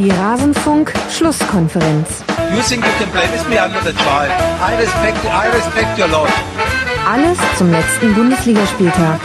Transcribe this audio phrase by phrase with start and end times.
[0.00, 2.08] Die Rasenfunk-Schlusskonferenz.
[2.56, 3.58] You think you can play with me?
[3.58, 4.32] I'm not a child.
[4.62, 6.30] I respect, I respect your lot.
[7.06, 9.20] Alles zum letzten Bundesligaspieltag.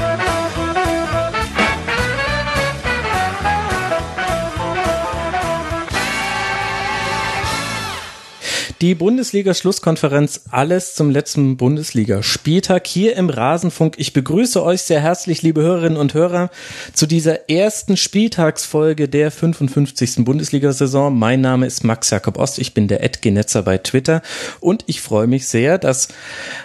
[8.86, 13.96] Die Bundesliga-Schlusskonferenz, alles zum letzten Bundesliga-Spieltag hier im Rasenfunk.
[13.98, 16.52] Ich begrüße euch sehr herzlich, liebe Hörerinnen und Hörer,
[16.94, 20.24] zu dieser ersten Spieltagsfolge der 55.
[20.24, 21.18] Bundesliga-Saison.
[21.18, 24.22] Mein Name ist Max Jakob Ost, ich bin der Edgenetzer bei Twitter
[24.60, 26.10] und ich freue mich sehr, dass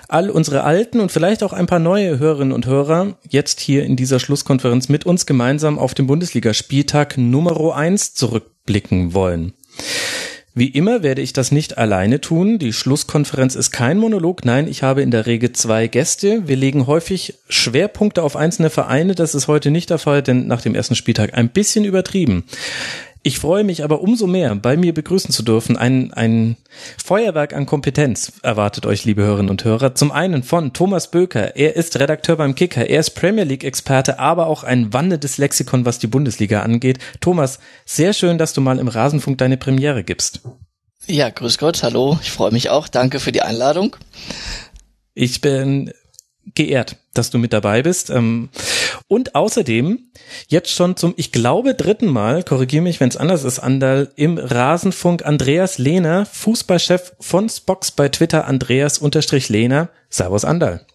[0.07, 3.97] all unsere alten und vielleicht auch ein paar neue Hörerinnen und Hörer jetzt hier in
[3.97, 9.55] dieser Schlusskonferenz mit uns gemeinsam auf den Bundesliga-Spieltag Nummer 1 zurückblicken wollen.
[10.53, 12.59] Wie immer werde ich das nicht alleine tun.
[12.59, 14.45] Die Schlusskonferenz ist kein Monolog.
[14.45, 16.49] Nein, ich habe in der Regel zwei Gäste.
[16.49, 19.15] Wir legen häufig Schwerpunkte auf einzelne Vereine.
[19.15, 22.45] Das ist heute nicht der Fall, denn nach dem ersten Spieltag ein bisschen übertrieben.
[23.23, 25.77] Ich freue mich aber umso mehr, bei mir begrüßen zu dürfen.
[25.77, 26.57] Ein, ein
[26.97, 29.95] Feuerwerk an Kompetenz erwartet euch, liebe Hörerinnen und Hörer.
[29.95, 31.55] Zum einen von Thomas Böker.
[31.55, 32.89] Er ist Redakteur beim Kicker.
[32.89, 36.99] Er ist Premier League Experte, aber auch ein wandelndes Lexikon, was die Bundesliga angeht.
[37.21, 40.41] Thomas, sehr schön, dass du mal im Rasenfunk deine Premiere gibst.
[41.07, 42.19] Ja, grüß Gott, hallo.
[42.23, 42.89] Ich freue mich auch.
[42.89, 43.97] Danke für die Einladung.
[45.13, 45.93] Ich bin
[46.55, 48.11] geehrt, dass du mit dabei bist.
[48.11, 48.51] Ähm,
[49.09, 50.11] und außerdem
[50.49, 54.39] jetzt schon zum, ich glaube, dritten Mal, korrigiere mich, wenn es anders ist, Andal, im
[54.39, 59.89] Rasenfunk Andreas Lehner, Fußballchef von Spox bei Twitter, Andreas unterstrich Lehner.
[60.09, 60.87] Servus Andal.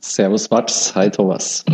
[0.00, 1.64] Servus Max, hi Thomas.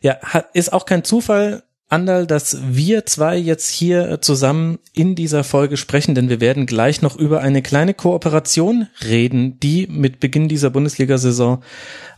[0.00, 0.18] Ja,
[0.52, 1.62] ist auch kein Zufall,
[1.94, 7.02] Andal, dass wir zwei jetzt hier zusammen in dieser Folge sprechen, denn wir werden gleich
[7.02, 11.62] noch über eine kleine Kooperation reden, die mit Beginn dieser Bundesliga-Saison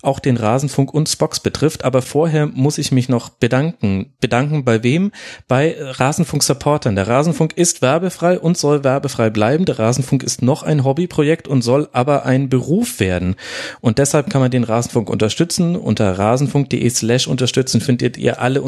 [0.03, 1.85] auch den Rasenfunk und Spox betrifft.
[1.85, 4.15] Aber vorher muss ich mich noch bedanken.
[4.19, 5.13] Bedanken bei wem?
[5.47, 6.97] Bei Rasenfunk-Supportern.
[6.97, 9.67] Der Rasenfunk ist werbefrei und soll werbefrei bleiben.
[9.67, 13.35] Der Rasenfunk ist noch ein Hobbyprojekt und soll aber ein Beruf werden.
[13.83, 15.77] Und deshalb kann man den Rasenfunk unterstützen.
[15.77, 18.61] Unter rasenfunk.de slash unterstützen findet ihr alle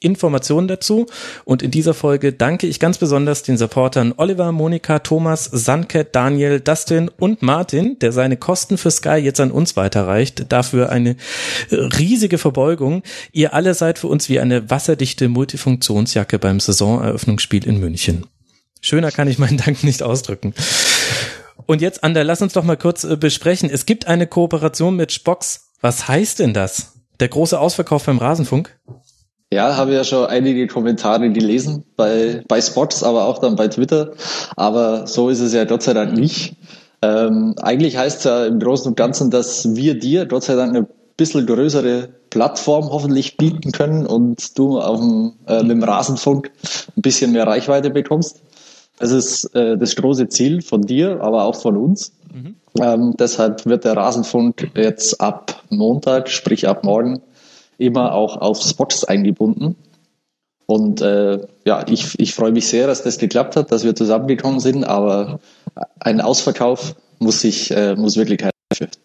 [0.00, 1.06] Informationen dazu.
[1.44, 6.60] Und in dieser Folge danke ich ganz besonders den Supportern Oliver, Monika, Thomas, Sanke, Daniel,
[6.60, 10.46] Dustin und Martin, der seine Kosten für Sky jetzt an uns weiterreicht.
[10.50, 11.16] Dafür für eine
[11.70, 13.02] riesige Verbeugung.
[13.32, 18.26] Ihr alle seid für uns wie eine wasserdichte Multifunktionsjacke beim Saisoneröffnungsspiel in München.
[18.82, 20.54] Schöner kann ich meinen Dank nicht ausdrücken.
[21.64, 23.70] Und jetzt, Ander, lass uns doch mal kurz äh, besprechen.
[23.70, 25.72] Es gibt eine Kooperation mit Spox.
[25.80, 26.92] Was heißt denn das?
[27.20, 28.78] Der große Ausverkauf beim Rasenfunk?
[29.52, 34.12] Ja, habe ja schon einige Kommentare gelesen bei, bei Spots, aber auch dann bei Twitter.
[34.56, 36.56] Aber so ist es ja Gott sei Dank nicht.
[37.00, 40.74] Ähm, eigentlich heißt es ja im Großen und Ganzen, dass wir dir Gott sei Dank
[40.74, 40.86] eine
[41.16, 46.50] bisschen größere Plattform hoffentlich bieten können und du auf dem, äh, mit dem Rasenfunk
[46.96, 48.40] ein bisschen mehr Reichweite bekommst.
[48.98, 52.12] Das ist äh, das große Ziel von dir, aber auch von uns.
[52.34, 52.56] Mhm.
[52.80, 57.20] Ähm, deshalb wird der Rasenfunk jetzt ab Montag, sprich ab morgen,
[57.78, 59.76] immer auch auf Spots eingebunden.
[60.66, 64.58] Und äh, ja, ich, ich freue mich sehr, dass das geklappt hat, dass wir zusammengekommen
[64.58, 65.38] sind, aber
[66.00, 69.00] ein Ausverkauf muss ich, äh, muss wirklich keiner fürchten.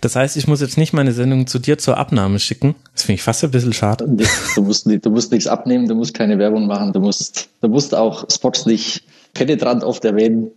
[0.00, 2.74] Das heißt, ich muss jetzt nicht meine Sendung zu dir zur Abnahme schicken.
[2.92, 4.06] Das finde ich fast ein bisschen schade.
[4.54, 7.94] Du musst, du musst nichts abnehmen, du musst keine Werbung machen, du musst, du musst
[7.94, 9.04] auch Spots nicht
[9.34, 10.50] penetrant oft erwähnen.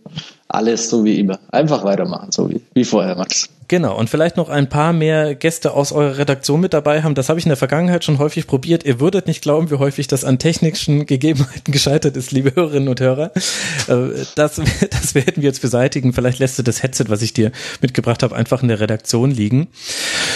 [0.48, 1.40] Alles so wie immer.
[1.50, 3.48] Einfach weitermachen, so wie, wie vorher, Max.
[3.66, 7.14] Genau, und vielleicht noch ein paar mehr Gäste aus eurer Redaktion mit dabei haben.
[7.14, 8.84] Das habe ich in der Vergangenheit schon häufig probiert.
[8.84, 13.00] Ihr würdet nicht glauben, wie häufig das an technischen Gegebenheiten gescheitert ist, liebe Hörerinnen und
[13.00, 13.32] Hörer.
[13.88, 14.60] Äh, das,
[14.90, 16.12] das werden wir jetzt beseitigen.
[16.12, 19.68] Vielleicht lässt du das Headset, was ich dir mitgebracht habe, einfach in der Redaktion liegen.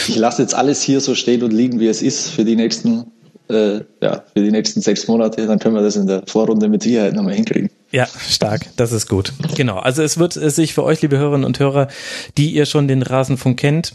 [0.09, 3.13] Ich lasse jetzt alles hier so stehen und liegen, wie es ist für die nächsten
[3.49, 6.83] äh, ja, für die nächsten sechs Monate, dann können wir das in der Vorrunde mit
[6.83, 7.71] Sicherheit nochmal hinkriegen.
[7.91, 9.33] Ja, stark, das ist gut.
[9.57, 11.89] Genau, also es wird sich für euch, liebe Hörerinnen und Hörer,
[12.37, 13.95] die ihr schon den Rasenfunk kennt,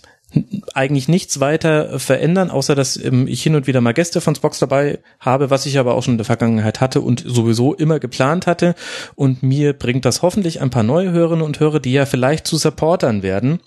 [0.74, 4.58] eigentlich nichts weiter verändern, außer dass ähm, ich hin und wieder mal Gäste von Spox
[4.58, 8.48] dabei habe, was ich aber auch schon in der Vergangenheit hatte und sowieso immer geplant
[8.48, 8.74] hatte.
[9.14, 12.58] Und mir bringt das hoffentlich ein paar neue Hörerinnen und Hörer, die ja vielleicht zu
[12.58, 13.60] Supportern werden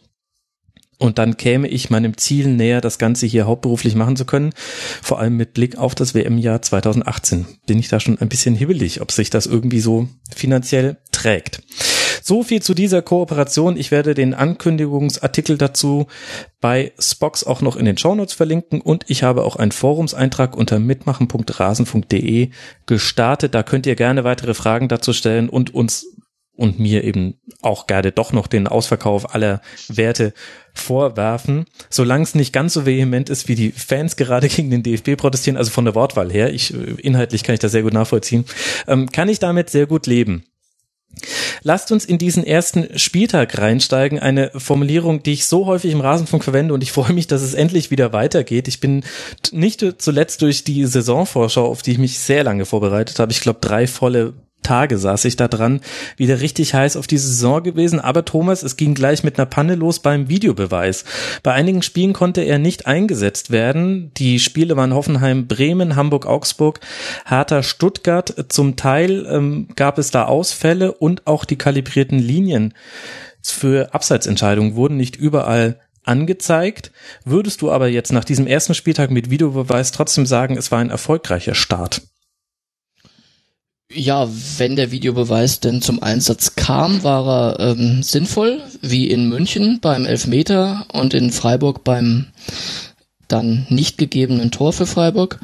[0.99, 4.53] und dann käme ich meinem Ziel näher, das Ganze hier hauptberuflich machen zu können.
[5.03, 9.01] Vor allem mit Blick auf das WM-Jahr 2018 bin ich da schon ein bisschen hibbelig,
[9.01, 11.61] ob sich das irgendwie so finanziell trägt.
[12.23, 13.77] So viel zu dieser Kooperation.
[13.77, 16.09] Ich werde den Ankündigungsartikel dazu
[16.61, 20.81] bei Spox auch noch in den Shownotes verlinken und ich habe auch einen Forumseintrag unter
[20.81, 22.51] mitmachen.rasen.de
[22.87, 23.55] gestartet.
[23.55, 26.16] Da könnt ihr gerne weitere Fragen dazu stellen und uns
[26.57, 30.33] und mir eben auch gerne doch noch den Ausverkauf aller Werte
[30.75, 35.17] vorwerfen, solange es nicht ganz so vehement ist, wie die Fans gerade gegen den DFB
[35.17, 38.45] protestieren, also von der Wortwahl her, ich äh, inhaltlich kann ich das sehr gut nachvollziehen,
[38.87, 40.45] ähm, kann ich damit sehr gut leben.
[41.63, 44.19] Lasst uns in diesen ersten Spieltag reinsteigen.
[44.19, 47.55] Eine Formulierung, die ich so häufig im Rasenfunk verwende und ich freue mich, dass es
[47.55, 48.69] endlich wieder weitergeht.
[48.69, 49.03] Ich bin
[49.51, 53.33] nicht zuletzt durch die Saisonvorschau, auf die ich mich sehr lange vorbereitet habe.
[53.33, 55.81] Ich glaube, drei volle Tage saß ich da dran,
[56.17, 58.01] wieder richtig heiß auf diese Saison gewesen.
[58.01, 61.05] Aber Thomas, es ging gleich mit einer Panne los beim Videobeweis.
[61.43, 64.11] Bei einigen Spielen konnte er nicht eingesetzt werden.
[64.17, 66.81] Die Spiele waren Hoffenheim, Bremen, Hamburg, Augsburg,
[67.25, 68.35] Hertha, Stuttgart.
[68.49, 72.75] Zum Teil ähm, gab es da Ausfälle und auch die kalibrierten Linien
[73.43, 76.93] für Abseitsentscheidungen wurden nicht überall angezeigt.
[77.25, 80.91] Würdest du aber jetzt nach diesem ersten Spieltag mit Videobeweis trotzdem sagen, es war ein
[80.91, 82.03] erfolgreicher Start?
[83.93, 84.29] Ja,
[84.59, 90.05] wenn der Videobeweis denn zum Einsatz kam, war er ähm, sinnvoll, wie in München beim
[90.05, 92.27] Elfmeter und in Freiburg beim
[93.29, 95.39] dann nicht gegebenen Tor für Freiburg.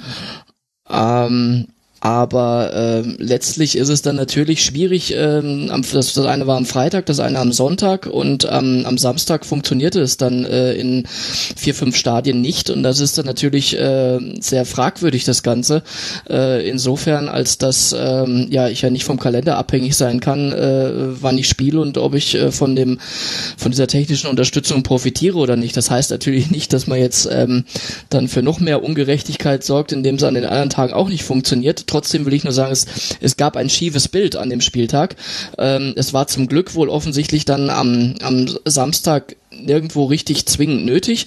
[0.91, 1.69] Ähm,
[2.03, 5.15] aber äh, letztlich ist es dann natürlich schwierig.
[5.17, 9.47] Ähm, das, das eine war am Freitag, das eine am Sonntag und ähm, am Samstag
[9.47, 12.71] funktionierte es dann äh, in vier, fünf Stadien nicht.
[12.71, 15.85] Und das ist dann natürlich äh, sehr fragwürdig, das Ganze.
[16.29, 20.91] Äh, insofern, als dass ähm, ja ich ja nicht vom Kalender abhängig sein kann, äh,
[21.23, 22.99] wann ich spiele und ob ich äh, von dem
[23.57, 25.77] von dieser technischen Unterstützung profitiere oder nicht.
[25.77, 27.65] Das heißt natürlich nicht, dass man jetzt ähm,
[28.11, 31.92] dann für noch mehr Ungerechtigkeit sorgt, indem es an den anderen Tagen auch nicht funktioniert
[31.93, 32.87] Trotzdem will ich nur sagen, es,
[33.21, 35.15] es gab ein schiefes Bild an dem Spieltag.
[35.59, 41.27] Ähm, es war zum Glück wohl offensichtlich dann am, am Samstag nirgendwo richtig zwingend nötig.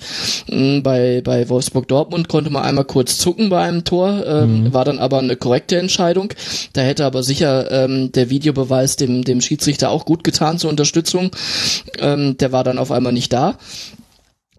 [0.49, 4.73] Mm, bei, bei Wolfsburg Dortmund konnte man einmal kurz zucken bei einem Tor, ähm, mhm.
[4.73, 6.33] war dann aber eine korrekte Entscheidung.
[6.73, 11.29] Da hätte aber sicher ähm, der Videobeweis dem, dem Schiedsrichter auch gut getan zur Unterstützung.
[11.99, 13.59] Ähm, der war dann auf einmal nicht da.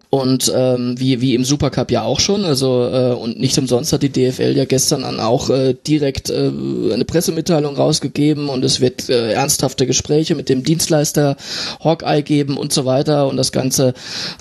[0.09, 4.03] Und ähm, wie, wie im Supercup ja auch schon, also äh, und nicht umsonst hat
[4.03, 6.49] die DFL ja gestern dann auch äh, direkt äh,
[6.93, 11.35] eine Pressemitteilung rausgegeben und es wird äh, ernsthafte Gespräche mit dem Dienstleister
[11.83, 13.27] Hawkeye geben und so weiter.
[13.27, 13.93] Und das Ganze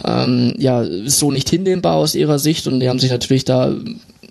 [0.05, 2.69] ähm, ja ist so nicht hinnehmbar aus ihrer Sicht.
[2.69, 3.75] Und die haben sich natürlich da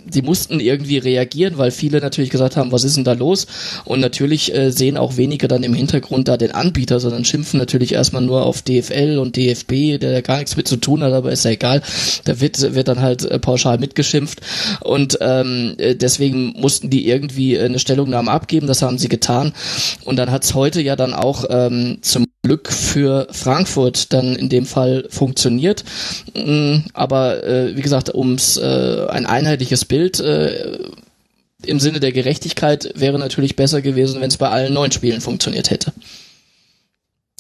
[0.05, 3.47] die mussten irgendwie reagieren, weil viele natürlich gesagt haben, was ist denn da los?
[3.85, 7.93] Und natürlich äh, sehen auch wenige dann im Hintergrund da den Anbieter, sondern schimpfen natürlich
[7.93, 11.45] erstmal nur auf DFL und DFB, der gar nichts mit zu tun hat, aber ist
[11.45, 11.81] ja egal.
[12.25, 14.41] Da wird, wird dann halt äh, pauschal mitgeschimpft.
[14.81, 19.53] Und ähm, äh, deswegen mussten die irgendwie eine Stellungnahme abgeben, das haben sie getan.
[20.03, 24.67] Und dann hat's heute ja dann auch ähm, zum Glück für Frankfurt dann in dem
[24.67, 25.83] Fall funktioniert.
[26.35, 30.77] Mm, aber äh, wie gesagt, ums äh, ein einheitliches Bild äh,
[31.65, 35.71] im Sinne der Gerechtigkeit wäre natürlich besser gewesen, wenn es bei allen neun Spielen funktioniert
[35.71, 35.91] hätte.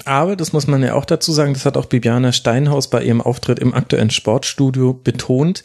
[0.05, 3.21] Aber, das muss man ja auch dazu sagen, das hat auch Bibiana Steinhaus bei ihrem
[3.21, 5.63] Auftritt im aktuellen Sportstudio betont,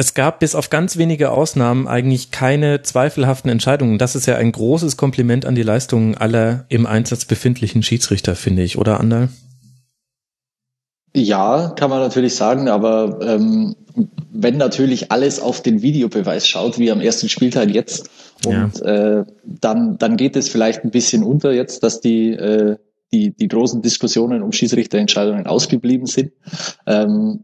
[0.00, 3.98] es gab bis auf ganz wenige Ausnahmen eigentlich keine zweifelhaften Entscheidungen.
[3.98, 8.62] Das ist ja ein großes Kompliment an die Leistungen aller im Einsatz befindlichen Schiedsrichter, finde
[8.62, 9.28] ich, oder Andal?
[11.14, 13.76] Ja, kann man natürlich sagen, aber ähm,
[14.32, 18.08] wenn natürlich alles auf den Videobeweis schaut, wie am ersten Spieltag jetzt,
[18.46, 19.18] und ja.
[19.18, 22.76] äh, dann, dann geht es vielleicht ein bisschen unter jetzt, dass die, äh,
[23.12, 26.32] die, die großen Diskussionen um Schiedsrichterentscheidungen ausgeblieben sind.
[26.86, 27.40] Ähm,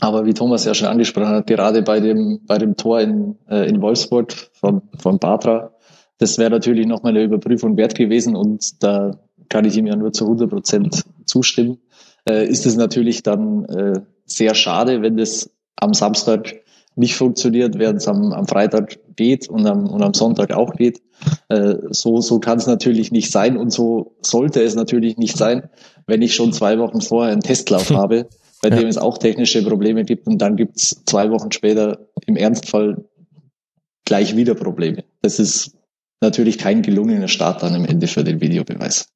[0.00, 3.68] aber wie Thomas ja schon angesprochen hat, gerade bei dem, bei dem Tor in, äh,
[3.68, 5.72] in Wolfsburg von, von Batra,
[6.18, 9.18] das wäre natürlich nochmal eine Überprüfung wert gewesen und da
[9.48, 11.78] kann ich ihm ja nur zu 100 Prozent zustimmen.
[12.28, 16.56] Äh, ist es natürlich dann äh, sehr schade, wenn das am Samstag
[16.96, 21.00] nicht funktioniert, während es am, am Freitag geht und am, und am Sonntag auch geht.
[21.48, 25.70] Äh, so so kann es natürlich nicht sein und so sollte es natürlich nicht sein,
[26.06, 28.28] wenn ich schon zwei Wochen vorher einen Testlauf habe
[28.62, 28.76] bei ja.
[28.76, 33.04] dem es auch technische Probleme gibt und dann gibt es zwei Wochen später im Ernstfall
[34.04, 35.04] gleich wieder Probleme.
[35.22, 35.72] Das ist
[36.20, 39.08] natürlich kein gelungener Start dann im Ende für den Videobeweis.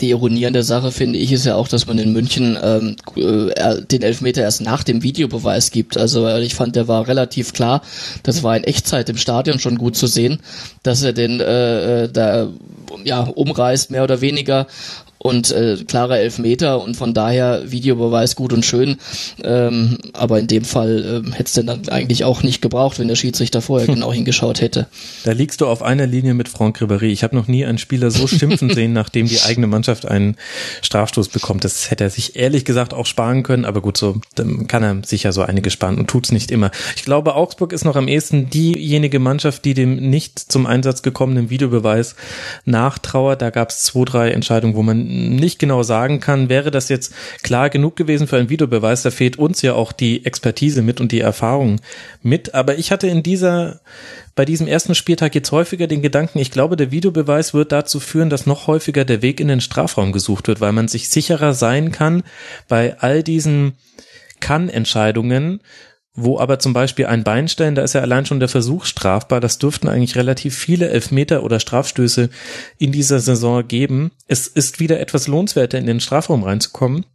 [0.00, 2.96] Die Ironie an der Sache finde ich ist ja auch, dass man in München ähm,
[3.16, 5.98] äh, den Elfmeter erst nach dem Videobeweis gibt.
[5.98, 7.82] Also ich fand, der war relativ klar.
[8.22, 10.40] Das war in Echtzeit im Stadion schon gut zu sehen,
[10.82, 12.48] dass er den äh, äh da
[13.04, 14.66] ja umreißt mehr oder weniger
[15.22, 18.96] und äh, klarer Elfmeter und von daher Videobeweis gut und schön.
[19.44, 23.08] Ähm, aber in dem Fall äh, hätte es denn dann eigentlich auch nicht gebraucht, wenn
[23.08, 24.86] der Schiedsrichter vorher genau hingeschaut hätte.
[25.24, 27.08] Da liegst du auf einer Linie mit Franck Ribéry.
[27.10, 30.36] Ich habe noch nie einen Spieler so schimpfen sehen, nachdem die eigene Mannschaft einen
[30.80, 31.64] Strafstoß bekommt.
[31.64, 35.02] Das hätte er sich ehrlich gesagt auch sparen können, aber gut, so dann kann er
[35.04, 36.70] sich ja so einige sparen und tut's nicht immer.
[36.96, 41.50] Ich glaube, Augsburg ist noch am ehesten diejenige Mannschaft, die dem nicht zum Einsatz gekommenen
[41.50, 42.16] Videobeweis
[42.64, 43.42] nachtrauert.
[43.42, 47.12] Da gab es zwei, drei Entscheidungen, wo man nicht genau sagen kann, wäre das jetzt
[47.42, 49.02] klar genug gewesen für einen Videobeweis.
[49.02, 51.80] Da fehlt uns ja auch die Expertise mit und die Erfahrung
[52.22, 52.54] mit.
[52.54, 53.80] Aber ich hatte in dieser
[54.34, 58.30] bei diesem ersten Spieltag jetzt häufiger den Gedanken, ich glaube, der Videobeweis wird dazu führen,
[58.30, 61.90] dass noch häufiger der Weg in den Strafraum gesucht wird, weil man sich sicherer sein
[61.90, 62.22] kann
[62.68, 63.74] bei all diesen
[64.40, 65.60] Kann-Entscheidungen,
[66.14, 69.40] wo aber zum Beispiel ein Beinstellen, da ist ja allein schon der Versuch strafbar.
[69.40, 72.30] Das dürften eigentlich relativ viele Elfmeter oder Strafstöße
[72.78, 74.10] in dieser Saison geben.
[74.26, 77.06] Es ist wieder etwas lohnenswerter, in den Strafraum reinzukommen.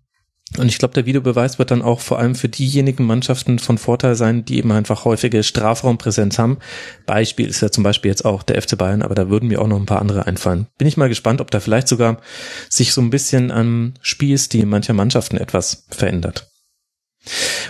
[0.57, 4.15] Und ich glaube, der Videobeweis wird dann auch vor allem für diejenigen Mannschaften von Vorteil
[4.15, 6.59] sein, die eben einfach häufige Strafraumpräsenz haben.
[7.05, 9.67] Beispiel ist ja zum Beispiel jetzt auch der FC Bayern, aber da würden mir auch
[9.67, 10.67] noch ein paar andere einfallen.
[10.77, 12.21] Bin ich mal gespannt, ob da vielleicht sogar
[12.69, 16.54] sich so ein bisschen am Spielstil mancher Mannschaften etwas verändert.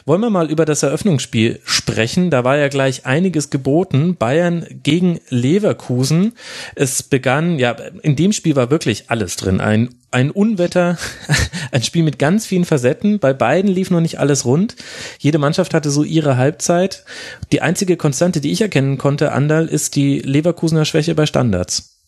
[0.05, 2.29] Wollen wir mal über das Eröffnungsspiel sprechen?
[2.29, 4.15] Da war ja gleich einiges geboten.
[4.17, 6.33] Bayern gegen Leverkusen.
[6.75, 7.71] Es begann, ja,
[8.01, 9.61] in dem Spiel war wirklich alles drin.
[9.61, 10.97] Ein, ein Unwetter,
[11.71, 13.19] ein Spiel mit ganz vielen Facetten.
[13.19, 14.75] Bei beiden lief noch nicht alles rund.
[15.19, 17.05] Jede Mannschaft hatte so ihre Halbzeit.
[17.51, 22.01] Die einzige Konstante, die ich erkennen konnte, Andal, ist die Leverkusener Schwäche bei Standards.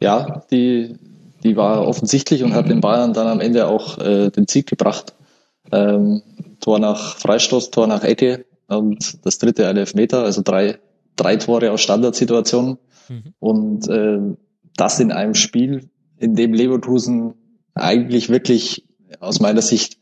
[0.00, 0.96] Ja, die,
[1.44, 5.14] die war offensichtlich und hat den Bayern dann am Ende auch äh, den Sieg gebracht.
[5.72, 6.22] Ähm,
[6.60, 10.78] Tor nach Freistoß, Tor nach Ecke und das dritte ein Elfmeter, also drei,
[11.16, 12.78] drei Tore aus Standardsituationen.
[13.08, 13.34] Mhm.
[13.40, 14.20] Und äh,
[14.76, 17.34] das in einem Spiel, in dem Leverkusen
[17.74, 18.86] eigentlich wirklich
[19.20, 19.98] aus meiner Sicht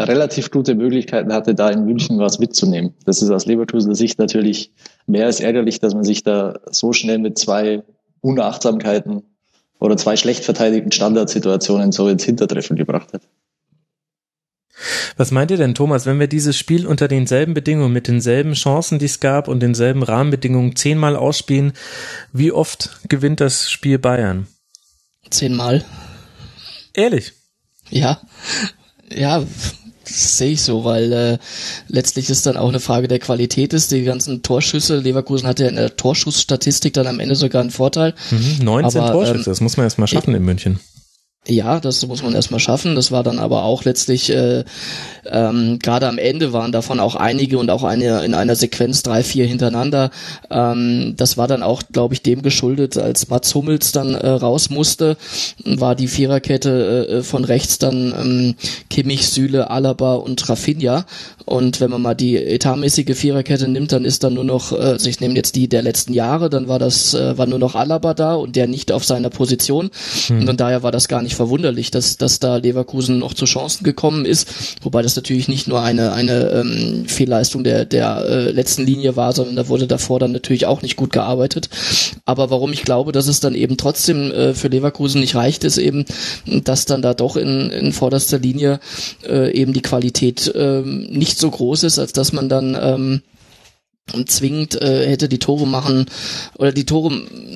[0.00, 2.94] relativ gute Möglichkeiten hatte, da in München was mitzunehmen.
[3.04, 4.72] Das ist aus Leverkusener Sicht natürlich
[5.06, 7.82] mehr als ärgerlich, dass man sich da so schnell mit zwei
[8.20, 9.22] Unachtsamkeiten
[9.78, 13.22] oder zwei schlecht verteidigten Standardsituationen so ins Hintertreffen gebracht hat.
[15.16, 18.98] Was meint ihr denn, Thomas, wenn wir dieses Spiel unter denselben Bedingungen, mit denselben Chancen,
[18.98, 21.72] die es gab und denselben Rahmenbedingungen zehnmal ausspielen,
[22.32, 24.46] wie oft gewinnt das Spiel Bayern?
[25.30, 25.84] Zehnmal.
[26.94, 27.32] Ehrlich?
[27.90, 28.20] Ja.
[29.14, 29.44] Ja,
[30.04, 31.38] sehe ich so, weil äh,
[31.88, 33.92] letztlich ist dann auch eine Frage der Qualität ist.
[33.92, 38.14] Die ganzen Torschüsse, Leverkusen hatte ja in der Torschussstatistik dann am Ende sogar einen Vorteil.
[38.30, 40.80] Mhm, 19 aber, Torschüsse, ähm, das muss man erst mal schaffen in München.
[41.48, 42.94] Ja, das muss man erstmal schaffen.
[42.94, 44.62] Das war dann aber auch letztlich, äh,
[45.26, 49.24] ähm, gerade am Ende waren davon auch einige und auch eine in einer Sequenz drei,
[49.24, 50.12] vier hintereinander.
[50.50, 54.70] Ähm, das war dann auch, glaube ich, dem geschuldet, als Mats Hummels dann äh, raus
[54.70, 55.16] musste,
[55.64, 58.54] war die Viererkette äh, von rechts dann ähm,
[58.88, 61.06] Kimmich, Süle, Alaba und Rafinha.
[61.44, 65.08] Und wenn man mal die etatmäßige Viererkette nimmt, dann ist dann nur noch, äh, also
[65.08, 68.14] ich nehme jetzt die der letzten Jahre, dann war das, äh, war nur noch Alaba
[68.14, 69.90] da und der nicht auf seiner Position.
[70.28, 70.40] Hm.
[70.40, 73.46] Und von daher war das gar nicht nicht verwunderlich, dass, dass da Leverkusen noch zu
[73.46, 74.46] Chancen gekommen ist.
[74.82, 79.32] Wobei das natürlich nicht nur eine, eine ähm, Fehlleistung der, der äh, letzten Linie war,
[79.32, 81.70] sondern da wurde davor dann natürlich auch nicht gut gearbeitet.
[82.26, 85.78] Aber warum ich glaube, dass es dann eben trotzdem äh, für Leverkusen nicht reicht, ist
[85.78, 86.04] eben,
[86.64, 88.78] dass dann da doch in, in vorderster Linie
[89.26, 93.22] äh, eben die Qualität äh, nicht so groß ist, als dass man dann ähm,
[94.26, 96.06] zwingend äh, hätte die Tore machen
[96.58, 97.12] oder die Tore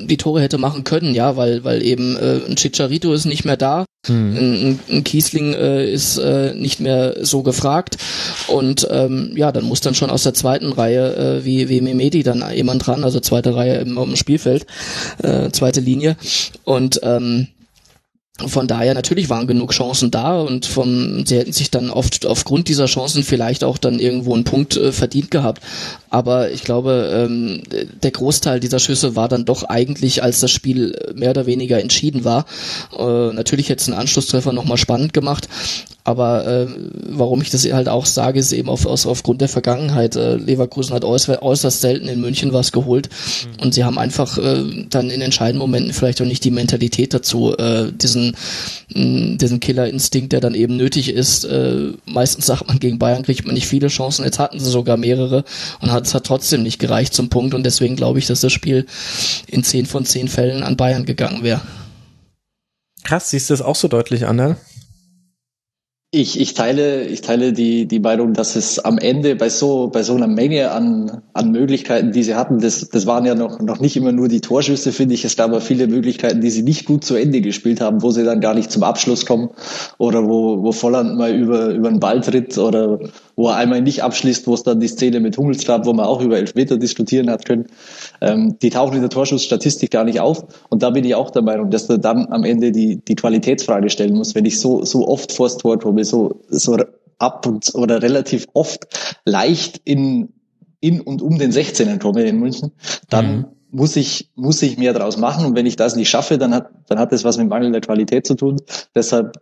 [0.08, 3.56] die Tore hätte machen können, ja, weil weil eben äh, ein Chicharito ist nicht mehr
[3.56, 4.36] da, hm.
[4.36, 7.96] ein, ein Kiesling äh, ist äh, nicht mehr so gefragt
[8.46, 12.22] und ähm, ja, dann muss dann schon aus der zweiten Reihe äh, wie wie Memedi
[12.22, 14.66] dann jemand dran, also zweite Reihe im, im Spielfeld,
[15.22, 16.16] äh, zweite Linie
[16.64, 17.48] und ähm,
[18.44, 22.68] von daher natürlich waren genug Chancen da und vom, sie hätten sich dann oft aufgrund
[22.68, 25.62] dieser Chancen vielleicht auch dann irgendwo einen Punkt äh, verdient gehabt.
[26.10, 27.62] Aber ich glaube, ähm,
[28.02, 32.24] der Großteil dieser Schüsse war dann doch eigentlich, als das Spiel mehr oder weniger entschieden
[32.24, 32.46] war.
[32.96, 35.48] Äh, natürlich hätte es einen Anschlusstreffer nochmal spannend gemacht,
[36.06, 36.66] aber äh,
[37.08, 40.14] warum ich das halt auch sage, ist eben auf, aus, aufgrund der Vergangenheit.
[40.14, 43.64] Äh, Leverkusen hat äußerst, äußerst selten in München was geholt mhm.
[43.64, 47.56] und sie haben einfach äh, dann in entscheidenden Momenten vielleicht auch nicht die Mentalität dazu,
[47.58, 48.36] äh, diesen,
[48.94, 51.44] mh, diesen Killerinstinkt, der dann eben nötig ist.
[51.44, 54.96] Äh, meistens sagt man, gegen Bayern kriegt man nicht viele Chancen, jetzt hatten sie sogar
[54.96, 55.42] mehrere
[55.80, 58.52] und hat, es hat trotzdem nicht gereicht zum Punkt und deswegen glaube ich, dass das
[58.52, 58.86] Spiel
[59.48, 61.62] in zehn von zehn Fällen an Bayern gegangen wäre.
[63.02, 64.56] Krass, siehst du das auch so deutlich an, ne?
[66.12, 70.02] Ich, ich teile, ich teile die, die Meinung, dass es am Ende bei so, bei
[70.02, 73.80] so einer Menge an, an Möglichkeiten, die sie hatten, das, das waren ja noch, noch
[73.80, 75.24] nicht immer nur die Torschüsse, finde ich.
[75.24, 78.24] Es gab aber viele Möglichkeiten, die sie nicht gut zu Ende gespielt haben, wo sie
[78.24, 79.50] dann gar nicht zum Abschluss kommen
[79.98, 83.00] oder wo, wo Volland mal über, über den Ball tritt oder
[83.36, 86.06] wo er einmal nicht abschließt, wo es dann die Szene mit Hummels gab, wo man
[86.06, 87.66] auch über Elfmeter diskutieren hat können.
[88.22, 90.44] Ähm, die tauchen in der Torschussstatistik gar nicht auf.
[90.70, 93.90] Und da bin ich auch der Meinung, dass du dann am Ende die, die Qualitätsfrage
[93.90, 94.34] stellen musst.
[94.34, 96.78] Wenn ich so, so oft vors Tor komme, so, so
[97.18, 98.86] ab und oder relativ oft
[99.26, 100.30] leicht in,
[100.80, 102.72] in und um den 16er komme in München,
[103.10, 103.44] dann mhm.
[103.70, 105.44] muss ich, muss ich mehr draus machen.
[105.44, 108.26] Und wenn ich das nicht schaffe, dann hat, dann hat das was mit mangelnder Qualität
[108.26, 108.56] zu tun.
[108.94, 109.38] Deshalb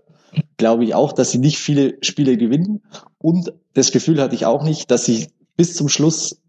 [0.56, 2.82] glaube ich auch, dass sie nicht viele Spiele gewinnen.
[3.18, 6.40] Und das Gefühl hatte ich auch nicht, dass sie bis zum Schluss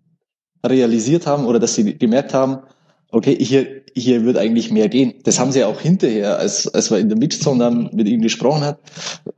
[0.66, 2.60] realisiert haben oder dass sie gemerkt haben,
[3.12, 5.16] okay, hier, hier wird eigentlich mehr gehen.
[5.24, 8.64] Das haben sie auch hinterher, als, als wir in der Mixzone dann mit ihm gesprochen
[8.64, 8.80] hat,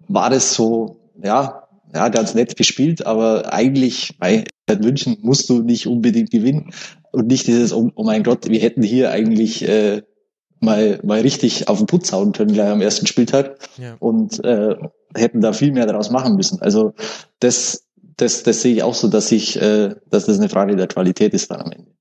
[0.08, 4.44] war das so, ja, ja, ganz nett gespielt, aber eigentlich bei
[4.82, 6.72] München musst du nicht unbedingt gewinnen
[7.12, 10.02] und nicht dieses, oh, oh mein Gott, wir hätten hier eigentlich äh,
[10.60, 13.96] mal, mal richtig auf den Putz hauen können gleich am ersten Spieltag ja.
[14.00, 14.76] und äh,
[15.16, 16.62] hätten da viel mehr daraus machen müssen.
[16.62, 16.94] Also
[17.40, 17.86] das,
[18.18, 21.34] das, das sehe ich auch so, dass ich, äh, dass das eine Frage der Qualität
[21.34, 21.92] ist dann am Ende.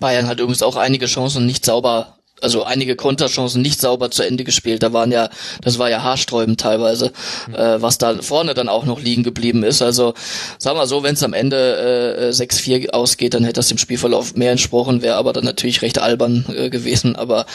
[0.00, 4.44] Bayern hat übrigens auch einige Chancen nicht sauber also einige Konterchancen nicht sauber zu Ende
[4.44, 4.82] gespielt.
[4.82, 5.28] Da waren ja,
[5.62, 7.12] das war ja haarsträubend teilweise,
[7.48, 7.54] mhm.
[7.54, 9.82] äh, was da vorne dann auch noch liegen geblieben ist.
[9.82, 10.14] Also
[10.58, 14.34] sagen wir so, wenn es am Ende äh, 6-4 ausgeht, dann hätte das dem Spielverlauf
[14.34, 17.16] mehr entsprochen, wäre aber dann natürlich recht albern äh, gewesen.
[17.16, 17.46] Aber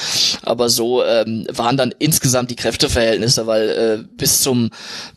[0.41, 4.69] aber so ähm, waren dann insgesamt die Kräfteverhältnisse, weil äh, bis zum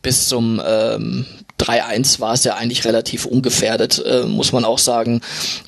[0.03, 1.27] bis zum ähm,
[1.59, 5.21] 3-1 war es ja eigentlich relativ ungefährdet, äh, muss man auch sagen.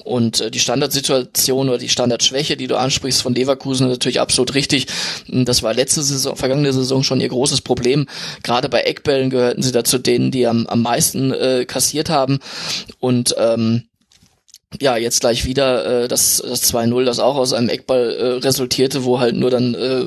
[0.05, 4.87] Und äh, die Standardsituation oder die Standardschwäche, die du ansprichst von Leverkusen, natürlich absolut richtig.
[5.29, 8.07] Das war letzte Saison, vergangene Saison schon ihr großes Problem.
[8.43, 12.39] Gerade bei Eckbällen gehörten sie dazu denen, die am, am meisten äh, kassiert haben.
[13.01, 13.85] Und ähm,
[14.81, 19.05] ja, jetzt gleich wieder äh, das, das 2-0, das auch aus einem Eckball äh, resultierte,
[19.05, 20.05] wo halt nur dann äh,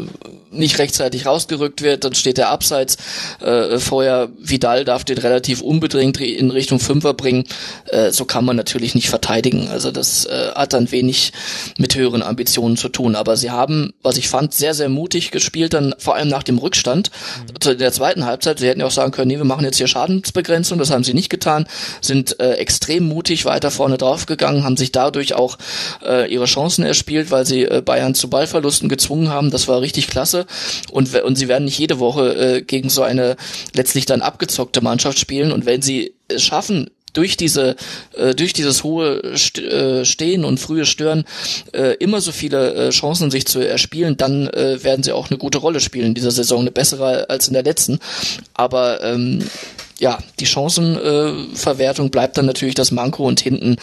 [0.52, 2.98] nicht rechtzeitig rausgerückt wird, dann steht der Abseits.
[3.40, 7.46] Äh, vorher Vidal darf den relativ unbedingt in Richtung Fünfer bringen.
[7.88, 9.70] Äh, so kann man natürlich nicht verteidigen.
[9.70, 11.32] Also das äh, hat dann wenig
[11.78, 13.16] mit höheren Ambitionen zu tun.
[13.16, 16.58] Aber sie haben, was ich fand, sehr, sehr mutig gespielt, dann vor allem nach dem
[16.58, 17.12] Rückstand.
[17.66, 17.72] Mhm.
[17.72, 19.88] In der zweiten Halbzeit, sie hätten ja auch sagen können, nee, wir machen jetzt hier
[19.88, 21.66] Schadensbegrenzung, das haben sie nicht getan,
[22.02, 25.58] sind äh, extrem mutig weiter vorne draufgegangen, haben sich dadurch auch
[26.06, 29.52] äh, ihre Chancen erspielt, weil sie äh, Bayern zu Ballverlusten gezwungen haben.
[29.52, 30.41] Das war richtig klasse
[30.92, 33.36] und, und sie werden nicht jede Woche äh, gegen so eine
[33.74, 37.76] letztlich dann abgezockte Mannschaft spielen und wenn sie es schaffen, durch diese
[38.16, 41.26] äh, durch dieses hohe St äh, Stehen und frühe Stören
[41.74, 45.38] äh, immer so viele äh, Chancen sich zu erspielen, dann äh, werden sie auch eine
[45.38, 48.00] gute Rolle spielen in dieser Saison, eine bessere als in der letzten.
[48.54, 49.44] Aber ähm,
[50.02, 53.76] ja, die Chancenverwertung äh, bleibt dann natürlich das Manko und hinten,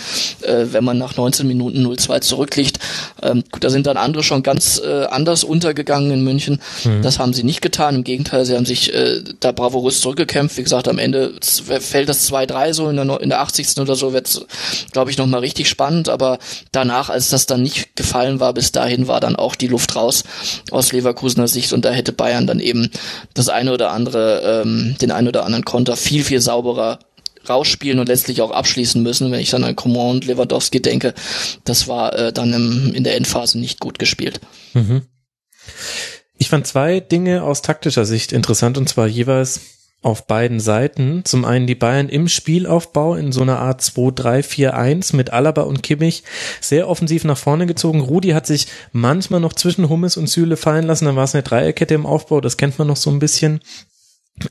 [0.42, 2.80] äh, wenn man nach 19 Minuten 0-2 zurückliegt,
[3.22, 6.60] ähm, gut, da sind dann andere schon ganz äh, anders untergegangen in München.
[6.82, 7.02] Mhm.
[7.02, 7.94] Das haben sie nicht getan.
[7.94, 10.56] Im Gegenteil, sie haben sich äh, da bravourös zurückgekämpft.
[10.56, 13.78] Wie gesagt, am Ende fällt das 2-3 so in der, in der 80.
[13.78, 14.44] oder so, wird
[14.90, 16.08] glaube ich, nochmal richtig spannend.
[16.08, 16.40] Aber
[16.72, 20.24] danach, als das dann nicht gefallen war, bis dahin war dann auch die Luft raus
[20.72, 22.90] aus Leverkusener Sicht und da hätte Bayern dann eben
[23.34, 27.00] das eine oder andere, ähm, den einen oder anderen Konter viel, viel sauberer
[27.48, 29.30] rausspielen und letztlich auch abschließen müssen.
[29.30, 31.12] Wenn ich dann an Coman und Lewandowski denke,
[31.64, 34.40] das war äh, dann im, in der Endphase nicht gut gespielt.
[34.72, 35.02] Mhm.
[36.38, 39.60] Ich fand zwei Dinge aus taktischer Sicht interessant und zwar jeweils
[40.00, 41.24] auf beiden Seiten.
[41.26, 46.22] Zum einen die Bayern im Spielaufbau in so einer Art 2-3-4-1 mit Alaba und Kimmich
[46.60, 48.00] sehr offensiv nach vorne gezogen.
[48.00, 51.42] Rudi hat sich manchmal noch zwischen Hummes und Süle fallen lassen, dann war es eine
[51.42, 53.60] Dreierkette im Aufbau, das kennt man noch so ein bisschen.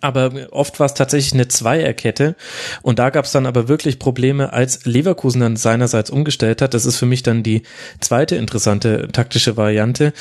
[0.01, 2.35] Aber oft war es tatsächlich eine Zweierkette
[2.81, 6.73] und da gab es dann aber wirklich Probleme, als Leverkusen dann seinerseits umgestellt hat.
[6.73, 7.63] Das ist für mich dann die
[7.99, 10.13] zweite interessante taktische Variante.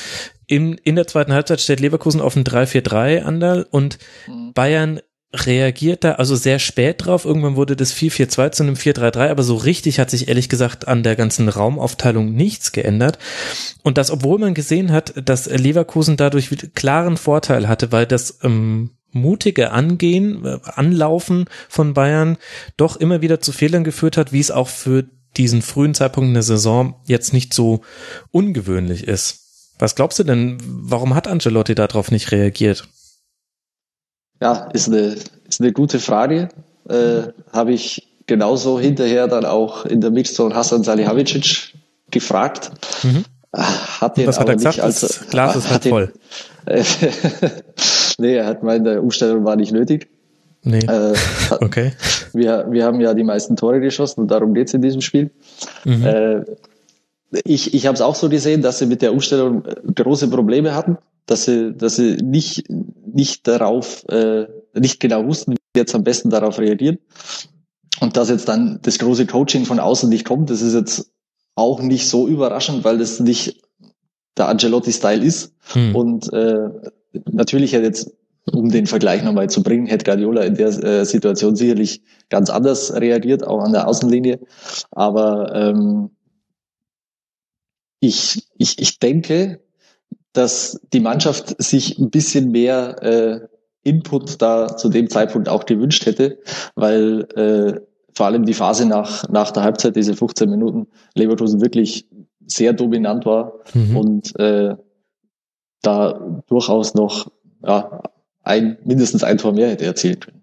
[0.45, 4.53] In, in der zweiten Halbzeit stellt Leverkusen auf ein 3-4-3 an und mhm.
[4.53, 5.01] Bayern
[5.33, 7.25] reagiert da also sehr spät drauf.
[7.25, 11.03] Irgendwann wurde das 4-4-2 zu einem 4-3-3, aber so richtig hat sich ehrlich gesagt an
[11.03, 13.19] der ganzen Raumaufteilung nichts geändert.
[13.83, 18.91] Und das, obwohl man gesehen hat, dass Leverkusen dadurch klaren Vorteil hatte, weil das ähm,
[19.11, 22.37] mutige Angehen, Anlaufen von Bayern
[22.75, 25.05] doch immer wieder zu Fehlern geführt hat, wie es auch für
[25.37, 27.81] diesen frühen Zeitpunkt in der Saison jetzt nicht so
[28.31, 29.43] ungewöhnlich ist.
[29.79, 32.87] Was glaubst du denn, warum hat Ancelotti darauf nicht reagiert?
[34.41, 35.15] Ja, ist eine,
[35.47, 36.49] ist eine gute Frage.
[36.89, 41.73] Äh, Habe ich genauso hinterher dann auch in der Mixzone Hassan Salihamidzic
[42.11, 42.71] gefragt.
[43.03, 43.25] Mhm.
[43.53, 44.79] Hat den was hat er gesagt?
[44.79, 46.13] Als, das Glas ist halt voll.
[48.17, 50.09] Nee, er hat gemeint, der Umstellung war nicht nötig.
[50.63, 50.79] Nee.
[50.79, 51.13] Äh,
[51.61, 51.93] Okay.
[52.33, 55.31] wir, wir haben ja die meisten Tore geschossen und darum geht's in diesem Spiel.
[55.85, 56.05] Mhm.
[56.05, 56.45] Äh,
[57.43, 60.75] ich ich habe es auch so gesehen, dass sie mit der Umstellung äh, große Probleme
[60.75, 65.95] hatten, dass sie, dass sie nicht, nicht darauf, äh, nicht genau wussten, wie sie jetzt
[65.95, 66.99] am besten darauf reagieren.
[67.99, 71.11] Und dass jetzt dann das große Coaching von außen nicht kommt, das ist jetzt
[71.55, 73.61] auch nicht so überraschend, weil das nicht
[74.37, 75.53] der Angelotti-Style ist.
[75.73, 75.95] Hm.
[75.95, 76.69] Und äh,
[77.31, 78.13] natürlich hätte jetzt,
[78.51, 82.93] um den Vergleich nochmal zu bringen, hätte Guardiola in der äh, Situation sicherlich ganz anders
[82.93, 84.39] reagiert, auch an der Außenlinie.
[84.91, 86.11] Aber ähm,
[87.99, 89.59] ich, ich, ich denke,
[90.33, 93.39] dass die Mannschaft sich ein bisschen mehr äh,
[93.83, 96.39] Input da zu dem Zeitpunkt auch gewünscht hätte,
[96.75, 97.79] weil äh,
[98.13, 102.07] vor allem die Phase nach, nach der Halbzeit, diese 15 Minuten, Leverkusen wirklich
[102.45, 103.97] sehr dominant war Mhm.
[103.97, 104.75] und äh,
[105.81, 107.31] da durchaus noch
[107.63, 108.01] ja,
[108.43, 110.37] ein, mindestens ein Tor mehr hätte können.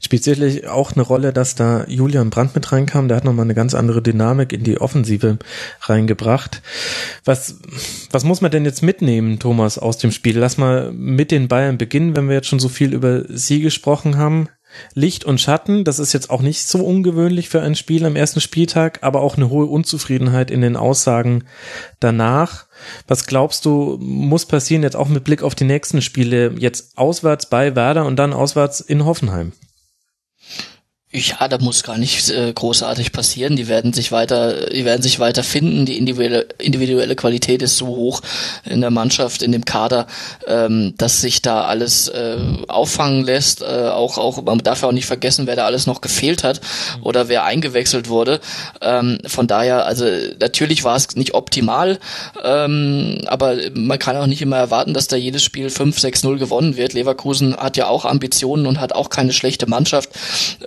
[0.00, 3.08] Spielt sicherlich auch eine Rolle, dass da Julian Brandt mit reinkam.
[3.08, 5.38] Der hat nochmal eine ganz andere Dynamik in die Offensive
[5.82, 6.62] reingebracht.
[7.24, 7.58] Was,
[8.10, 10.38] was muss man denn jetzt mitnehmen, Thomas, aus dem Spiel?
[10.38, 14.16] Lass mal mit den Bayern beginnen, wenn wir jetzt schon so viel über sie gesprochen
[14.16, 14.48] haben.
[14.94, 18.40] Licht und Schatten, das ist jetzt auch nicht so ungewöhnlich für ein Spiel am ersten
[18.40, 21.44] Spieltag, aber auch eine hohe Unzufriedenheit in den Aussagen
[22.00, 22.66] danach.
[23.06, 27.48] Was glaubst du, muss passieren jetzt auch mit Blick auf die nächsten Spiele, jetzt auswärts
[27.48, 29.52] bei Werder und dann auswärts in Hoffenheim?
[31.16, 33.56] Ja, da muss gar nicht äh, großartig passieren.
[33.56, 35.86] Die werden sich weiter, die werden sich weiter finden.
[35.86, 38.20] Die individuelle, individuelle Qualität ist so hoch
[38.66, 40.08] in der Mannschaft, in dem Kader,
[40.46, 42.36] ähm, dass sich da alles äh,
[42.68, 43.62] auffangen lässt.
[43.62, 46.60] Äh, auch, auch, man darf ja auch nicht vergessen, wer da alles noch gefehlt hat
[47.00, 48.38] oder wer eingewechselt wurde.
[48.82, 50.04] Ähm, von daher, also
[50.38, 51.98] natürlich war es nicht optimal,
[52.44, 56.92] ähm, aber man kann auch nicht immer erwarten, dass da jedes Spiel 5-6-0 gewonnen wird.
[56.92, 60.10] Leverkusen hat ja auch Ambitionen und hat auch keine schlechte Mannschaft.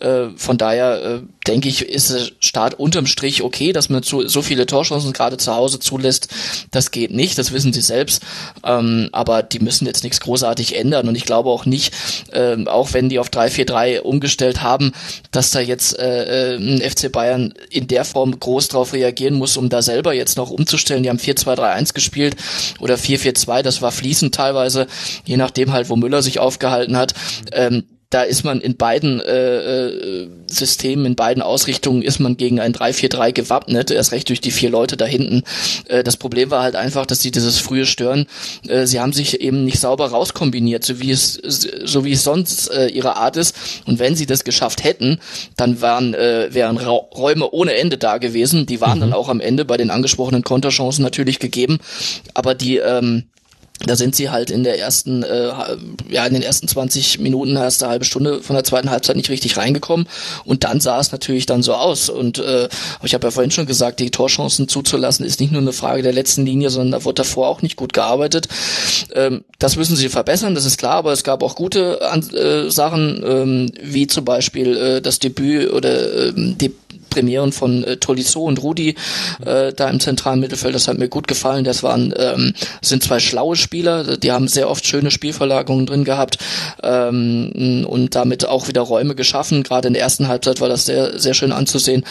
[0.02, 4.28] Äh, von daher äh, denke ich, ist der Start unterm Strich okay, dass man zu,
[4.28, 6.30] so viele Torchancen gerade zu Hause zulässt.
[6.71, 8.23] Das geht nicht, das wissen sie selbst.
[8.63, 11.10] Ähm, aber die müssen jetzt nichts großartig ändern.
[11.10, 11.93] Und ich glaube auch nicht,
[12.32, 14.93] ähm, auch wenn die auf 3-4-3 umgestellt haben,
[15.32, 19.58] dass da jetzt äh, äh, ein FC Bayern in der Form groß drauf reagieren muss,
[19.58, 21.04] um da selber jetzt noch umzustellen.
[21.04, 22.38] Die haben 4-2-3-1 gespielt
[22.80, 24.88] oder 4-4-2, das war fließend teilweise,
[25.25, 27.13] je nachdem halt, wo Müller sich aufgehalten hat.
[27.52, 32.60] Ähm, da ist man in beiden äh, äh, Systemen, in beiden Ausrichtungen ist man gegen
[32.60, 35.43] ein 3-4-3 gewappnet, erst recht durch die vier Leute da hinten.
[35.88, 38.26] Äh, das Problem war halt einfach, dass sie dieses frühe Stören,
[38.67, 42.72] äh, sie haben sich eben nicht sauber rauskombiniert, so wie es so wie es sonst
[42.72, 43.56] äh, ihre Art ist.
[43.86, 45.19] Und wenn sie das geschafft hätten,
[45.56, 48.65] dann waren äh, wären Ra Räume ohne Ende da gewesen.
[48.65, 51.78] Die waren dann auch am Ende bei den angesprochenen Konterchancen natürlich gegeben,
[52.34, 53.26] aber die ähm,
[53.86, 55.52] da sind sie halt in der ersten, äh,
[56.10, 59.58] ja, in den ersten 20 Minuten, erste halbe Stunde von der zweiten Halbzeit nicht richtig
[59.58, 60.08] reingekommen.
[60.44, 62.10] Und dann sah es natürlich dann so aus.
[62.10, 62.68] Und äh,
[63.04, 66.13] ich habe ja vorhin schon gesagt, die Torchancen zuzulassen ist nicht nur eine Frage der
[66.13, 68.48] letzten Linie, sondern da wurde davor auch nicht gut gearbeitet.
[69.13, 73.24] Ähm, das müssen sie verbessern, das ist klar, aber es gab auch gute äh, Sachen,
[73.26, 76.58] ähm, wie zum Beispiel äh, das Debüt oder ähm,
[77.10, 78.95] Premieren von äh, Tolisso und Rudi
[79.45, 80.76] äh, da im zentralen Mittelfeld.
[80.76, 81.63] Das hat mir gut gefallen.
[81.63, 84.17] Das waren ähm, sind zwei schlaue Spieler.
[84.17, 86.38] Die haben sehr oft schöne Spielverlagerungen drin gehabt
[86.84, 89.63] ähm, und damit auch wieder Räume geschaffen.
[89.63, 92.06] Gerade in der ersten Halbzeit war das sehr sehr schön anzusehen.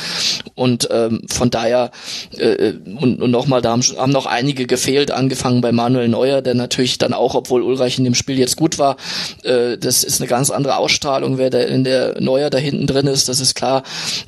[0.54, 1.90] Und ähm, von daher
[2.36, 5.10] äh, und, und nochmal, da haben, haben noch einige gefehlt.
[5.10, 8.78] Angefangen bei Manuel Neuer, der natürlich dann auch, obwohl Ulreich in dem Spiel jetzt gut
[8.78, 8.96] war,
[9.44, 13.06] äh, das ist eine ganz andere Ausstrahlung, wer da in der Neuer da hinten drin
[13.06, 13.28] ist.
[13.28, 13.82] Das ist klar.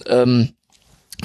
[0.07, 0.51] Ähm,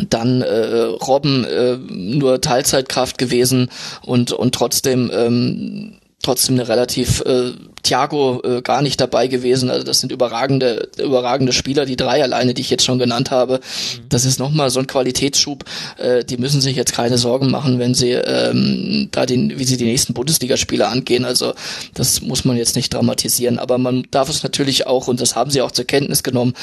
[0.10, 3.70] dann äh, Robben äh, nur Teilzeitkraft gewesen
[4.02, 7.52] und und trotzdem ähm, trotzdem eine relativ äh,
[7.86, 9.70] Thiago äh, gar nicht dabei gewesen.
[9.70, 13.60] Also das sind überragende überragende Spieler, die drei alleine, die ich jetzt schon genannt habe.
[14.10, 15.64] Das ist nochmal so ein Qualitätsschub.
[15.98, 19.78] Äh, die müssen sich jetzt keine Sorgen machen, wenn sie ähm, da den, wie sie
[19.78, 21.26] die nächsten Bundesligaspiele angehen.
[21.26, 21.54] Also
[21.94, 23.60] das muss man jetzt nicht dramatisieren.
[23.60, 26.54] Aber man darf es natürlich auch, und das haben sie auch zur Kenntnis genommen,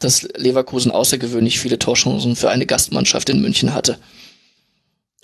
[0.00, 3.98] dass Leverkusen außergewöhnlich viele Torchancen für eine Gastmannschaft in München hatte.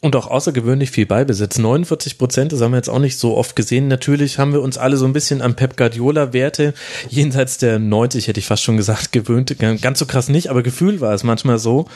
[0.01, 1.59] Und auch außergewöhnlich viel Ballbesitz.
[1.59, 3.89] 49 Prozent, das haben wir jetzt auch nicht so oft gesehen.
[3.89, 6.73] Natürlich haben wir uns alle so ein bisschen an Pep Guardiola-Werte
[7.09, 9.57] jenseits der 90, hätte ich fast schon gesagt, gewöhnt.
[9.59, 11.87] Ganz so krass nicht, aber Gefühl war es manchmal so.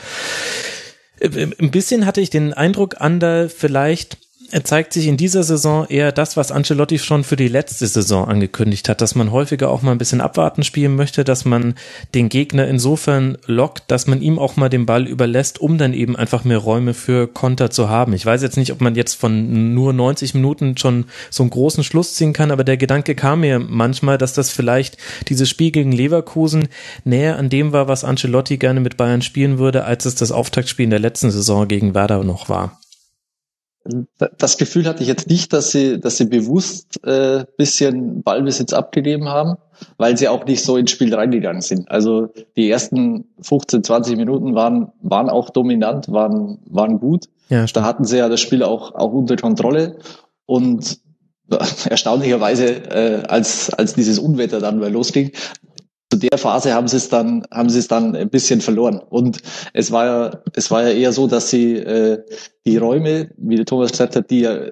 [1.21, 4.17] Ein bisschen hatte ich den Eindruck, Ander, vielleicht
[4.61, 8.87] zeigt sich in dieser Saison eher das, was Ancelotti schon für die letzte Saison angekündigt
[8.87, 11.73] hat, dass man häufiger auch mal ein bisschen abwarten spielen möchte, dass man
[12.13, 16.15] den Gegner insofern lockt, dass man ihm auch mal den Ball überlässt, um dann eben
[16.15, 18.13] einfach mehr Räume für Konter zu haben.
[18.13, 21.83] Ich weiß jetzt nicht, ob man jetzt von nur 90 Minuten schon so einen großen
[21.83, 24.97] Schluss ziehen kann, aber der Gedanke kam mir manchmal, dass das vielleicht
[25.29, 26.67] dieses Spiel gegen Leverkusen
[27.05, 30.83] näher an dem war, was Ancelotti gerne mit Bayern spielen würde, als es das Auftaktspiel
[30.83, 32.79] in der letzten Saison gegen Werder noch war
[34.37, 39.27] das Gefühl hatte ich jetzt nicht, dass sie, dass sie bewusst äh, bisschen Ballbesitz abgegeben
[39.27, 39.57] haben,
[39.97, 41.91] weil sie auch nicht so ins Spiel reingegangen sind.
[41.91, 47.25] Also die ersten 15, 20 Minuten waren, waren auch dominant, waren, waren gut.
[47.49, 49.97] Ja, da hatten sie ja das Spiel auch, auch unter Kontrolle.
[50.45, 50.99] Und
[51.89, 55.31] erstaunlicherweise, äh, als, als dieses Unwetter dann mal losging,
[56.13, 58.99] zu der Phase haben sie es dann haben sie es dann ein bisschen verloren.
[59.09, 59.39] Und
[59.73, 62.23] es war ja es war ja eher so dass sie äh,
[62.65, 64.67] die Räume wie der Thomas gesagt hat die ja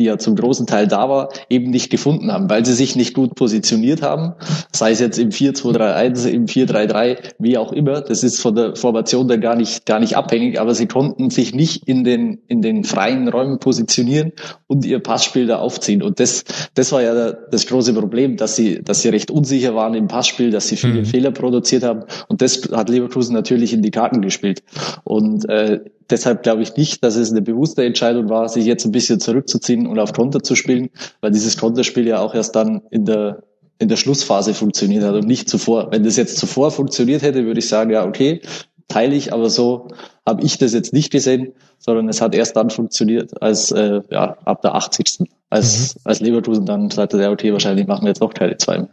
[0.00, 3.12] die ja zum großen Teil da war, eben nicht gefunden haben, weil sie sich nicht
[3.12, 4.32] gut positioniert haben.
[4.72, 8.00] Sei es jetzt im 4-2-3-1, im 4-3-3, wie auch immer.
[8.00, 11.54] Das ist von der Formation dann gar nicht, gar nicht abhängig, aber sie konnten sich
[11.54, 14.32] nicht in den, in den freien Räumen positionieren
[14.66, 16.02] und ihr Passspiel da aufziehen.
[16.02, 19.92] Und das, das war ja das große Problem, dass sie, dass sie recht unsicher waren
[19.92, 21.04] im Passspiel, dass sie viele mhm.
[21.04, 22.04] Fehler produziert haben.
[22.28, 24.62] Und das hat Leverkusen natürlich in die Karten gespielt.
[25.04, 28.92] Und äh, deshalb glaube ich nicht, dass es eine bewusste Entscheidung war, sich jetzt ein
[28.92, 33.04] bisschen zurückzuziehen und auf Konter zu spielen, weil dieses Konterspiel ja auch erst dann in
[33.04, 33.42] der
[33.78, 35.90] in der Schlussphase funktioniert hat und nicht zuvor.
[35.90, 38.42] Wenn das jetzt zuvor funktioniert hätte, würde ich sagen, ja, okay,
[38.88, 39.88] teile ich, aber so
[40.26, 44.36] habe ich das jetzt nicht gesehen, sondern es hat erst dann funktioniert, als äh, ja,
[44.44, 45.20] ab der 80.
[45.48, 46.00] Als, mhm.
[46.04, 48.86] als Leverkusen dann sagte, ja, okay, wahrscheinlich machen wir jetzt noch Teile zwei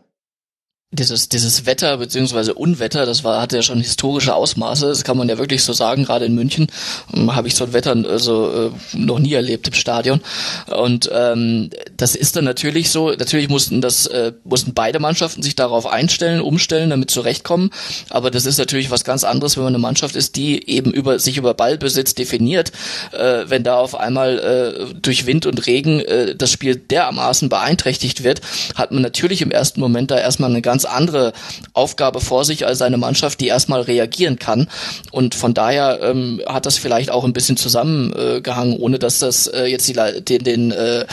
[0.91, 5.27] dieses, dieses Wetter beziehungsweise Unwetter, das war, hatte ja schon historische Ausmaße, das kann man
[5.27, 6.67] ja wirklich so sagen, gerade in München
[7.13, 10.21] ähm, habe ich so ein Wetter also, äh, noch nie erlebt im Stadion.
[10.67, 15.55] Und ähm, das ist dann natürlich so, natürlich mussten das, äh, mussten beide Mannschaften sich
[15.55, 17.71] darauf einstellen, umstellen, damit zurechtkommen.
[18.09, 21.19] Aber das ist natürlich was ganz anderes, wenn man eine Mannschaft ist, die eben über
[21.19, 22.71] sich über Ballbesitz definiert,
[23.11, 28.23] äh, wenn da auf einmal äh, durch Wind und Regen äh, das Spiel dermaßen beeinträchtigt
[28.23, 28.39] wird,
[28.75, 31.33] hat man natürlich im ersten Moment da erstmal eine ganz ganz andere
[31.73, 34.67] Aufgabe vor sich als eine Mannschaft, die erstmal reagieren kann.
[35.11, 39.47] Und von daher ähm, hat das vielleicht auch ein bisschen zusammengehangen, äh, ohne dass das
[39.47, 41.05] äh, jetzt die, den, den, äh,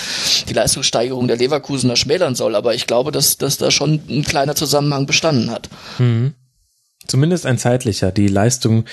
[0.46, 2.56] die Leistungssteigerung der Leverkusener schmälern soll.
[2.56, 5.70] Aber ich glaube, dass, dass da schon ein kleiner Zusammenhang bestanden hat.
[5.98, 6.34] Mhm.
[7.06, 8.12] Zumindest ein zeitlicher.
[8.12, 8.84] Die Leistung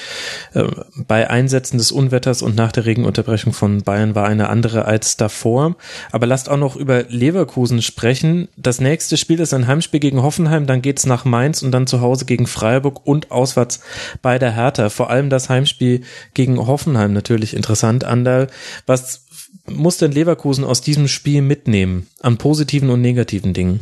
[0.53, 0.63] äh,
[0.95, 5.75] bei Einsätzen des Unwetters und nach der Regenunterbrechung von Bayern war eine andere als davor.
[6.11, 8.47] Aber lasst auch noch über Leverkusen sprechen.
[8.57, 12.01] Das nächste Spiel ist ein Heimspiel gegen Hoffenheim, dann geht's nach Mainz und dann zu
[12.01, 13.81] Hause gegen Freiburg und auswärts
[14.21, 14.89] bei der Hertha.
[14.89, 16.01] Vor allem das Heimspiel
[16.33, 18.03] gegen Hoffenheim natürlich interessant.
[18.03, 18.47] Andal,
[18.85, 19.25] was
[19.65, 23.81] muss denn Leverkusen aus diesem Spiel mitnehmen an positiven und negativen Dingen?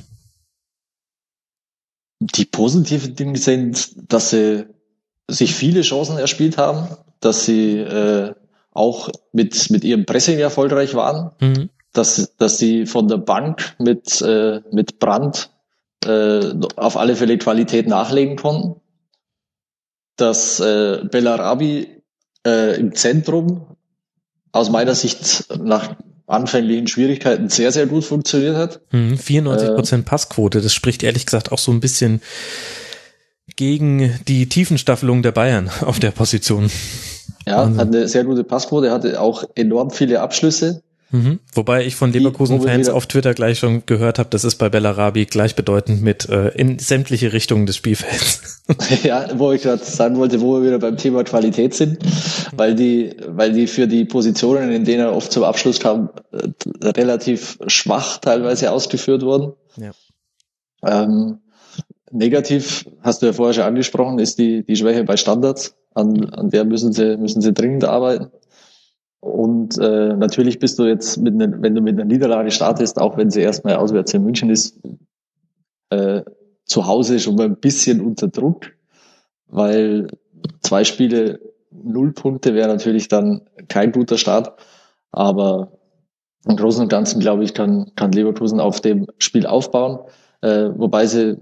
[2.20, 4.66] Die positiven Dinge sind, dass sie
[5.30, 6.88] sich viele Chancen erspielt haben,
[7.20, 8.34] dass sie äh,
[8.72, 11.70] auch mit, mit ihrem Pressing erfolgreich waren, mhm.
[11.94, 15.52] dass, dass sie von der Bank mit, äh, mit Brand
[16.06, 18.82] äh, auf alle Fälle Qualität nachlegen konnten,
[20.16, 22.04] dass äh, Bellarabi
[22.46, 23.78] äh, im Zentrum
[24.52, 25.96] aus meiner Sicht nach
[26.30, 28.82] anfänglichen Schwierigkeiten sehr, sehr gut funktioniert hat.
[28.92, 32.22] 94 mhm, Prozent äh, Passquote, das spricht ehrlich gesagt auch so ein bisschen
[33.56, 36.70] gegen die Tiefenstaffelung der Bayern auf der Position.
[37.48, 37.80] Ja, Wahnsinn.
[37.80, 40.84] hat eine sehr gute Passquote, hatte auch enorm viele Abschlüsse.
[41.12, 41.40] Mhm.
[41.54, 46.02] Wobei ich von Leverkusen-Fans auf Twitter gleich schon gehört habe, das ist bei Bellarabi gleichbedeutend
[46.04, 48.64] mit äh, in sämtliche Richtungen des Spielfelds.
[49.04, 51.98] ja, wo ich gerade sagen wollte, wo wir wieder beim Thema Qualität sind,
[52.56, 56.48] weil die, weil die für die Positionen, in denen er oft zum Abschluss kam, äh,
[56.84, 59.54] relativ schwach teilweise ausgeführt wurden.
[59.78, 59.92] Ja.
[60.86, 61.40] Ähm,
[62.12, 65.76] negativ, hast du ja vorher schon angesprochen, ist die, die Schwäche bei Standards.
[65.96, 68.32] An, an der müssen sie, müssen sie dringend arbeiten.
[69.22, 73.18] Und äh, natürlich bist du jetzt, mit ne, wenn du mit einer Niederlage startest, auch
[73.18, 74.80] wenn sie erstmal auswärts in München ist,
[75.90, 76.22] äh,
[76.66, 78.68] zu Hause schon mal ein bisschen unter Druck,
[79.48, 80.08] weil
[80.62, 81.40] zwei Spiele,
[81.72, 84.54] null Punkte wäre natürlich dann kein guter Start.
[85.12, 85.74] Aber
[86.48, 90.00] im Großen und Ganzen, glaube ich, kann, kann Leverkusen auf dem Spiel aufbauen,
[90.42, 91.40] äh, wobei sie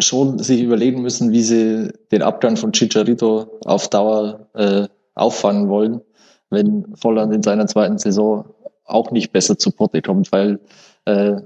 [0.00, 6.02] schon sich überlegen müssen, wie sie den Abgang von Chicharito auf Dauer äh, auffangen wollen
[6.50, 8.52] wenn Volland in seiner zweiten Saison
[8.84, 10.60] auch nicht besser zu Potte kommt, weil
[11.04, 11.36] äh,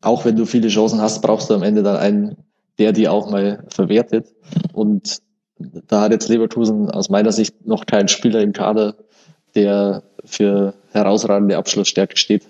[0.00, 2.36] auch wenn du viele Chancen hast, brauchst du am Ende dann einen,
[2.78, 4.34] der die auch mal verwertet.
[4.72, 5.22] Und
[5.58, 8.96] da hat jetzt Leverkusen aus meiner Sicht noch keinen Spieler im Kader,
[9.54, 12.42] der für herausragende Abschlussstärke steht.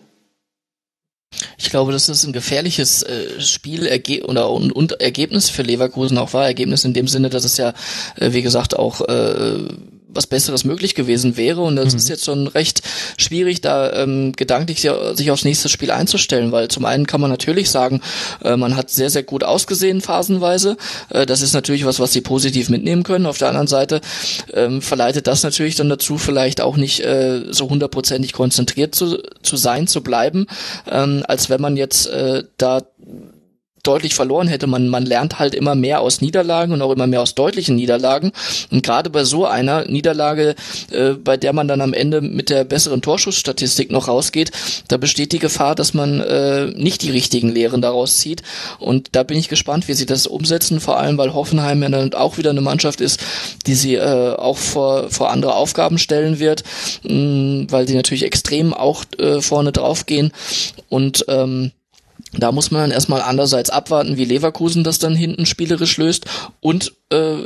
[1.59, 3.89] Ich glaube, das ein gefährliches äh, Spiel
[4.25, 6.45] oder und, und Ergebnis für Leverkusen auch war.
[6.45, 7.73] Ergebnis in dem Sinne, dass es ja,
[8.17, 9.59] äh, wie gesagt, auch äh,
[10.15, 11.61] was Besseres möglich gewesen wäre.
[11.61, 11.99] Und das mhm.
[11.99, 12.83] ist jetzt schon recht
[13.17, 17.71] schwierig, da ähm, gedanklich sich aufs nächste Spiel einzustellen, weil zum einen kann man natürlich
[17.71, 18.01] sagen,
[18.45, 20.77] äh, man hat sehr, sehr gut ausgesehen phasenweise.
[21.11, 23.27] Äh, das ist natürlich was, was sie positiv mitnehmen können.
[23.27, 24.01] Auf der anderen Seite
[24.53, 29.57] ähm, verleitet das natürlich dann dazu, vielleicht auch nicht äh, so hundertprozentig konzentriert zu, zu
[29.57, 30.47] sein, zu bleiben,
[30.91, 32.83] ähm, als wenn man jetzt äh, da
[33.83, 34.67] deutlich verloren hätte.
[34.67, 38.33] Man, man lernt halt immer mehr aus Niederlagen und auch immer mehr aus deutlichen Niederlagen.
[38.71, 40.55] Und gerade bei so einer Niederlage,
[40.91, 44.53] äh, bei der man dann am Ende mit der besseren Torschussstatistik noch rausgeht,
[44.89, 48.43] da besteht die Gefahr, dass man äh, nicht die richtigen Lehren daraus zieht.
[48.79, 52.15] Und da bin ich gespannt, wie sie das umsetzen, vor allem weil Hoffenheim ja dann
[52.15, 53.21] auch wieder eine Mannschaft ist,
[53.67, 56.63] die sie äh, auch vor, vor andere Aufgaben stellen wird,
[57.03, 60.33] mh, mm, weil die natürlich extrem auch äh, vorne draufgehen.
[60.89, 61.73] Und ähm,
[62.33, 66.27] da muss man dann erstmal andererseits abwarten, wie Leverkusen das dann hinten spielerisch löst
[66.61, 67.37] und äh,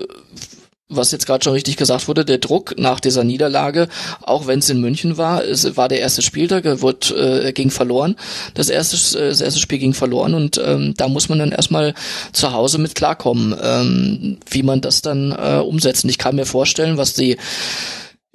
[0.89, 3.89] was jetzt gerade schon richtig gesagt wurde, der Druck nach dieser Niederlage,
[4.23, 8.15] auch wenn es in München war, es war der erste Spieltag, wurde, äh, ging verloren,
[8.55, 11.95] das erste, äh, das erste Spiel ging verloren und ähm, da muss man dann erstmal
[12.33, 16.05] zu Hause mit klarkommen, ähm, wie man das dann äh, umsetzt.
[16.05, 17.37] Und ich kann mir vorstellen, was die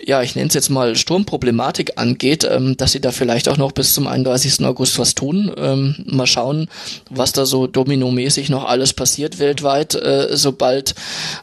[0.05, 3.71] ja, ich nenne es jetzt mal Sturmproblematik angeht, ähm, dass sie da vielleicht auch noch
[3.71, 4.65] bis zum 31.
[4.65, 5.51] August was tun.
[5.57, 6.67] Ähm, mal schauen,
[7.09, 10.95] was da so dominomäßig noch alles passiert weltweit, äh, sobald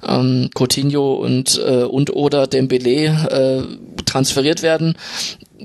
[0.07, 4.95] ähm, Coutinho und äh, und oder Dembele äh, transferiert werden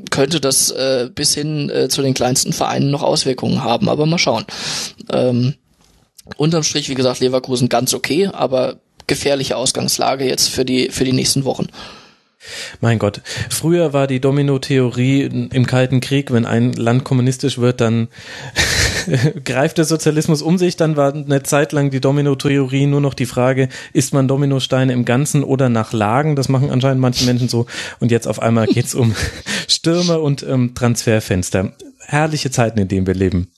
[0.09, 4.17] könnte das äh, bis hin äh, zu den kleinsten Vereinen noch Auswirkungen haben, aber mal
[4.17, 4.45] schauen.
[5.11, 5.53] Ähm,
[6.37, 8.77] unterm Strich, wie gesagt, Leverkusen ganz okay, aber
[9.07, 11.67] gefährliche Ausgangslage jetzt für die für die nächsten Wochen.
[12.81, 18.07] Mein Gott, früher war die Domino-Theorie im Kalten Krieg, wenn ein Land kommunistisch wird, dann
[19.45, 23.25] greift der Sozialismus um sich, dann war eine Zeit lang die Domino-Theorie nur noch die
[23.25, 26.35] Frage, isst man Dominosteine im Ganzen oder nach Lagen?
[26.35, 27.65] Das machen anscheinend manche Menschen so.
[27.99, 29.15] Und jetzt auf einmal geht's um
[29.67, 31.73] Stürme und ähm, Transferfenster.
[31.99, 33.51] Herrliche Zeiten, in denen wir leben.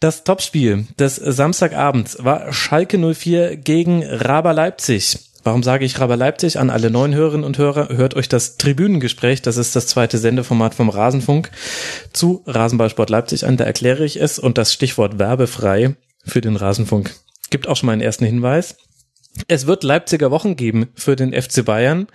[0.00, 5.25] Das Topspiel des Samstagabends war Schalke 04 gegen Raber Leipzig.
[5.46, 7.90] Warum sage ich Raber Leipzig an alle neuen Hörerinnen und Hörer?
[7.90, 11.52] Hört euch das Tribünengespräch, das ist das zweite Sendeformat vom Rasenfunk,
[12.12, 13.56] zu Rasenballsport Leipzig an.
[13.56, 17.14] Da erkläre ich es und das Stichwort werbefrei für den Rasenfunk
[17.50, 18.76] gibt auch schon mal einen ersten Hinweis.
[19.48, 22.06] Es wird Leipziger Wochen geben für den FC Bayern.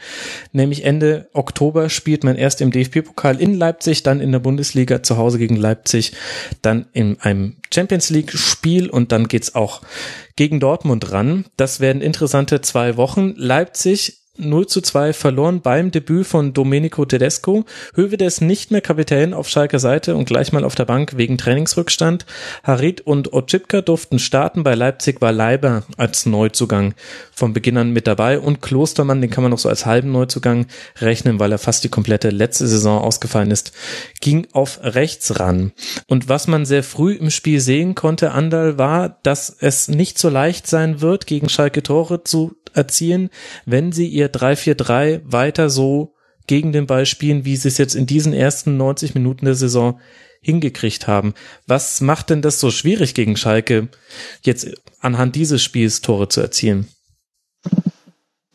[0.51, 5.17] Nämlich Ende Oktober spielt man erst im DFB-Pokal in Leipzig, dann in der Bundesliga zu
[5.17, 6.13] Hause gegen Leipzig,
[6.61, 9.81] dann in einem Champions League-Spiel und dann geht's auch
[10.35, 11.45] gegen Dortmund ran.
[11.57, 13.33] Das werden interessante zwei Wochen.
[13.35, 17.65] Leipzig 0 zu 2 verloren beim Debüt von Domenico Tedesco.
[17.95, 22.25] Hövedes nicht mehr Kapitän auf Schalker Seite und gleich mal auf der Bank wegen Trainingsrückstand.
[22.63, 24.63] Harit und Otschipka durften starten.
[24.63, 26.93] Bei Leipzig war Leiber als Neuzugang
[27.33, 30.67] von Beginn an mit dabei und Klostermann, den kann man noch so als halben Neuzugang
[30.99, 33.73] rechnen, weil er fast die komplette letzte Saison ausgefallen ist,
[34.21, 35.71] ging auf rechts ran.
[36.07, 40.29] Und was man sehr früh im Spiel sehen konnte, Andal, war, dass es nicht so
[40.29, 43.29] leicht sein wird, gegen Schalke Tore zu erzielen,
[43.65, 46.13] wenn sie ihr 3-4-3 weiter so
[46.47, 49.99] gegen den Ball spielen, wie sie es jetzt in diesen ersten 90 Minuten der Saison
[50.41, 51.33] hingekriegt haben.
[51.67, 53.89] Was macht denn das so schwierig gegen Schalke,
[54.41, 54.67] jetzt
[54.99, 56.87] anhand dieses Spiels Tore zu erzielen?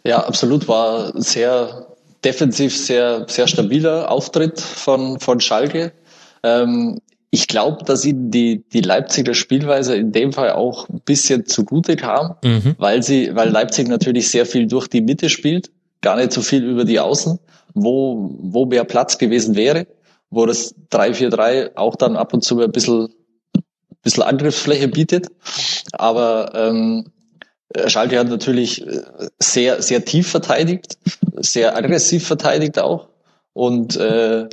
[0.04, 5.92] Ja, absolut war sehr defensiv sehr, sehr stabiler Auftritt von, von Schalke.
[6.42, 7.00] Ähm,
[7.36, 11.94] ich glaube, dass ihnen die, die Leipziger Spielweise in dem Fall auch ein bisschen zugute
[11.94, 12.76] kam, mhm.
[12.78, 15.70] weil sie, weil Leipzig natürlich sehr viel durch die Mitte spielt,
[16.00, 17.38] gar nicht so viel über die Außen,
[17.74, 19.86] wo, wo mehr Platz gewesen wäre,
[20.30, 23.10] wo das 3-4-3 auch dann ab und zu ein bisschen,
[24.02, 25.26] bisschen Angriffsfläche bietet.
[25.92, 27.04] Aber ähm,
[27.86, 29.02] Schalke hat natürlich äh,
[29.38, 30.96] sehr, sehr tief verteidigt,
[31.36, 33.10] sehr aggressiv verteidigt auch.
[33.52, 34.48] Und äh,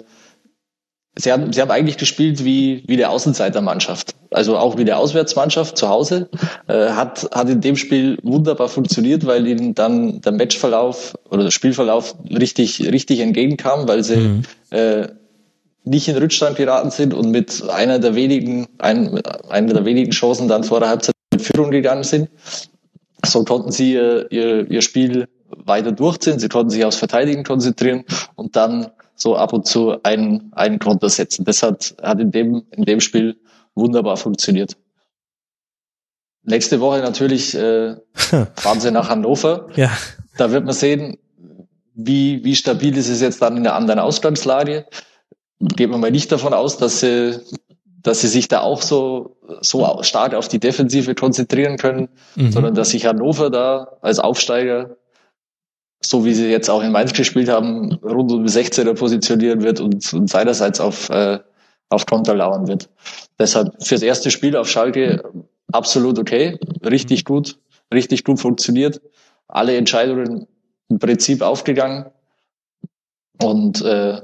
[1.15, 4.15] Sie haben, sie haben eigentlich gespielt wie, wie der Außenseitermannschaft.
[4.32, 6.28] Also auch wie der Auswärtsmannschaft zu Hause.
[6.67, 11.52] Äh, hat, hat in dem Spiel wunderbar funktioniert, weil ihnen dann der Matchverlauf oder der
[11.52, 14.41] Spielverlauf richtig, richtig entgegenkam, weil sie mhm.
[14.71, 15.08] äh,
[15.84, 20.47] nicht in Rückstand geraten sind und mit einer der wenigen, ein, einer der wenigen Chancen
[20.47, 22.30] dann vor der Halbzeit in Führung gegangen sind.
[23.23, 26.39] So konnten sie ihr, ihr, ihr Spiel weiter durchziehen.
[26.39, 28.04] Sie konnten sich aufs Verteidigen konzentrieren
[28.36, 31.45] und dann so ab und zu einen, einen Konter setzen.
[31.45, 33.38] Das hat, hat in dem, in dem Spiel
[33.76, 34.78] wunderbar funktioniert.
[36.43, 37.95] Nächste Woche natürlich äh,
[38.56, 39.67] fahren sie nach Hannover.
[39.76, 39.91] Ja.
[40.38, 41.17] Da wird man sehen,
[41.95, 44.86] wie, wie stabil ist es jetzt dann in einer anderen Ausgangslage?
[45.60, 47.39] Geht man mal nicht davon aus, dass sie,
[48.02, 52.52] dass sie sich da auch so, so stark auf die Defensive konzentrieren können, mhm.
[52.52, 54.97] sondern dass sich Hannover da als Aufsteiger,
[56.05, 60.13] so wie sie jetzt auch in Mainz gespielt haben, rund um 16er positionieren wird und,
[60.13, 61.39] und seinerseits auf, äh,
[61.89, 62.89] auf Konter lauern wird.
[63.39, 65.23] Deshalb fürs erste Spiel auf Schalke
[65.71, 67.57] absolut okay, richtig gut,
[67.93, 69.01] richtig gut funktioniert.
[69.47, 70.47] Alle Entscheidungen
[70.89, 72.05] im Prinzip aufgegangen.
[73.41, 74.21] Und äh,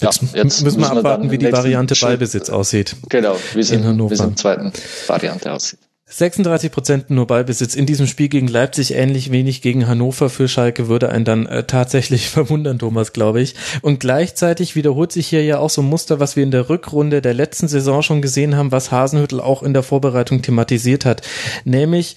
[0.00, 2.94] Jetzt, ja, jetzt müssen wir abwarten, wie die Variante Ballbesitz aussieht.
[3.08, 4.72] Genau, wie es in, in, in zweiten
[5.08, 5.80] Variante aussieht.
[6.10, 10.88] 36 Prozent nur Ballbesitz in diesem Spiel gegen Leipzig, ähnlich wenig gegen Hannover für Schalke
[10.88, 13.54] würde einen dann äh, tatsächlich verwundern, Thomas, glaube ich.
[13.82, 17.20] Und gleichzeitig wiederholt sich hier ja auch so ein Muster, was wir in der Rückrunde
[17.20, 21.20] der letzten Saison schon gesehen haben, was Hasenhüttel auch in der Vorbereitung thematisiert hat.
[21.64, 22.16] Nämlich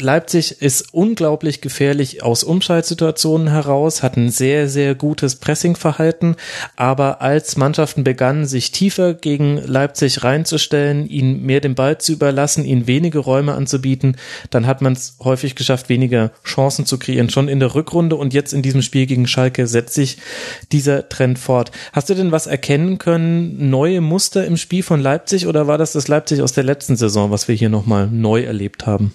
[0.00, 6.36] Leipzig ist unglaublich gefährlich aus Umschaltsituationen heraus, hat ein sehr, sehr gutes Pressingverhalten,
[6.76, 12.64] aber als Mannschaften begannen, sich tiefer gegen Leipzig reinzustellen, ihnen mehr den Ball zu überlassen,
[12.64, 14.16] ihnen wenige Räume anzubieten,
[14.50, 18.34] dann hat man es häufig geschafft, weniger Chancen zu kreieren, schon in der Rückrunde und
[18.34, 20.18] jetzt in diesem Spiel gegen Schalke setzt sich
[20.72, 21.70] dieser Trend fort.
[21.92, 25.92] Hast du denn was erkennen können, neue Muster im Spiel von Leipzig oder war das
[25.92, 29.12] das Leipzig aus der letzten Saison, was wir hier nochmal neu erlebt haben?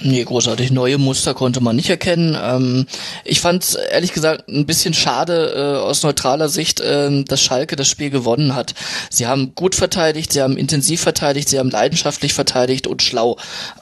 [0.00, 2.38] Nee, großartig neue Muster konnte man nicht erkennen.
[2.40, 2.86] Ähm,
[3.24, 7.88] ich fand ehrlich gesagt ein bisschen schade äh, aus neutraler Sicht, äh, dass Schalke das
[7.88, 8.74] Spiel gewonnen hat.
[9.10, 13.38] Sie haben gut verteidigt, sie haben intensiv verteidigt, sie haben leidenschaftlich verteidigt und schlau.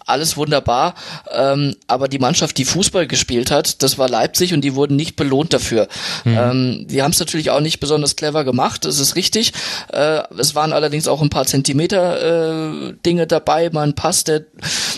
[0.07, 0.95] Alles wunderbar.
[1.31, 5.17] Ähm, aber die Mannschaft, die Fußball gespielt hat, das war Leipzig und die wurden nicht
[5.17, 5.87] belohnt dafür.
[6.25, 6.39] Mhm.
[6.39, 9.53] Ähm, die haben es natürlich auch nicht besonders clever gemacht, das ist richtig.
[9.93, 14.45] Äh, es waren allerdings auch ein paar Zentimeter äh, Dinge dabei, mal ein Pass, der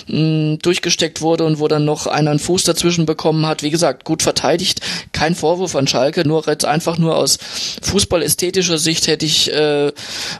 [0.07, 3.63] mh, durchgesteckt reingesteckt wurde und wo dann noch einer einen Fuß dazwischen bekommen hat.
[3.63, 4.81] Wie gesagt, gut verteidigt,
[5.13, 7.39] kein Vorwurf an Schalke, nur jetzt einfach nur aus
[7.83, 9.89] fußballästhetischer Sicht hätte ich äh,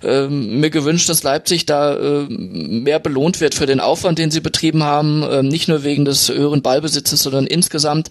[0.03, 4.41] äh, mir gewünscht, dass Leipzig da äh, mehr belohnt wird für den Aufwand, den sie
[4.41, 8.11] betrieben haben, äh, nicht nur wegen des höheren Ballbesitzes, sondern insgesamt,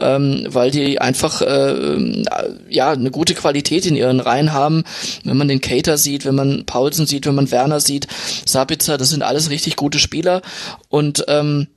[0.00, 2.24] ähm, weil die einfach äh,
[2.68, 4.84] ja eine gute Qualität in ihren Reihen haben.
[5.24, 8.06] Wenn man den Cater sieht, wenn man Paulsen sieht, wenn man Werner sieht,
[8.46, 10.42] Sabitzer, das sind alles richtig gute Spieler
[10.88, 11.68] und ähm,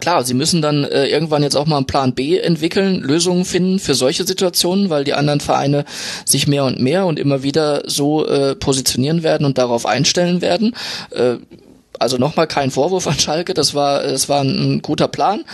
[0.00, 3.78] Klar, sie müssen dann äh, irgendwann jetzt auch mal einen Plan B entwickeln, Lösungen finden
[3.78, 5.84] für solche Situationen, weil die anderen Vereine
[6.24, 10.74] sich mehr und mehr und immer wieder so äh, positionieren werden und darauf einstellen werden.
[11.10, 11.36] Äh,
[11.98, 15.44] also nochmal kein Vorwurf an Schalke, das war, das war ein, ein guter Plan,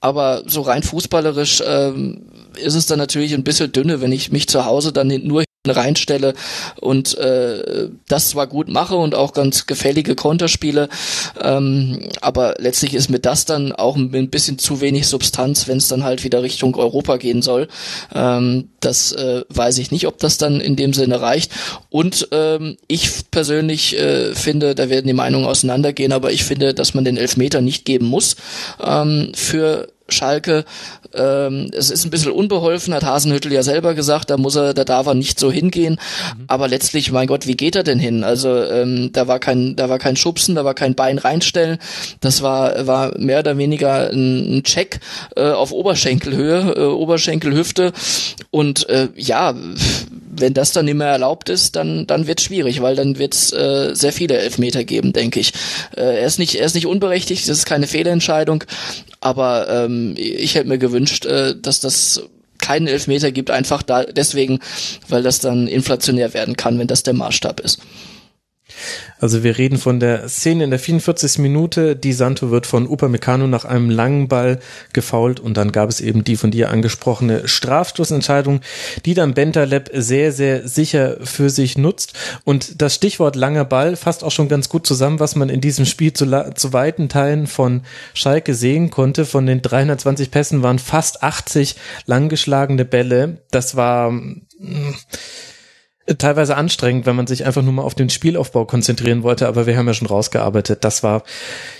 [0.00, 2.22] aber so rein fußballerisch ähm,
[2.56, 6.34] ist es dann natürlich ein bisschen dünne, wenn ich mich zu Hause dann nur reinstelle
[6.80, 10.88] und äh, das zwar gut mache und auch ganz gefällige Konterspiele,
[11.40, 15.88] ähm, aber letztlich ist mir das dann auch ein bisschen zu wenig Substanz, wenn es
[15.88, 17.68] dann halt wieder Richtung Europa gehen soll.
[18.14, 21.52] Ähm, das äh, weiß ich nicht, ob das dann in dem Sinne reicht.
[21.90, 26.94] Und ähm, ich persönlich äh, finde, da werden die Meinungen auseinandergehen, aber ich finde, dass
[26.94, 28.36] man den Elfmeter nicht geben muss
[28.82, 30.64] ähm, für Schalke.
[31.14, 34.84] Ähm, es ist ein bisschen unbeholfen, hat Hasenhüttel ja selber gesagt, da muss er, da
[34.84, 35.94] darf er nicht so hingehen.
[36.36, 36.44] Mhm.
[36.46, 38.24] Aber letztlich, mein Gott, wie geht er denn hin?
[38.24, 41.78] Also ähm, da war kein, da war kein Schubsen, da war kein Bein reinstellen.
[42.20, 45.00] Das war, war mehr oder weniger ein, ein Check
[45.36, 47.92] äh, auf Oberschenkelhöhe, äh, Oberschenkelhüfte.
[48.50, 49.54] Und äh, ja,
[50.36, 53.52] wenn das dann nicht mehr erlaubt ist, dann dann wird schwierig, weil dann wird es
[53.52, 55.52] äh, sehr viele Elfmeter geben, denke ich.
[55.96, 58.64] Äh, er ist nicht er ist nicht unberechtigt, das ist keine Fehlentscheidung,
[59.24, 62.22] aber ähm, ich hätte mir gewünscht, äh, dass das
[62.58, 64.60] keinen Elfmeter gibt, einfach da deswegen,
[65.08, 67.80] weil das dann inflationär werden kann, wenn das der Maßstab ist.
[69.18, 71.38] Also wir reden von der Szene in der 44.
[71.38, 71.96] Minute.
[71.96, 74.58] Die Santo wird von Upamecano nach einem langen Ball
[74.92, 78.60] gefault und dann gab es eben die von dir angesprochene Strafstoßentscheidung,
[79.04, 82.14] die dann Bentaleb sehr, sehr sicher für sich nutzt.
[82.44, 85.86] Und das Stichwort langer Ball fasst auch schon ganz gut zusammen, was man in diesem
[85.86, 89.24] Spiel zu, zu weiten Teilen von Schalke sehen konnte.
[89.24, 93.38] Von den 320 Pässen waren fast 80 langgeschlagene Bälle.
[93.50, 94.94] Das war mh, mm,
[96.18, 99.76] teilweise anstrengend, wenn man sich einfach nur mal auf den Spielaufbau konzentrieren wollte, aber wir
[99.76, 100.84] haben ja schon rausgearbeitet.
[100.84, 101.22] Das war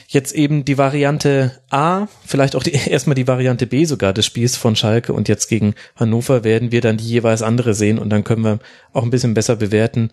[0.09, 4.57] jetzt eben die Variante A, vielleicht auch die, erstmal die Variante B sogar des Spiels
[4.57, 8.25] von Schalke und jetzt gegen Hannover werden wir dann die jeweils andere sehen und dann
[8.25, 8.61] können wir
[8.93, 10.11] auch ein bisschen besser bewerten,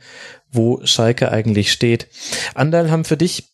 [0.52, 2.08] wo Schalke eigentlich steht.
[2.54, 3.54] Andal haben für dich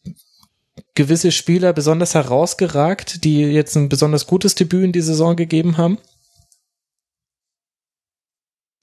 [0.95, 5.99] gewisse Spieler besonders herausgeragt, die jetzt ein besonders gutes Debüt in die Saison gegeben haben?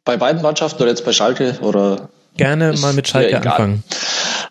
[0.05, 2.09] Bei beiden Mannschaften oder jetzt bei Schalke oder?
[2.37, 3.83] Gerne mal mit Schalke anfangen.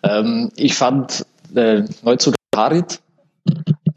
[0.04, 1.26] Ähm, ich fand
[1.56, 3.00] äh, Neuzugang Harit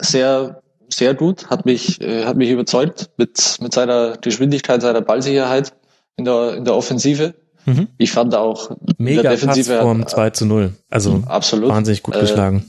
[0.00, 5.72] sehr sehr gut, hat mich, äh, hat mich überzeugt mit, mit seiner Geschwindigkeit, seiner Ballsicherheit
[6.16, 7.34] in der, in der Offensive.
[7.64, 7.88] Mhm.
[7.98, 10.72] Ich fand auch Mega der Defensive vorm 2 zu 0.
[10.88, 12.64] Also absolut wahnsinnig gut Äh, geschlagen.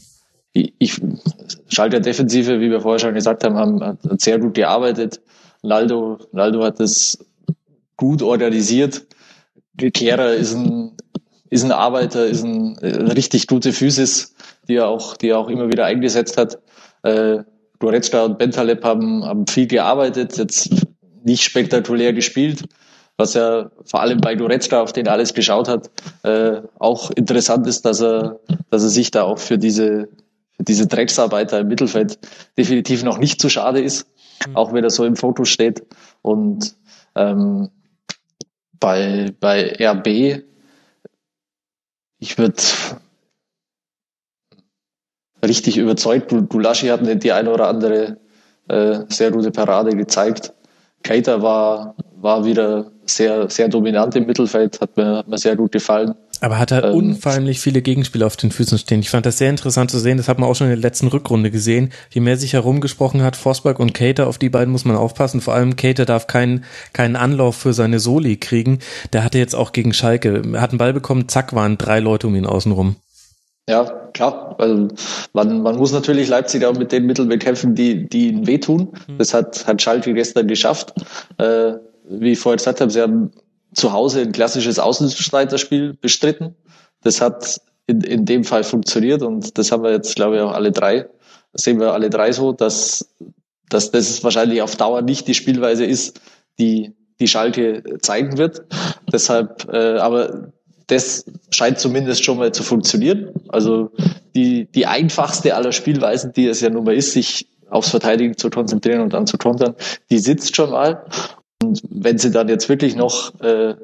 [0.53, 1.01] ich, ich
[1.69, 5.21] Schalter Defensive, wie wir vorher schon gesagt haben, haben hat sehr gut gearbeitet.
[5.61, 7.19] Naldo, Naldo hat das
[7.97, 9.05] gut organisiert.
[9.77, 10.93] Kehrer ist ein,
[11.49, 14.35] ist ein Arbeiter, ist ein, äh, richtig gute Physis,
[14.67, 16.59] die er auch, die er auch immer wieder eingesetzt hat.
[17.03, 17.39] Äh,
[17.79, 20.69] Goretzka und Bentaleb haben, haben viel gearbeitet, jetzt
[21.23, 22.63] nicht spektakulär gespielt,
[23.17, 25.91] was ja vor allem bei Goretzka, auf den alles geschaut hat,
[26.23, 28.39] äh, auch interessant ist, dass er,
[28.69, 30.09] dass er sich da auch für diese,
[30.55, 32.19] für diese Drecksarbeiter im Mittelfeld
[32.57, 34.07] definitiv noch nicht zu schade ist,
[34.53, 35.83] auch wenn er so im Foto steht.
[36.21, 36.75] Und
[37.15, 37.69] ähm,
[38.79, 40.43] bei, bei RB,
[42.19, 42.61] ich würde
[45.45, 46.33] richtig überzeugt.
[46.49, 48.17] Gulaschi hat die eine oder andere
[48.67, 50.53] äh, sehr gute Parade gezeigt.
[51.03, 55.71] Keita war, war wieder sehr, sehr dominant im Mittelfeld, hat mir, hat mir sehr gut
[55.71, 56.15] gefallen.
[56.41, 58.99] Aber hat halt ähm, unfeindlich viele Gegenspieler auf den Füßen stehen.
[58.99, 60.17] Ich fand das sehr interessant zu sehen.
[60.17, 61.91] Das hat man auch schon in der letzten Rückrunde gesehen.
[62.11, 65.41] Je mehr sich herumgesprochen hat, Forsberg und Cater, auf die beiden muss man aufpassen.
[65.41, 66.63] Vor allem Cater darf keinen,
[66.93, 68.79] keinen Anlauf für seine Soli kriegen.
[69.13, 72.27] Der hatte jetzt auch gegen Schalke, er hat einen Ball bekommen, zack, waren drei Leute
[72.27, 72.95] um ihn außenrum.
[73.69, 73.83] Ja,
[74.13, 74.55] klar.
[74.59, 74.87] Also
[75.33, 78.93] man, man muss natürlich Leipzig auch mit den Mitteln bekämpfen, die, die ihnen wehtun.
[79.17, 80.93] Das hat, hat Schalke gestern geschafft.
[81.37, 81.73] Äh,
[82.09, 83.31] wie ich vorher gesagt habe, sie haben
[83.77, 86.55] zu Hause ein klassisches Außenstreiterspiel bestritten.
[87.03, 90.51] Das hat in, in dem Fall funktioniert und das haben wir jetzt, glaube ich, auch
[90.51, 91.07] alle drei,
[91.53, 93.15] das sehen wir alle drei so, dass,
[93.69, 96.19] dass das wahrscheinlich auf Dauer nicht die Spielweise ist,
[96.59, 98.63] die, die Schalke zeigen wird.
[99.11, 100.51] Deshalb, äh, aber
[100.87, 103.31] das scheint zumindest schon mal zu funktionieren.
[103.49, 103.91] Also
[104.35, 108.49] die, die einfachste aller Spielweisen, die es ja nun mal ist, sich aufs Verteidigen zu
[108.49, 109.75] konzentrieren und dann zu kontern,
[110.09, 111.05] die sitzt schon mal.
[111.63, 113.77] Und wenn sie dann jetzt wirklich noch äh, einen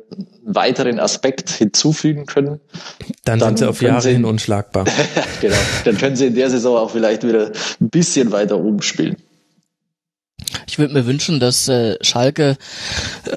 [0.43, 2.59] weiteren Aspekt hinzufügen können,
[3.25, 4.85] Dann, Dann sind sie auf Jahre sie- hin unschlagbar.
[5.41, 5.55] genau,
[5.85, 7.51] dann können sie in der Saison auch vielleicht wieder
[7.81, 9.17] ein bisschen weiter oben spielen.
[10.67, 12.57] Ich würde mir wünschen, dass äh, Schalke,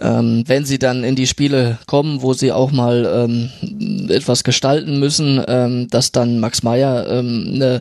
[0.00, 4.98] ähm, wenn sie dann in die Spiele kommen, wo sie auch mal ähm, etwas gestalten
[4.98, 7.80] müssen, ähm, dass dann Max Meyer ähm, eine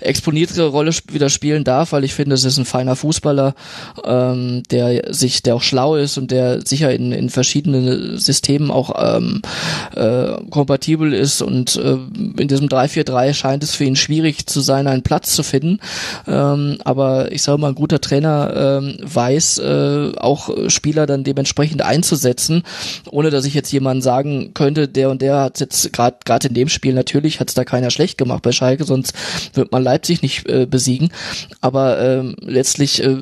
[0.00, 3.54] exponiertere Rolle sp wieder spielen darf, weil ich finde, es ist ein feiner Fußballer,
[4.04, 9.16] ähm, der sich, der auch schlau ist und der sicher in, in verschiedenen Systemen auch
[9.16, 9.42] ähm,
[9.94, 11.96] äh, kompatibel ist und äh,
[12.40, 15.78] in diesem 3-4-3 scheint es für ihn schwierig zu sein, einen Platz zu finden.
[16.26, 21.82] Ähm, aber ich sage mal, ein guter Trainer ähm, weiß äh, auch Spieler dann dementsprechend
[21.82, 22.62] einzusetzen,
[23.10, 26.54] ohne dass ich jetzt jemanden sagen könnte, der und der hat jetzt gerade gerade in
[26.54, 29.12] dem Spiel natürlich hat es da keiner schlecht gemacht bei Schalke, sonst
[29.54, 31.10] wird man Leipzig nicht äh, besiegen.
[31.60, 33.18] Aber ähm, letztlich äh,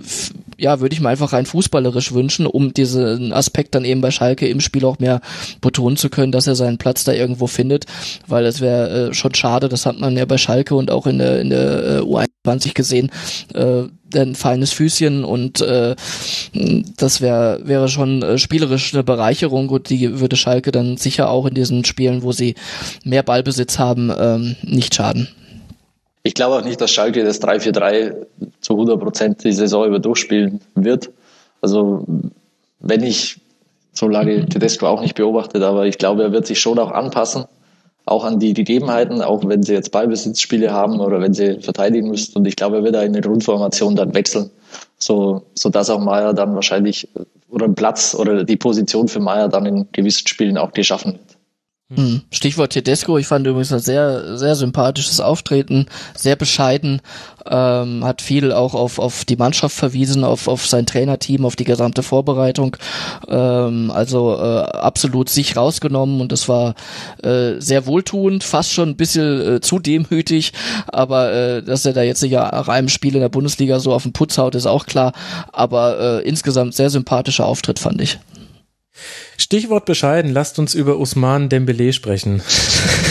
[0.59, 4.49] ja, würde ich mir einfach rein fußballerisch wünschen, um diesen Aspekt dann eben bei Schalke
[4.49, 5.21] im Spiel auch mehr
[5.61, 7.87] betonen zu können, dass er seinen Platz da irgendwo findet,
[8.27, 11.19] weil es wäre äh, schon schade, das hat man ja bei Schalke und auch in
[11.19, 13.11] der, in der äh, U21 gesehen,
[13.55, 13.85] äh,
[14.17, 15.95] ein feines Füßchen und äh,
[16.97, 21.47] das wäre wäre schon äh, spielerisch eine Bereicherung und die würde Schalke dann sicher auch
[21.47, 22.55] in diesen Spielen, wo sie
[23.05, 25.29] mehr Ballbesitz haben, ähm, nicht schaden.
[26.23, 28.15] Ich glaube auch nicht, dass Schalke das 3-4-3
[28.61, 31.11] zu 100 Prozent die Saison über durchspielen wird.
[31.61, 32.05] Also
[32.81, 33.39] wenn ich
[33.93, 37.45] so lange Tedesco auch nicht beobachtet, aber ich glaube, er wird sich schon auch anpassen,
[38.07, 42.39] auch an die Gegebenheiten, auch wenn sie jetzt Ballbesitzspiele haben oder wenn sie verteidigen müssen.
[42.39, 44.51] Und ich glaube, er wird da in der Grundformation dann wechseln,
[44.97, 47.09] so, so dass auch Meier dann wahrscheinlich
[47.51, 51.19] oder ein Platz oder die Position für Meier dann in gewissen Spielen auch geschaffen.
[51.95, 52.23] Hm.
[52.33, 57.01] Stichwort Tedesco, ich fand übrigens ein sehr, sehr sympathisches Auftreten, sehr bescheiden,
[57.49, 61.63] ähm, hat viel auch auf, auf die Mannschaft verwiesen, auf, auf sein Trainerteam, auf die
[61.63, 62.77] gesamte Vorbereitung,
[63.29, 66.75] ähm, also äh, absolut sich rausgenommen und das war
[67.23, 70.55] äh, sehr wohltuend, fast schon ein bisschen äh, zu demütig,
[70.89, 74.03] aber äh, dass er da jetzt nicht nach einem Spiel in der Bundesliga so auf
[74.03, 75.13] den Putz haut, ist auch klar,
[75.53, 78.19] aber äh, insgesamt sehr sympathischer Auftritt, fand ich.
[79.37, 82.43] Stichwort bescheiden, lasst uns über Usman Dembele sprechen.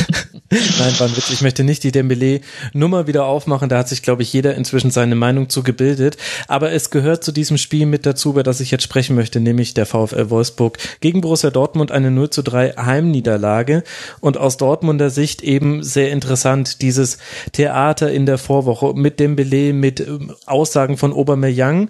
[0.79, 1.31] Nein, war ein Witz.
[1.31, 3.67] Ich möchte nicht die Dembele-Nummer wieder aufmachen.
[3.67, 6.17] Da hat sich, glaube ich, jeder inzwischen seine Meinung zu gebildet.
[6.47, 9.73] Aber es gehört zu diesem Spiel mit dazu, über das ich jetzt sprechen möchte, nämlich
[9.73, 13.83] der VfL Wolfsburg gegen Borussia Dortmund eine 0 zu 3 Heimniederlage.
[14.21, 17.17] Und aus Dortmunder Sicht eben sehr interessant, dieses
[17.51, 21.89] Theater in der Vorwoche mit Dembele, mit ähm, Aussagen von Aubameyang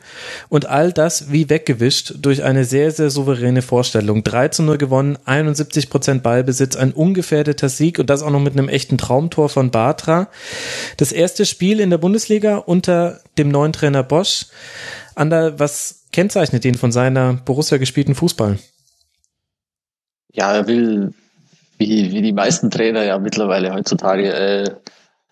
[0.50, 4.24] und all das wie weggewischt durch eine sehr, sehr souveräne Vorstellung.
[4.24, 8.55] 3 zu 0 gewonnen, 71 Prozent Ballbesitz, ein ungefährdeter Sieg und das auch noch mit
[8.58, 10.30] einem echten Traumtor von Bartra.
[10.98, 14.48] Das erste Spiel in der Bundesliga unter dem neuen Trainer Bosch.
[15.16, 18.58] Ander, was kennzeichnet ihn von seiner Borussia gespielten Fußball?
[20.34, 21.14] Ja, er will,
[21.78, 24.76] wie, wie die meisten Trainer ja mittlerweile heutzutage, äh,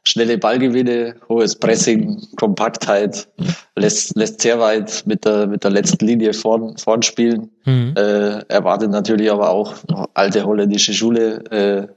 [0.03, 3.27] schnelle Ballgewinne, hohes Pressing, Kompaktheit,
[3.75, 7.49] lässt, lässt sehr weit mit der, mit der letzten Linie vorn, vorn spielen.
[7.65, 7.93] Mhm.
[7.95, 9.75] Äh, erwartet natürlich aber auch
[10.13, 11.87] alte holländische Schule, äh,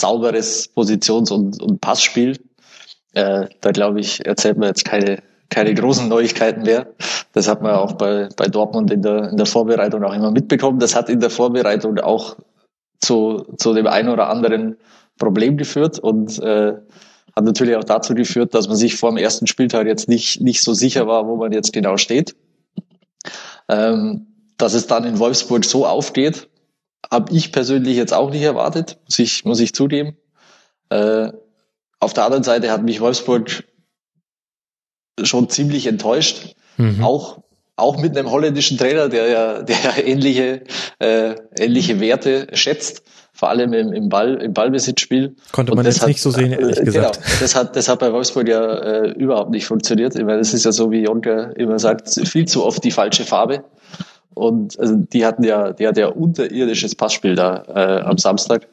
[0.00, 2.38] sauberes Positions- und, und Passspiel.
[3.14, 6.88] Äh, da glaube ich, erzählt man jetzt keine, keine großen Neuigkeiten mehr.
[7.32, 10.78] Das hat man auch bei, bei Dortmund in der, in der Vorbereitung auch immer mitbekommen.
[10.78, 12.36] Das hat in der Vorbereitung auch
[13.00, 14.76] zu, zu dem einen oder anderen
[15.18, 16.74] Problem geführt und äh,
[17.34, 20.62] hat natürlich auch dazu geführt, dass man sich vor dem ersten Spieltag jetzt nicht, nicht
[20.62, 22.34] so sicher war, wo man jetzt genau steht.
[23.68, 24.26] Ähm,
[24.56, 26.48] dass es dann in Wolfsburg so aufgeht,
[27.10, 30.16] habe ich persönlich jetzt auch nicht erwartet, muss ich, muss ich zugeben.
[30.90, 31.32] Äh,
[32.00, 33.64] auf der anderen Seite hat mich Wolfsburg
[35.22, 36.54] schon ziemlich enttäuscht.
[36.76, 37.02] Mhm.
[37.02, 37.42] Auch,
[37.76, 40.64] auch mit einem holländischen Trainer, der ja, der ja ähnliche,
[40.98, 43.02] äh, ähnliche Werte schätzt
[43.36, 45.36] vor allem im, im Ball, im Ballbesitzspiel.
[45.52, 47.20] Konnte man jetzt hat, nicht so sehen, ehrlich äh, gesagt.
[47.22, 50.14] Genau, das hat, das hat bei Wolfsburg ja äh, überhaupt nicht funktioniert.
[50.14, 53.24] Ich meine, das ist ja so, wie Jonke immer sagt, viel zu oft die falsche
[53.24, 53.64] Farbe.
[54.36, 58.68] Und also die hatten ja, die hat ja unterirdisches Passspiel da äh, am Samstag.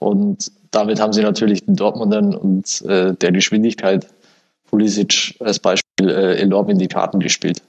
[0.00, 4.08] Und damit haben sie natürlich den Dortmundern und äh, der Geschwindigkeit
[4.68, 7.62] Pulisic als Beispiel äh, enorm in die Karten gespielt.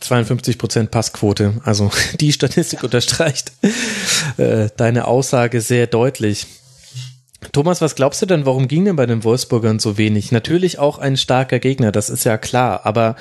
[0.00, 0.58] 52 mhm.
[0.58, 1.54] Prozent Passquote.
[1.64, 3.52] Also die Statistik unterstreicht
[4.36, 6.46] äh, deine Aussage sehr deutlich.
[7.52, 10.32] Thomas, was glaubst du denn, warum ging denn bei den Wolfsburgern so wenig?
[10.32, 13.16] Natürlich auch ein starker Gegner, das ist ja klar, aber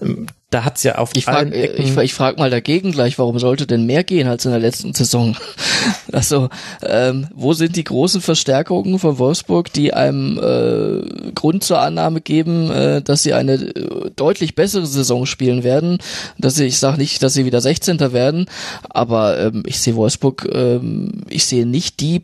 [0.00, 3.18] ähm, da hat's ja auf ich frag, äh, Ecken ich, ich frage mal dagegen gleich,
[3.18, 5.36] warum sollte denn mehr gehen als in der letzten Saison?
[6.12, 6.48] also,
[6.86, 12.70] ähm, wo sind die großen Verstärkungen von Wolfsburg, die einem äh, Grund zur Annahme geben,
[12.70, 15.98] äh, dass sie eine äh, deutlich bessere Saison spielen werden?
[16.38, 18.12] Dass sie, ich sage nicht, dass sie wieder 16.
[18.12, 18.46] werden,
[18.88, 22.22] aber ähm, ich sehe Wolfsburg, ähm, ich sehe nicht die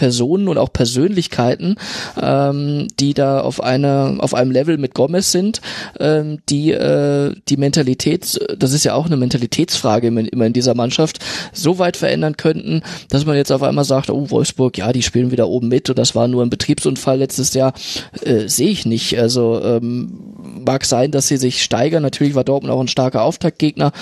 [0.00, 1.76] Personen und auch Persönlichkeiten,
[2.18, 5.60] ähm, die da auf einer auf einem Level mit Gomez sind,
[5.98, 11.18] ähm, die äh, die Mentalität, das ist ja auch eine Mentalitätsfrage immer, in dieser Mannschaft,
[11.52, 12.80] so weit verändern könnten,
[13.10, 15.98] dass man jetzt auf einmal sagt, oh Wolfsburg, ja, die spielen wieder oben mit und
[15.98, 17.74] das war nur ein Betriebsunfall letztes Jahr,
[18.22, 19.18] äh, sehe ich nicht.
[19.18, 20.18] Also ähm,
[20.64, 22.02] mag sein, dass sie sich steigern.
[22.02, 23.92] Natürlich war Dortmund auch ein starker Auftaktgegner,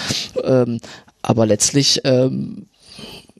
[0.45, 0.79] ähm,
[1.23, 2.68] aber letztlich ähm,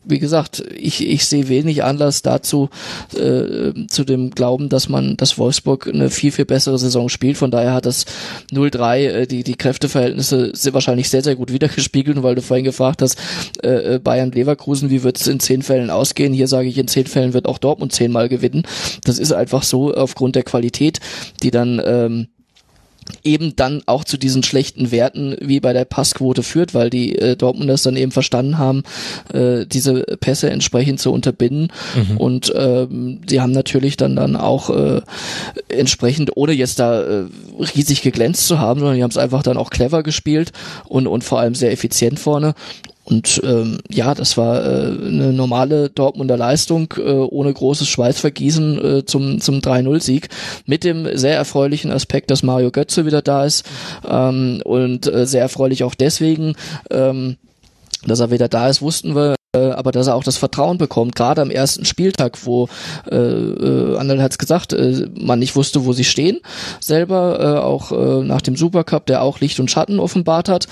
[0.09, 2.71] wie gesagt, ich, ich sehe wenig Anlass dazu,
[3.15, 7.37] äh, zu dem Glauben, dass man, dass Wolfsburg eine viel, viel bessere Saison spielt.
[7.37, 8.07] Von daher hat das
[8.53, 12.23] 0-3 äh, die, die Kräfteverhältnisse sind wahrscheinlich sehr, sehr gut wiedergespiegelt.
[12.23, 13.19] weil du vorhin gefragt hast,
[13.63, 16.33] äh, äh Bayern Leverkusen, wie wird es in zehn Fällen ausgehen?
[16.33, 18.63] Hier sage ich, in zehn Fällen wird auch Dortmund zehnmal gewinnen.
[19.05, 21.01] Das ist einfach so aufgrund der Qualität,
[21.43, 22.29] die dann ähm,
[23.25, 27.37] eben dann auch zu diesen schlechten Werten wie bei der Passquote führt, weil die äh,
[27.37, 28.83] Dortmunders dann eben verstanden haben,
[29.33, 32.17] äh, diese Pässe entsprechend zu unterbinden mhm.
[32.17, 35.01] und ähm, sie haben natürlich dann dann auch äh,
[35.69, 37.25] entsprechend, ohne jetzt da äh,
[37.75, 40.53] riesig geglänzt zu haben, sondern die haben es einfach dann auch clever gespielt
[40.87, 42.55] und und vor allem sehr effizient vorne
[43.09, 49.05] und ähm, ja, das war äh, eine normale Dortmunder Leistung äh, ohne großes Schweißvergießen äh,
[49.07, 50.29] zum, zum 3-0-Sieg
[50.67, 53.65] mit dem sehr erfreulichen Aspekt, dass Mario Götze wieder da ist
[54.07, 56.55] ähm, und äh, sehr erfreulich auch deswegen,
[56.91, 57.37] ähm,
[58.07, 61.17] dass er wieder da ist, wussten wir äh, aber dass er auch das Vertrauen bekommt,
[61.17, 62.69] gerade am ersten Spieltag, wo
[63.11, 66.41] äh, äh, Annel hat es gesagt, äh, man nicht wusste, wo sie stehen,
[66.81, 70.67] selber äh, auch äh, nach dem Supercup, der auch Licht und Schatten offenbart hat.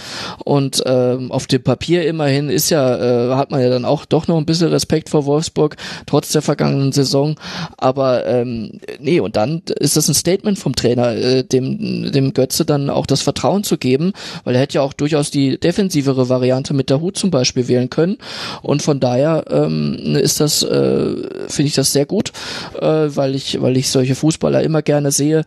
[0.44, 4.28] Und äh, auf dem Papier immerhin ist ja, äh, hat man ja dann auch doch
[4.28, 7.36] noch ein bisschen Respekt vor Wolfsburg, trotz der vergangenen Saison,
[7.78, 12.66] aber ähm, nee, und dann ist das ein Statement vom Trainer, äh, dem, dem Götze
[12.66, 14.12] dann auch das Vertrauen zu geben,
[14.44, 17.88] weil er hätte ja auch durchaus die defensivere Variante mit der Hut zum Beispiel wählen
[17.88, 18.18] können
[18.66, 21.14] und von daher ähm, ist das, äh,
[21.48, 22.32] finde ich das sehr gut,
[22.80, 25.44] äh, weil ich, weil ich solche Fußballer immer gerne sehe,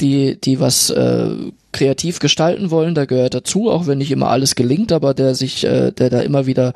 [0.00, 1.30] die, die was äh,
[1.72, 5.64] kreativ gestalten wollen, da gehört dazu, auch wenn nicht immer alles gelingt, aber der sich,
[5.64, 6.72] äh, der da immer wieder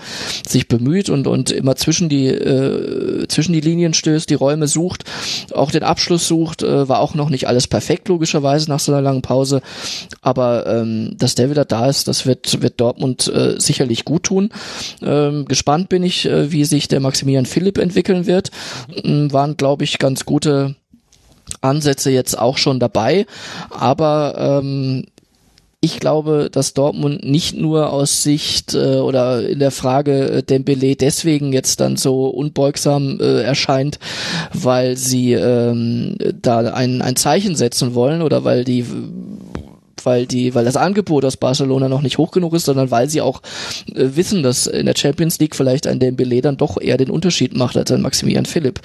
[0.46, 5.04] sich bemüht und und immer zwischen die äh, zwischen die Linien stößt, die Räume sucht,
[5.52, 9.02] auch den Abschluss sucht, äh, war auch noch nicht alles perfekt logischerweise nach so einer
[9.02, 9.62] langen Pause,
[10.22, 14.50] aber ähm, dass der wieder da ist, das wird wird Dortmund äh, sicherlich gut tun.
[15.02, 18.50] Ähm, gespannt bin ich, äh, wie sich der Maximilian Philipp entwickeln wird.
[19.02, 19.32] Mhm.
[19.32, 20.76] Waren glaube ich ganz gute
[21.60, 23.26] Ansätze jetzt auch schon dabei,
[23.70, 25.06] aber ähm,
[25.84, 30.96] ich glaube, dass Dortmund nicht nur aus Sicht äh, oder in der Frage äh, Dembele
[30.96, 33.98] deswegen jetzt dann so unbeugsam äh, erscheint,
[34.54, 38.86] weil sie ähm, da ein, ein Zeichen setzen wollen oder weil die
[40.06, 43.20] weil die, weil das Angebot aus Barcelona noch nicht hoch genug ist, sondern weil sie
[43.20, 43.40] auch
[43.94, 47.56] äh, wissen, dass in der Champions League vielleicht ein Dembele dann doch eher den Unterschied
[47.56, 48.80] macht als ein Maximilian Philipp.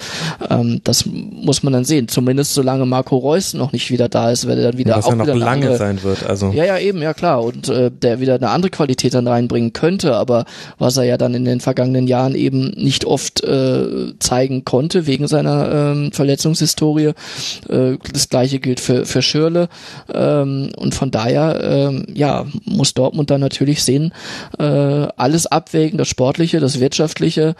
[0.48, 2.08] Ähm, das muss man dann sehen.
[2.08, 5.10] Zumindest solange Marco Reus noch nicht wieder da ist, werde er dann wieder Was auch
[5.10, 6.26] ja noch wieder lange andere, sein wird.
[6.26, 7.42] Also ja, ja, eben, ja klar.
[7.42, 10.44] Und äh, der wieder eine andere Qualität dann reinbringen könnte, aber
[10.78, 15.26] was er ja dann in den vergangenen Jahren eben nicht oft äh, zeigen konnte, wegen
[15.28, 17.12] seiner ähm, Verletzungshistorie.
[17.68, 19.68] Äh, das gleiche gilt für, für Schürle.
[20.12, 24.12] Ähm, und von daher, ähm, ja, muss Dortmund dann natürlich sehen,
[24.58, 27.54] äh, alles abwägen, das Sportliche, das Wirtschaftliche,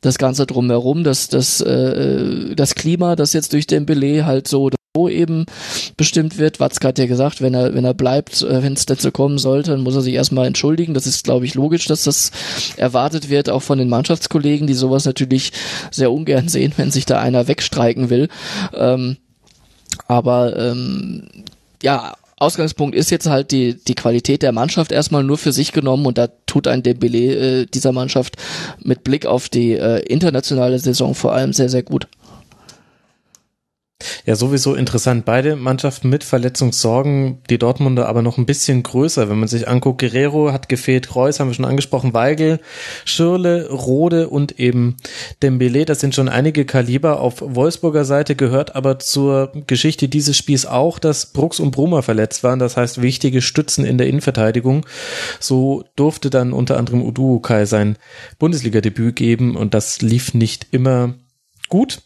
[0.00, 4.70] das Ganze drumherum, das, das, äh, das Klima, das jetzt durch den Belay halt so
[4.96, 5.44] so eben
[5.96, 6.58] bestimmt wird.
[6.58, 9.72] Watzke hat ja gesagt, wenn er, wenn er bleibt, äh, wenn es dazu kommen sollte,
[9.72, 10.94] dann muss er sich erstmal entschuldigen.
[10.94, 12.30] Das ist, glaube ich, logisch, dass das
[12.76, 15.52] erwartet wird, auch von den Mannschaftskollegen, die sowas natürlich
[15.90, 18.28] sehr ungern sehen, wenn sich da einer wegstreiken will.
[18.74, 19.18] Ähm,
[20.08, 21.28] aber ähm,
[21.82, 26.04] ja, Ausgangspunkt ist jetzt halt die, die Qualität der Mannschaft erstmal nur für sich genommen
[26.04, 28.36] und da tut ein Dembele äh, dieser Mannschaft
[28.82, 32.08] mit Blick auf die äh, internationale Saison vor allem sehr, sehr gut.
[34.26, 35.24] Ja, sowieso interessant.
[35.24, 39.30] Beide Mannschaften mit Verletzungssorgen, die Dortmunder aber noch ein bisschen größer.
[39.30, 42.60] Wenn man sich anguckt, Guerrero hat gefehlt, Reus haben wir schon angesprochen, Weigel,
[43.04, 44.96] Schirle, Rode und eben
[45.42, 45.86] Dembele.
[45.86, 50.98] Das sind schon einige Kaliber auf Wolfsburger Seite, gehört aber zur Geschichte dieses Spiels auch,
[50.98, 52.58] dass Brooks und Brummer verletzt waren.
[52.58, 54.84] Das heißt, wichtige Stützen in der Innenverteidigung.
[55.40, 57.96] So durfte dann unter anderem Udu Kai sein
[58.38, 61.14] Bundesliga-Debüt geben und das lief nicht immer
[61.68, 62.05] gut.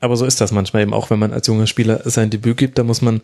[0.00, 2.78] Aber so ist das manchmal eben auch, wenn man als junger Spieler sein Debüt gibt,
[2.78, 3.20] da muss man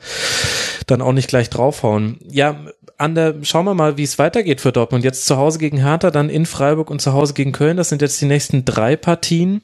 [0.86, 2.18] dann auch nicht gleich draufhauen.
[2.28, 2.66] Ja,
[2.98, 5.04] Ander, schauen wir mal, wie es weitergeht für Dortmund.
[5.04, 7.76] Jetzt zu Hause gegen Hertha, dann in Freiburg und zu Hause gegen Köln.
[7.76, 9.62] Das sind jetzt die nächsten drei Partien.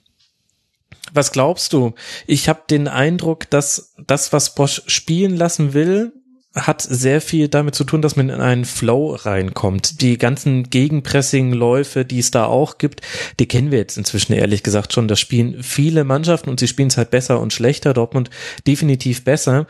[1.15, 1.95] Was glaubst du?
[2.27, 6.13] Ich habe den Eindruck, dass das, was Bosch spielen lassen will,
[6.55, 10.03] hat sehr viel damit zu tun, dass man in einen Flow reinkommt.
[10.03, 13.01] Die ganzen Gegenpressing-Läufe, die es da auch gibt,
[13.41, 15.09] die kennen wir jetzt inzwischen ehrlich gesagt schon.
[15.09, 17.95] Das spielen viele Mannschaften und sie spielen es halt besser und schlechter.
[17.95, 18.29] Dortmund
[18.67, 19.67] definitiv besser.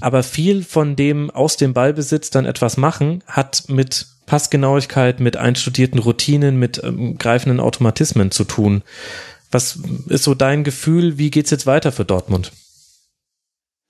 [0.00, 5.98] Aber viel von dem aus dem Ballbesitz dann etwas machen, hat mit Passgenauigkeit, mit einstudierten
[5.98, 8.82] Routinen, mit ähm, greifenden Automatismen zu tun.
[9.50, 9.78] Was
[10.08, 11.18] ist so dein Gefühl?
[11.18, 12.52] Wie geht's jetzt weiter für Dortmund?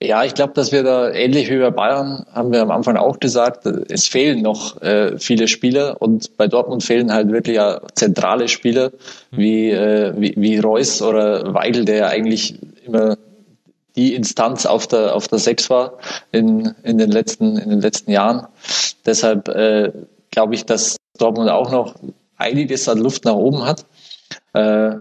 [0.03, 3.21] Ja, ich glaube, dass wir da ähnlich wie bei Bayern, haben wir am Anfang auch
[3.21, 8.49] gesagt, es fehlen noch äh, viele Spieler und bei Dortmund fehlen halt wirklich ja zentrale
[8.49, 8.91] Spieler
[9.31, 13.15] wie, äh, wie, wie Reus oder Weigel, der ja eigentlich immer
[13.95, 15.93] die Instanz auf der auf der Sechs war
[16.33, 18.47] in, in den letzten in den letzten Jahren.
[19.05, 19.93] Deshalb äh,
[20.31, 21.95] glaube ich, dass Dortmund auch noch
[22.35, 23.85] einiges an Luft nach oben hat.
[24.51, 24.95] Äh,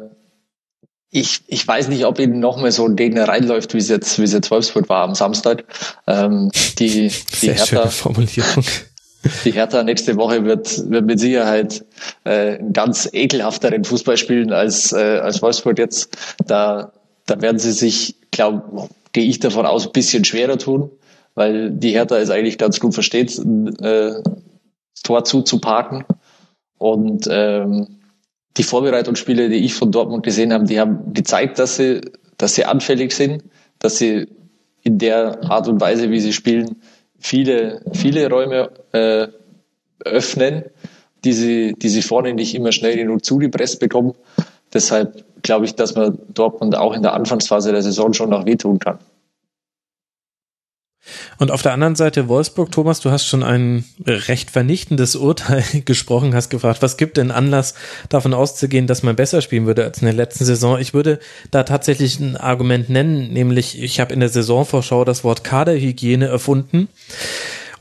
[1.14, 4.18] ich, ich weiß nicht, ob ihnen noch mehr so ein Gegner reinläuft, wie es jetzt,
[4.18, 5.64] wie es jetzt Wolfsburg war am Samstag.
[6.06, 8.64] Ähm, die, die Sehr Hertha, schöne Formulierung.
[9.44, 11.84] die Hertha nächste Woche wird, wird mit Sicherheit
[12.24, 16.16] äh, einen ganz ekelhafteren Fußball spielen als, äh, als Wolfsburg jetzt.
[16.46, 16.92] Da,
[17.26, 20.90] da werden sie sich, glaube gehe ich davon aus, ein bisschen schwerer tun,
[21.34, 26.06] weil die Hertha es eigentlich ganz gut versteht, äh, das Tor zuzuparken.
[26.78, 27.98] Und ähm,
[28.56, 32.00] die Vorbereitungsspiele, die ich von Dortmund gesehen habe, die haben gezeigt, dass sie,
[32.36, 33.44] dass sie anfällig sind,
[33.78, 34.28] dass sie
[34.82, 36.82] in der Art und Weise, wie sie spielen,
[37.18, 39.28] viele, viele Räume äh,
[40.04, 40.64] öffnen,
[41.24, 44.14] die sie, die sie vorne nicht immer schnell genug zugepresst bekommen.
[44.72, 48.78] Deshalb glaube ich, dass man Dortmund auch in der Anfangsphase der Saison schon noch wehtun
[48.78, 48.98] kann.
[51.38, 56.34] Und auf der anderen Seite Wolfsburg, Thomas, du hast schon ein recht vernichtendes Urteil gesprochen,
[56.34, 57.74] hast gefragt, was gibt denn Anlass
[58.08, 60.78] davon auszugehen, dass man besser spielen würde als in der letzten Saison?
[60.78, 61.18] Ich würde
[61.50, 66.88] da tatsächlich ein Argument nennen, nämlich ich habe in der Saisonvorschau das Wort Kaderhygiene erfunden.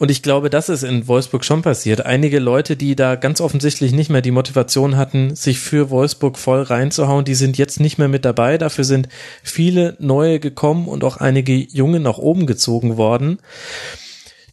[0.02, 2.08] Und ich glaube, das ist in Wolfsburg schon passiert.
[2.08, 6.64] Einige Leute, die da ganz offensichtlich nicht mehr die Motivation hatten, sich für Wolfsburg voll
[6.64, 8.58] reinzuhauen, die sind jetzt nicht mehr mit dabei.
[8.58, 9.10] Dafür sind
[9.44, 13.38] viele neue gekommen und auch einige junge nach oben gezogen worden.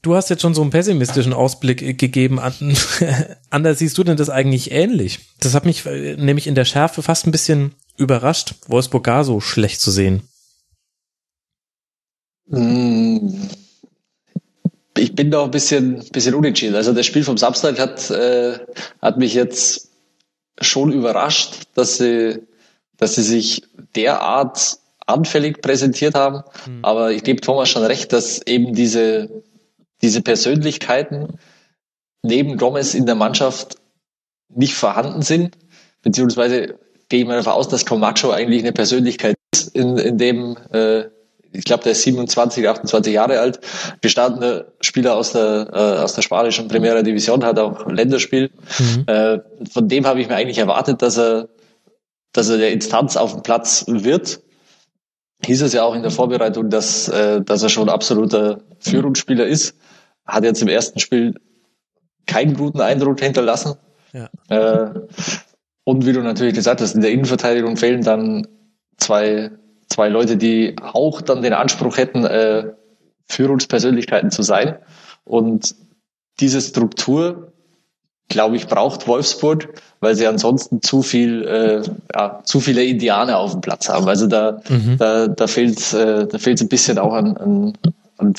[0.03, 2.39] Du hast jetzt schon so einen pessimistischen Ausblick gegeben.
[3.49, 5.21] Anders siehst du denn das eigentlich ähnlich?
[5.41, 9.41] Das hat mich äh, nämlich in der Schärfe fast ein bisschen überrascht, Wolfsburg gar so
[9.41, 10.25] schlecht zu sehen.
[12.49, 13.49] Mm
[14.99, 16.75] ich bin da ein bisschen, bisschen unentschieden.
[16.75, 18.59] Also das Spiel vom Samstag hat, äh,
[19.01, 19.91] hat mich jetzt
[20.61, 22.43] schon überrascht, dass sie,
[22.97, 23.63] dass sie sich
[23.95, 26.43] derart anfällig präsentiert haben.
[26.67, 26.85] Mhm.
[26.85, 29.43] Aber ich gebe Thomas schon recht, dass eben diese,
[30.03, 31.39] diese Persönlichkeiten
[32.23, 33.77] neben Gomez in der Mannschaft
[34.49, 35.57] nicht vorhanden sind,
[36.03, 36.79] beziehungsweise
[37.09, 41.05] gehe ich mal davon aus, dass Comacho eigentlich eine Persönlichkeit ist, in, in dem, äh,
[41.53, 43.61] ich glaube, der ist 27, 28 Jahre alt,
[44.01, 48.51] gestandener Spieler aus der, äh, aus der spanischen Primera Division, hat auch Länderspiel.
[48.79, 49.05] Mhm.
[49.07, 49.39] Äh,
[49.71, 51.49] von dem habe ich mir eigentlich erwartet, dass er,
[52.33, 54.41] dass er der Instanz auf dem Platz wird.
[55.45, 59.75] Hieß es ja auch in der Vorbereitung, dass, äh, dass er schon absoluter Führungsspieler ist.
[60.27, 61.35] Hat jetzt im ersten Spiel
[62.27, 63.77] keinen guten Eindruck hinterlassen.
[64.13, 64.29] Ja.
[64.49, 65.01] Äh,
[65.85, 68.47] und wie du natürlich gesagt hast, in der Innenverteidigung fehlen dann
[68.99, 69.51] zwei,
[69.89, 72.73] zwei Leute, die auch dann den Anspruch hätten, äh,
[73.27, 74.77] Führungspersönlichkeiten zu sein.
[75.25, 75.75] Und
[76.41, 77.53] diese Struktur,
[78.29, 81.83] glaube ich, braucht Wolfsburg, weil sie ansonsten zu viel, äh,
[82.15, 84.09] ja, zu viele Indianer auf dem Platz haben.
[84.09, 84.97] Also da, mhm.
[84.99, 87.73] da, da fehlt, äh, da fehlt ein bisschen auch an, an,
[88.19, 88.35] an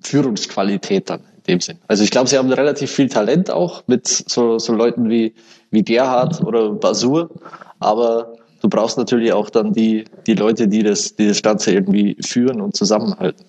[0.00, 1.78] Führungsqualität dann in dem Sinn.
[1.88, 5.34] Also ich glaube, sie haben relativ viel Talent auch mit so, so Leuten wie
[5.70, 7.30] wie Gerhard oder Basur.
[7.78, 12.16] Aber du brauchst natürlich auch dann die, die Leute, die das, die das Ganze irgendwie
[12.24, 13.44] führen und zusammenhalten.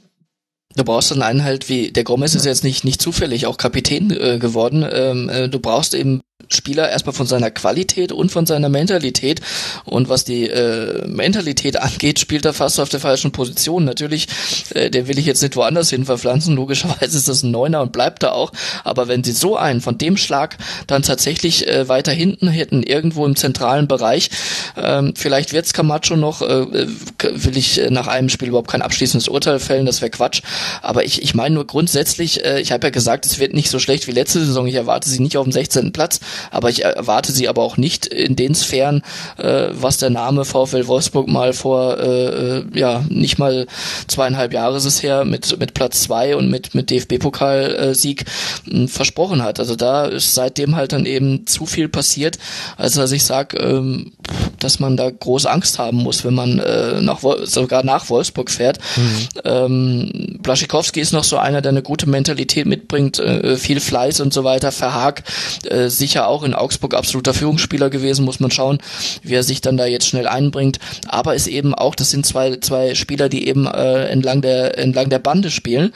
[0.76, 4.12] Du brauchst dann einen halt wie, der Gomez ist jetzt nicht, nicht zufällig auch Kapitän
[4.12, 4.86] äh, geworden.
[4.90, 9.42] Ähm, äh, du brauchst eben Spieler erstmal von seiner Qualität und von seiner Mentalität.
[9.86, 13.86] Und was die äh, Mentalität angeht, spielt er fast auf der falschen Position.
[13.86, 14.28] Natürlich,
[14.74, 16.56] äh, der will ich jetzt nicht woanders hin verpflanzen.
[16.56, 18.52] Logischerweise ist das ein Neuner und bleibt da auch.
[18.84, 23.26] Aber wenn sie so einen von dem Schlag dann tatsächlich äh, weiter hinten hätten, irgendwo
[23.26, 24.30] im zentralen Bereich,
[24.78, 29.60] ähm, vielleicht wird's Camacho noch, äh, will ich nach einem Spiel überhaupt kein abschließendes Urteil
[29.60, 30.42] fällen, das wäre Quatsch.
[30.82, 33.78] Aber ich, ich meine nur grundsätzlich, äh, ich habe ja gesagt, es wird nicht so
[33.78, 34.66] schlecht wie letzte Saison.
[34.68, 35.92] Ich erwarte sie nicht auf dem 16.
[35.92, 36.20] Platz
[36.52, 39.04] aber ich erwarte sie aber auch nicht in den Sphären,
[39.38, 43.68] äh, was der Name VfL Wolfsburg mal vor, äh, äh, ja, nicht mal
[44.08, 48.26] zweieinhalb Jahre ist es her, mit, mit Platz zwei und mit, mit DFB-Pokalsieg
[48.68, 49.60] äh, versprochen hat.
[49.60, 52.38] Also da ist seitdem halt dann eben zu viel passiert,
[52.78, 54.12] als dass ich sage, ähm,
[54.60, 58.80] dass man da große Angst haben muss, wenn man äh, nach, sogar nach Wolfsburg fährt.
[58.96, 59.28] Mhm.
[59.44, 64.34] Ähm, Blaschikowski ist noch so einer, der eine gute Mentalität mitbringt, äh, viel Fleiß und
[64.34, 64.72] so weiter.
[64.72, 65.24] Verhag
[65.66, 68.80] äh, sicher auch in Augsburg absoluter Führungsspieler gewesen, muss man schauen,
[69.24, 70.80] wie er sich dann da jetzt schnell einbringt.
[71.08, 75.10] Aber ist eben auch, das sind zwei, zwei Spieler, die eben äh, entlang der entlang
[75.10, 75.94] der Bande spielen.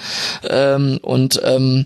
[0.50, 1.86] Ähm, und ähm,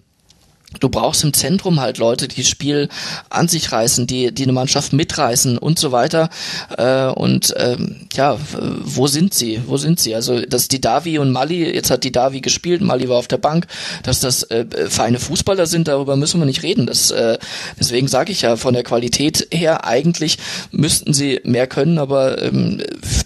[0.79, 2.89] du brauchst im Zentrum halt Leute, die das Spiel
[3.29, 6.29] an sich reißen, die, die eine Mannschaft mitreißen und so weiter.
[6.77, 8.37] Äh, und ähm, ja,
[8.83, 9.61] wo sind sie?
[9.65, 10.13] Wo sind sie?
[10.13, 13.37] Also, dass die Davi und Mali, jetzt hat die Davi gespielt, Mali war auf der
[13.37, 13.67] Bank,
[14.03, 16.85] dass das äh, feine Fußballer sind, darüber müssen wir nicht reden.
[16.85, 17.37] Das, äh,
[17.79, 20.37] deswegen sage ich ja, von der Qualität her, eigentlich
[20.71, 22.83] müssten sie mehr können, aber ähm,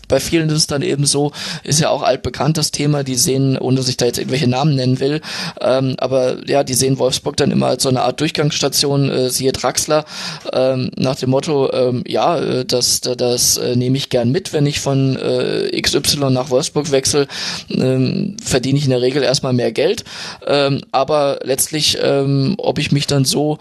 [0.08, 1.32] bei vielen ist es dann eben so,
[1.64, 4.76] ist ja auch altbekannt das Thema, die sehen, ohne dass ich da jetzt irgendwelche Namen
[4.76, 5.22] nennen will,
[5.60, 9.52] ähm, aber ja, die sehen Wolfsburg dann immer als so eine Art Durchgangsstation, äh, siehe
[9.52, 10.06] Draxler,
[10.54, 14.54] ähm, nach dem Motto, ähm, ja, äh, das, das, das äh, nehme ich gern mit,
[14.54, 17.28] wenn ich von äh, XY nach Wolfsburg wechsle,
[17.70, 20.04] ähm, verdiene ich in der Regel erstmal mehr Geld,
[20.46, 23.58] ähm, aber letztlich, ähm, ob ich mich dann so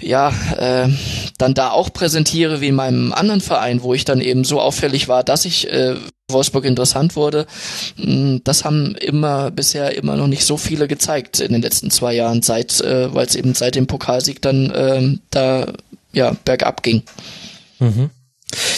[0.00, 0.88] ja, äh,
[1.38, 5.08] dann da auch präsentiere wie in meinem anderen Verein, wo ich dann eben so auffällig
[5.08, 5.96] war, dass ich äh,
[6.30, 7.46] Wolfsburg interessant wurde.
[7.96, 12.14] Mm, das haben immer bisher immer noch nicht so viele gezeigt in den letzten zwei
[12.14, 15.72] Jahren, seit äh, weil es eben seit dem Pokalsieg dann äh, da
[16.12, 17.02] ja bergab ging.
[17.78, 18.10] Mhm.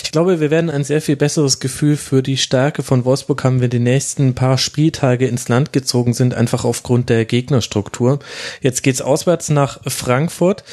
[0.02, 3.60] Ich glaube, wir werden ein sehr viel besseres Gefühl für die Stärke von Wolfsburg haben,
[3.60, 8.18] wenn die nächsten paar Spieltage ins Land gezogen sind, einfach aufgrund der Gegnerstruktur.
[8.60, 10.64] Jetzt geht's auswärts nach Frankfurt.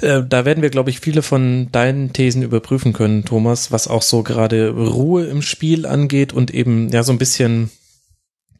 [0.00, 4.02] Äh, da werden wir, glaube ich, viele von deinen Thesen überprüfen können, Thomas, was auch
[4.02, 7.70] so gerade Ruhe im Spiel angeht und eben ja so ein bisschen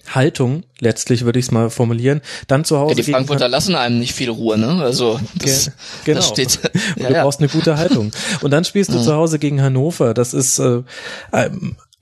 [0.09, 2.97] Haltung, letztlich würde ich es mal formulieren, dann zu Hause.
[2.97, 4.83] Ja, die Frankfurter lassen einem nicht viel Ruhe, ne?
[4.83, 5.71] Also das,
[6.05, 6.19] genau.
[6.19, 6.59] das steht.
[6.97, 8.11] ja, du brauchst eine gute Haltung.
[8.41, 9.03] Und dann spielst du mhm.
[9.03, 10.15] zu Hause gegen Hannover.
[10.15, 10.83] Das ist äh,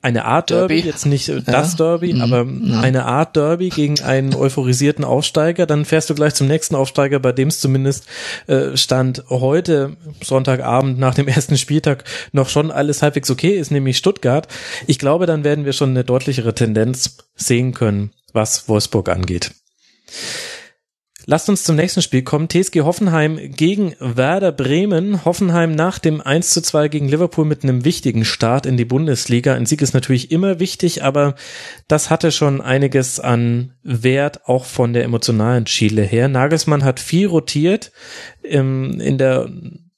[0.02, 1.40] eine Art Derby, Derby jetzt nicht ja.
[1.40, 2.22] das Derby, mhm.
[2.22, 2.80] aber ja.
[2.80, 5.66] eine Art Derby gegen einen euphorisierten Aufsteiger.
[5.66, 8.06] Dann fährst du gleich zum nächsten Aufsteiger, bei dem es zumindest
[8.46, 13.98] äh, stand heute Sonntagabend nach dem ersten Spieltag noch schon alles halbwegs okay ist, nämlich
[13.98, 14.48] Stuttgart.
[14.86, 19.52] Ich glaube, dann werden wir schon eine deutlichere Tendenz sehen können, was Wolfsburg angeht.
[21.26, 22.48] Lasst uns zum nächsten Spiel kommen.
[22.48, 25.24] TSG Hoffenheim gegen Werder Bremen.
[25.24, 29.54] Hoffenheim nach dem 1 zu 2 gegen Liverpool mit einem wichtigen Start in die Bundesliga.
[29.54, 31.34] Ein Sieg ist natürlich immer wichtig, aber
[31.88, 36.28] das hatte schon einiges an Wert, auch von der emotionalen Schiele her.
[36.28, 37.92] Nagelsmann hat viel rotiert.
[38.42, 39.50] In der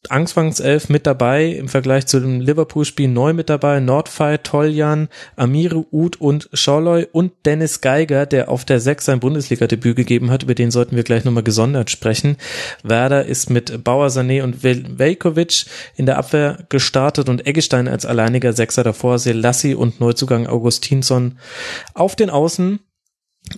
[0.08, 3.78] Anfangself mit dabei im Vergleich zu dem Liverpool-Spiel neu mit dabei.
[3.78, 9.94] Nordfei, Toljan, Amiru, Uth und Scholloy und Dennis Geiger, der auf der 6 sein Bundesliga-Debüt
[9.94, 10.42] gegeben hat.
[10.42, 12.36] Über den sollten wir gleich nochmal gesondert sprechen.
[12.82, 18.52] Werder ist mit Bauer, Sané und Velkovic in der Abwehr gestartet und Eggestein als alleiniger
[18.52, 21.38] Sechser davor, Selassie und Neuzugang Augustinsson
[21.94, 22.80] auf den Außen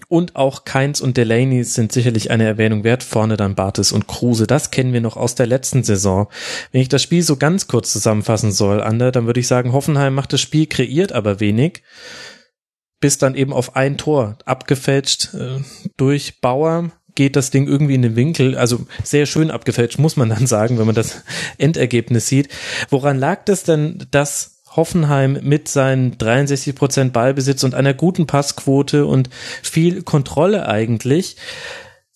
[0.09, 3.03] und auch Keins und Delaney sind sicherlich eine Erwähnung wert.
[3.03, 4.47] Vorne dann Bartes und Kruse.
[4.47, 6.29] Das kennen wir noch aus der letzten Saison.
[6.73, 10.15] Wenn ich das Spiel so ganz kurz zusammenfassen soll, Ander, dann würde ich sagen, Hoffenheim
[10.15, 11.83] macht das Spiel, kreiert aber wenig.
[13.01, 15.61] Bis dann eben auf ein Tor abgefälscht äh,
[15.97, 18.57] durch Bauer geht das Ding irgendwie in den Winkel.
[18.57, 21.23] Also sehr schön abgefälscht, muss man dann sagen, wenn man das
[21.59, 22.49] Endergebnis sieht.
[22.91, 29.07] Woran lag das denn, dass Hoffenheim mit seinen 63 Prozent Ballbesitz und einer guten Passquote
[29.07, 29.31] und
[29.63, 31.37] viel Kontrolle eigentlich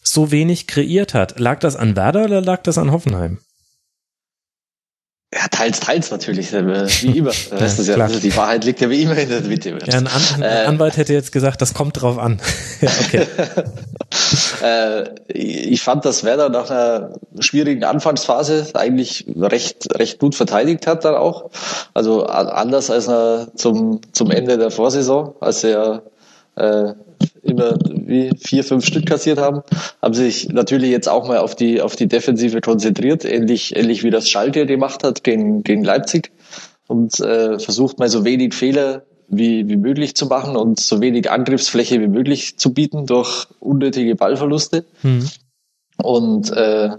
[0.03, 1.39] so wenig kreiert hat.
[1.39, 3.39] Lag das an Werder oder lag das an Hoffenheim?
[5.35, 7.33] Ja, teils, teils natürlich, äh, wie immer.
[7.51, 9.71] ja, das ja, also die Wahrheit liegt ja wie immer in der Mitte.
[9.85, 12.41] Ja, ein, An ein äh, Anwalt hätte jetzt gesagt, das kommt drauf an.
[12.81, 13.27] ja, okay.
[14.63, 21.05] äh, ich fand, dass Werder nach einer schwierigen Anfangsphase eigentlich recht, recht gut verteidigt hat
[21.05, 21.51] dann auch.
[21.93, 26.05] Also anders als er zum, zum Ende der Vorsaison, als er
[26.57, 26.95] äh,
[27.51, 29.63] immer wie vier, fünf Stück kassiert haben,
[30.03, 34.11] haben sich natürlich jetzt auch mal auf die, auf die Defensive konzentriert, ähnlich, ähnlich wie
[34.11, 36.31] das Schalke gemacht hat gegen, gegen Leipzig
[36.87, 41.31] und äh, versucht mal so wenig Fehler wie, wie möglich zu machen und so wenig
[41.31, 44.85] Angriffsfläche wie möglich zu bieten durch unnötige Ballverluste.
[45.03, 45.29] Mhm.
[46.03, 46.91] Und äh,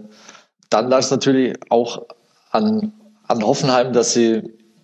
[0.69, 2.05] dann lag es natürlich auch
[2.51, 2.93] an,
[3.27, 4.43] an Hoffenheim, dass sie,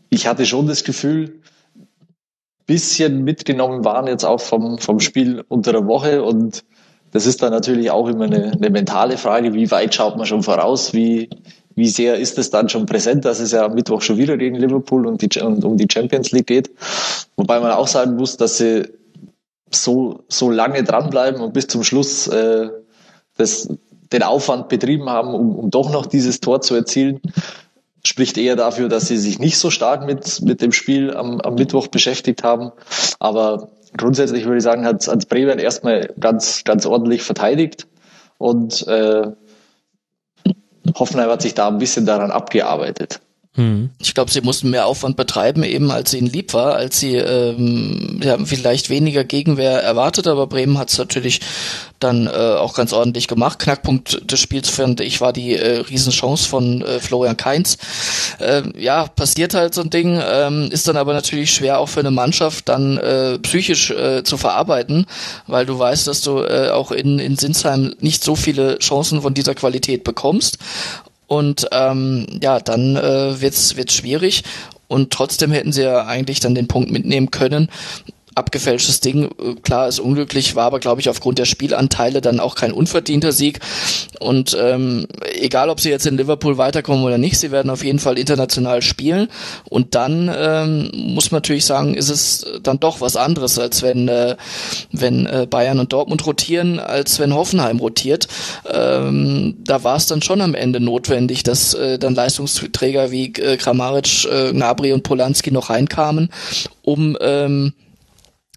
[0.10, 1.42] ich hatte schon das Gefühl,
[2.66, 6.24] bisschen mitgenommen waren jetzt auch vom, vom Spiel unter der Woche.
[6.24, 6.64] Und
[7.12, 10.44] das ist dann natürlich auch immer eine, eine mentale Frage, wie weit schaut man schon
[10.44, 11.30] voraus, wie,
[11.76, 14.56] wie sehr ist es dann schon präsent, dass es ja am Mittwoch schon wieder gegen
[14.56, 16.72] Liverpool und, die, und um die Champions League geht.
[17.36, 18.90] Wobei man auch sagen muss, dass sie
[19.72, 22.70] so, so lange dranbleiben und bis zum Schluss äh,
[23.38, 23.68] das,
[24.12, 27.20] den Aufwand betrieben haben, um, um doch noch dieses Tor zu erzielen
[28.06, 31.56] spricht eher dafür, dass sie sich nicht so stark mit, mit dem Spiel am, am
[31.56, 32.72] Mittwoch beschäftigt haben.
[33.20, 37.88] Aber grundsätzlich würde ich sagen, hat, hat Bremen erstmal ganz, ganz ordentlich verteidigt
[38.38, 39.32] und äh,
[40.98, 43.22] Hoffenheim hat sich da ein bisschen daran abgearbeitet.
[43.56, 43.90] Hm.
[44.00, 48.20] Ich glaube, sie mussten mehr Aufwand betreiben, eben als ihnen lieb war, als sie ähm,
[48.22, 51.40] ja, vielleicht weniger Gegenwehr erwartet, aber Bremen hat es natürlich
[52.00, 53.60] dann äh, auch ganz ordentlich gemacht.
[53.60, 57.78] Knackpunkt des Spiels fand ich war die äh, Riesenchance von äh, Florian Kainz.
[58.40, 62.02] Äh, ja, passiert halt so ein Ding, ähm, ist dann aber natürlich schwer auch für
[62.02, 65.06] eine Mannschaft dann äh, psychisch äh, zu verarbeiten,
[65.48, 69.34] weil du weißt, dass du äh, auch in, in Sinsheim nicht so viele Chancen von
[69.34, 70.58] dieser Qualität bekommst
[71.28, 74.44] und ähm, ja, dann äh, wird's wird's schwierig.
[74.88, 77.70] Und trotzdem hätten sie ja eigentlich dann den Punkt mitnehmen können
[78.36, 79.30] abgefälschtes Ding.
[79.64, 83.60] Klar, ist unglücklich, war aber, glaube ich, aufgrund der Spielanteile dann auch kein unverdienter Sieg.
[84.20, 85.08] Und ähm,
[85.40, 88.82] egal, ob sie jetzt in Liverpool weiterkommen oder nicht, sie werden auf jeden Fall international
[88.82, 89.30] spielen.
[89.70, 94.08] Und dann ähm, muss man natürlich sagen, ist es dann doch was anderes, als wenn,
[94.08, 94.36] äh,
[94.92, 98.28] wenn äh, Bayern und Dortmund rotieren, als wenn Hoffenheim rotiert.
[98.72, 103.56] Ähm, da war es dann schon am Ende notwendig, dass äh, dann Leistungsträger wie äh,
[103.58, 106.30] Kramaric, äh, Gnabry und Polanski noch reinkamen,
[106.82, 107.74] um ähm,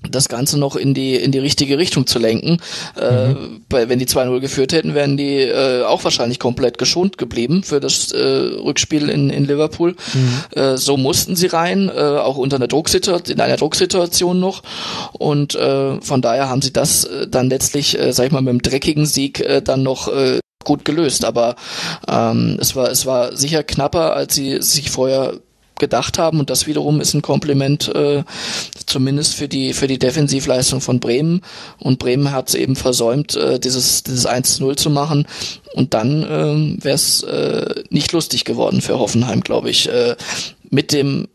[0.09, 2.59] das Ganze noch in die in die richtige Richtung zu lenken.
[3.01, 3.63] Äh, mhm.
[3.73, 7.81] Äh, wenn die 2-0 geführt hätten, wären die äh, auch wahrscheinlich komplett geschont geblieben für
[7.81, 9.97] das äh, Rückspiel in, in Liverpool.
[10.15, 10.61] Mhm.
[10.61, 14.63] Äh, so mussten sie rein, äh, auch unter einer Drucksituation, in einer Drucksituation noch.
[15.13, 18.53] Und äh, von daher haben sie das äh, dann letztlich, äh, sag ich mal, mit
[18.53, 21.25] dem dreckigen Sieg äh, dann noch äh, gut gelöst.
[21.25, 21.57] Aber
[22.07, 25.41] ähm, es war es war sicher knapper, als sie sich vorher
[25.79, 26.41] gedacht haben.
[26.41, 28.25] Und das wiederum ist ein Kompliment äh,
[28.87, 31.43] zumindest für die für die Defensivleistung von Bremen.
[31.79, 35.27] Und Bremen hat es eben versäumt äh, dieses dieses 1-0 zu machen.
[35.75, 39.89] Und dann äh, wäre es äh, nicht lustig geworden für Hoffenheim glaube ich.
[39.89, 40.17] Äh,
[40.71, 41.29] mit dem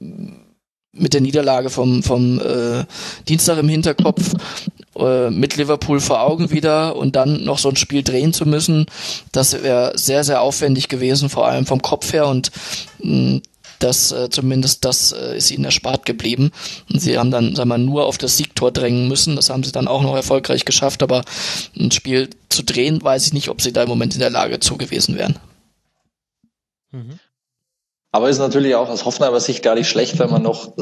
[0.95, 2.85] mit der Niederlage vom vom äh,
[3.27, 4.33] Dienstag im Hinterkopf
[4.95, 8.85] äh, mit Liverpool vor Augen wieder und dann noch so ein Spiel drehen zu müssen,
[9.31, 12.27] das wäre sehr, sehr aufwendig gewesen, vor allem vom Kopf her.
[12.27, 12.51] Und
[12.99, 13.41] mh,
[13.84, 16.51] das äh, zumindest das äh, ist ihnen erspart geblieben.
[16.91, 19.36] Und sie haben dann, sagen wir, nur auf das Siegtor drängen müssen.
[19.36, 21.23] Das haben sie dann auch noch erfolgreich geschafft, aber
[21.77, 24.59] ein Spiel zu drehen, weiß ich nicht, ob sie da im Moment in der Lage
[24.59, 25.38] zu gewesen wären.
[26.91, 27.19] Mhm.
[28.11, 30.73] Aber ist natürlich auch aus Hoffenheimer Sicht gar nicht schlecht, wenn man noch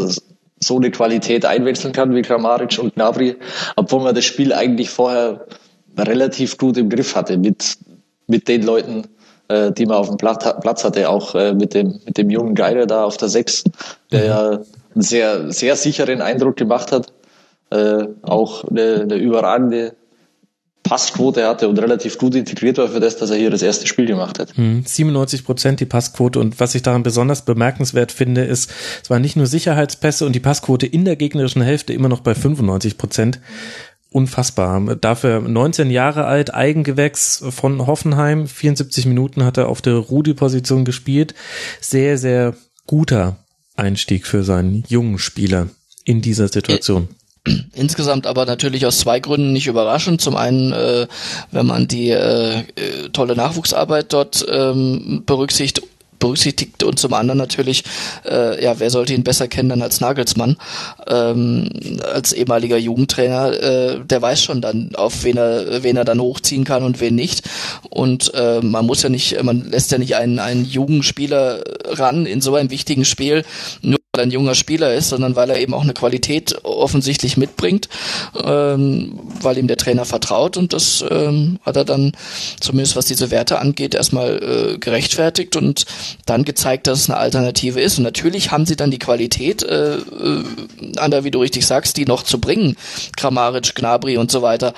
[0.59, 3.37] so eine Qualität einwechseln kann wie Kramaric und Gnabry,
[3.75, 5.47] obwohl man das Spiel eigentlich vorher
[5.97, 7.77] relativ gut im Griff hatte mit,
[8.27, 9.07] mit den Leuten,
[9.51, 12.85] äh, die man auf dem Platz hatte, auch äh, mit dem mit dem jungen Geiler
[12.85, 13.63] da auf der Sechs,
[14.11, 17.13] der ja einen sehr sehr sicheren Eindruck gemacht hat,
[17.69, 19.93] äh, auch eine, eine überragende
[20.83, 24.07] Passquote hatte und relativ gut integriert war für das, dass er hier das erste Spiel
[24.07, 24.53] gemacht hat.
[24.55, 28.71] 97 hm, Prozent die Passquote und was ich daran besonders bemerkenswert finde, ist,
[29.03, 32.33] es waren nicht nur Sicherheitspässe und die Passquote in der gegnerischen Hälfte immer noch bei
[32.33, 33.39] 95 Prozent.
[34.13, 34.97] Unfassbar.
[34.97, 41.33] Dafür 19 Jahre alt, Eigengewächs von Hoffenheim, 74 Minuten hat er auf der Rudi-Position gespielt.
[41.79, 42.53] Sehr, sehr
[42.85, 43.37] guter
[43.77, 45.69] Einstieg für seinen jungen Spieler
[46.03, 47.07] in dieser Situation.
[47.73, 50.19] Insgesamt aber natürlich aus zwei Gründen nicht überraschend.
[50.19, 51.07] Zum einen, äh,
[51.51, 55.87] wenn man die äh, äh tolle Nachwuchsarbeit dort ähm, berücksichtigt
[56.21, 57.83] berücksichtigt und zum anderen natürlich,
[58.25, 60.55] äh, ja, wer sollte ihn besser kennen dann als Nagelsmann,
[61.07, 61.69] ähm,
[62.13, 66.63] als ehemaliger Jugendtrainer, äh, der weiß schon dann, auf wen er, wen er dann hochziehen
[66.63, 67.49] kann und wen nicht.
[67.89, 72.39] Und äh, man muss ja nicht, man lässt ja nicht einen, einen Jugendspieler ran in
[72.39, 73.43] so einem wichtigen Spiel,
[73.81, 77.37] nur weil er ein junger Spieler ist, sondern weil er eben auch eine Qualität offensichtlich
[77.37, 77.87] mitbringt,
[78.43, 82.11] ähm, weil ihm der Trainer vertraut und das ähm, hat er dann,
[82.59, 85.85] zumindest was diese Werte angeht, erstmal äh, gerechtfertigt und
[86.25, 87.99] dann gezeigt, dass es eine Alternative ist.
[87.99, 90.43] Und natürlich haben sie dann die Qualität, äh, äh,
[90.97, 92.75] Ander, wie du richtig sagst, die noch zu bringen,
[93.15, 94.73] Kramaric, Gnabry und so weiter.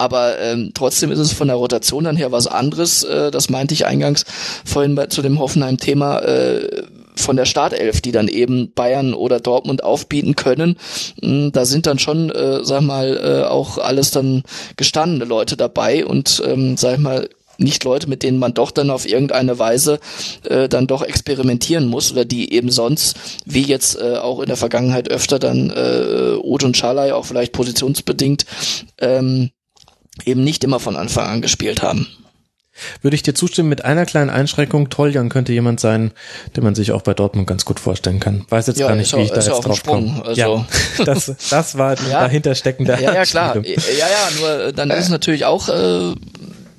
[0.00, 3.02] Aber ähm, trotzdem ist es von der Rotation dann her was anderes.
[3.02, 4.24] Äh, das meinte ich eingangs
[4.64, 6.20] vorhin bei, zu dem Hoffenheim-Thema.
[6.20, 6.82] Äh,
[7.20, 10.76] von der Startelf, die dann eben Bayern oder Dortmund aufbieten können.
[11.20, 14.42] Hm, da sind dann schon, äh, sag mal, äh, auch alles dann
[14.76, 19.06] gestandene Leute dabei und ähm, sag mal, nicht Leute, mit denen man doch dann auf
[19.06, 19.98] irgendeine Weise
[20.44, 24.56] äh, dann doch experimentieren muss oder die eben sonst, wie jetzt äh, auch in der
[24.56, 28.46] Vergangenheit öfter dann äh, Oth und Schalay auch vielleicht positionsbedingt
[28.98, 29.50] ähm,
[30.24, 32.06] eben nicht immer von Anfang an gespielt haben.
[33.02, 34.90] Würde ich dir zustimmen mit einer kleinen Einschränkung.
[34.90, 36.12] Toljan könnte jemand sein,
[36.56, 38.44] den man sich auch bei Dortmund ganz gut vorstellen kann.
[38.48, 40.22] Weiß jetzt ja, gar nicht, wie ich da jetzt drauf komme.
[40.24, 40.40] Also.
[40.40, 40.66] Ja,
[41.04, 42.20] das, das war ja.
[42.20, 43.00] dahinter steckender.
[43.00, 43.56] Ja, ja, klar.
[43.56, 46.14] Ja, ja, nur dann ist es natürlich auch äh,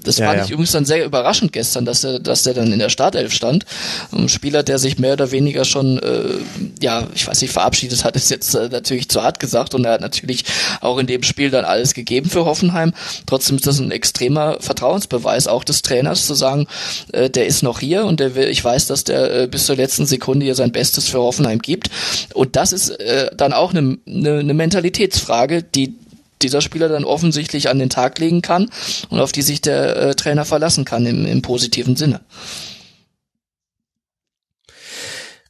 [0.09, 0.45] das ja, fand ja.
[0.45, 3.65] ich übrigens dann sehr überraschend gestern, dass er, dass der dann in der Startelf stand.
[4.11, 6.39] Ein Spieler, der sich mehr oder weniger schon, äh,
[6.81, 9.93] ja, ich weiß nicht, verabschiedet hat, ist jetzt äh, natürlich zu hart gesagt und er
[9.93, 10.45] hat natürlich
[10.81, 12.93] auch in dem Spiel dann alles gegeben für Hoffenheim.
[13.27, 16.65] Trotzdem ist das ein extremer Vertrauensbeweis auch des Trainers zu sagen,
[17.13, 19.75] äh, der ist noch hier und der will, ich weiß, dass der äh, bis zur
[19.75, 21.91] letzten Sekunde hier sein Bestes für Hoffenheim gibt.
[22.33, 25.93] Und das ist äh, dann auch eine, eine, eine Mentalitätsfrage, die
[26.41, 28.69] dieser Spieler dann offensichtlich an den Tag legen kann
[29.09, 32.21] und auf die sich der äh, Trainer verlassen kann im, im positiven Sinne.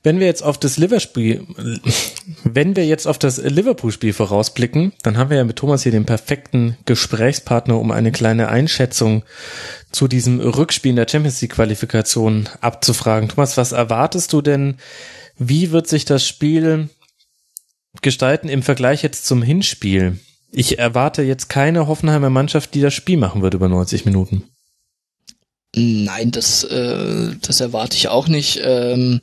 [0.01, 1.45] Wenn wir jetzt auf das Liverpool,
[2.45, 6.05] wenn wir jetzt auf das Liverpool-Spiel vorausblicken, dann haben wir ja mit Thomas hier den
[6.05, 9.23] perfekten Gesprächspartner, um eine kleine Einschätzung
[9.91, 13.27] zu diesem Rückspiel in der Champions League Qualifikation abzufragen.
[13.27, 14.77] Thomas, was erwartest du denn?
[15.37, 16.89] Wie wird sich das Spiel
[18.01, 20.17] gestalten im Vergleich jetzt zum Hinspiel?
[20.51, 24.43] Ich erwarte jetzt keine Hoffenheimer Mannschaft, die das Spiel machen wird über 90 Minuten.
[25.75, 28.59] Nein, das, äh, das erwarte ich auch nicht.
[28.63, 29.21] Ähm,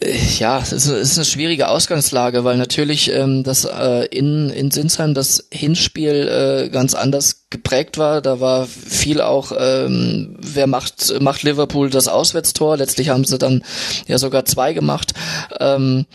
[0.00, 5.14] äh, ja, es ist, eine schwierige Ausgangslage, weil natürlich ähm, das äh, in, in Sinsheim
[5.14, 8.22] das Hinspiel äh, ganz anders geprägt war.
[8.22, 12.76] Da war viel auch, ähm, wer macht, macht Liverpool das Auswärtstor.
[12.76, 13.64] Letztlich haben sie dann
[14.06, 15.14] ja sogar zwei gemacht.
[15.58, 16.06] Ähm,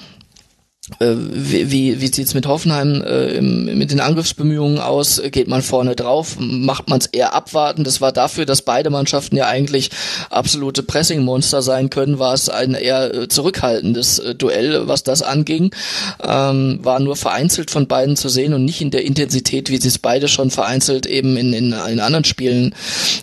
[1.00, 5.22] äh, wie, wie, wie sieht's mit Hoffenheim äh, im, mit den Angriffsbemühungen aus?
[5.32, 6.36] Geht man vorne drauf?
[6.40, 7.86] Macht man es eher abwarten?
[7.86, 9.92] Das war dafür, dass beide Mannschaften ja eigentlich
[10.30, 15.74] absolute Pressing-Monster sein können, war es ein eher äh, zurückhaltendes äh, Duell, was das anging.
[16.22, 19.88] Ähm, war nur vereinzelt von beiden zu sehen und nicht in der Intensität, wie sie
[19.88, 22.76] es beide schon vereinzelt eben in, in, in anderen Spielen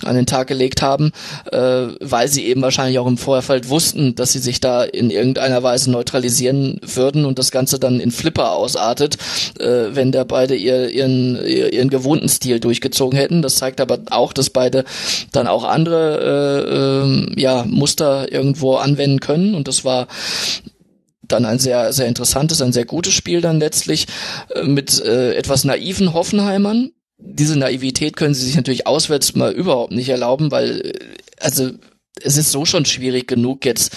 [0.03, 1.13] an den Tag gelegt haben,
[1.53, 5.63] äh, weil sie eben wahrscheinlich auch im Vorfeld wussten, dass sie sich da in irgendeiner
[5.63, 9.17] Weise neutralisieren würden und das Ganze dann in Flipper ausartet,
[9.59, 13.43] äh, wenn der beide ihr, ihren, ihren gewohnten Stil durchgezogen hätten.
[13.43, 14.85] Das zeigt aber auch, dass beide
[15.33, 20.07] dann auch andere äh, äh, ja, Muster irgendwo anwenden können und das war
[21.31, 24.07] dann ein sehr, sehr interessantes, ein sehr gutes Spiel dann letztlich
[24.55, 26.91] äh, mit äh, etwas naiven Hoffenheimern.
[27.19, 30.93] Diese Naivität können sie sich natürlich auswärts mal überhaupt nicht erlauben, weil, äh,
[31.39, 31.71] also
[32.23, 33.93] es ist so schon schwierig genug, jetzt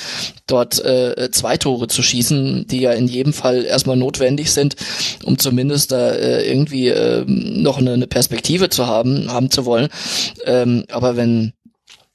[0.48, 4.76] dort äh, zwei Tore zu schießen, die ja in jedem Fall erstmal notwendig sind,
[5.24, 9.90] um zumindest da äh, irgendwie äh, noch eine, eine Perspektive zu haben, haben zu wollen.
[10.46, 11.54] Ähm, aber wenn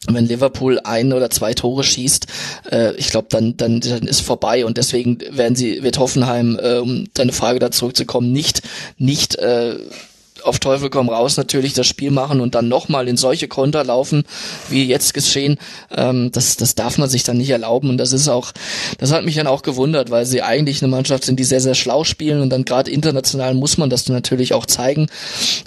[0.06, 2.26] wenn Liverpool ein oder zwei Tore schießt,
[2.70, 6.76] äh, ich glaube, dann, dann, dann ist vorbei und deswegen werden sie, wird Hoffenheim, äh,
[6.76, 8.62] um deine Frage da zurückzukommen, nicht,
[8.96, 9.74] nicht äh,
[10.44, 14.24] auf Teufel komm raus natürlich das Spiel machen und dann nochmal in solche Konter laufen,
[14.68, 15.58] wie jetzt geschehen,
[15.94, 17.90] ähm, das, das darf man sich dann nicht erlauben.
[17.90, 18.52] Und das ist auch,
[18.98, 21.74] das hat mich dann auch gewundert, weil sie eigentlich eine Mannschaft sind, die sehr, sehr
[21.74, 25.06] schlau spielen und dann gerade international muss man das dann natürlich auch zeigen.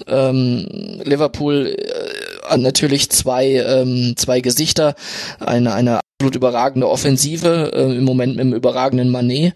[0.07, 0.67] Ähm,
[1.03, 4.95] Liverpool äh, hat natürlich zwei, ähm, zwei Gesichter,
[5.39, 9.53] eine, eine absolut überragende Offensive, äh, im Moment mit dem überragenden Manet.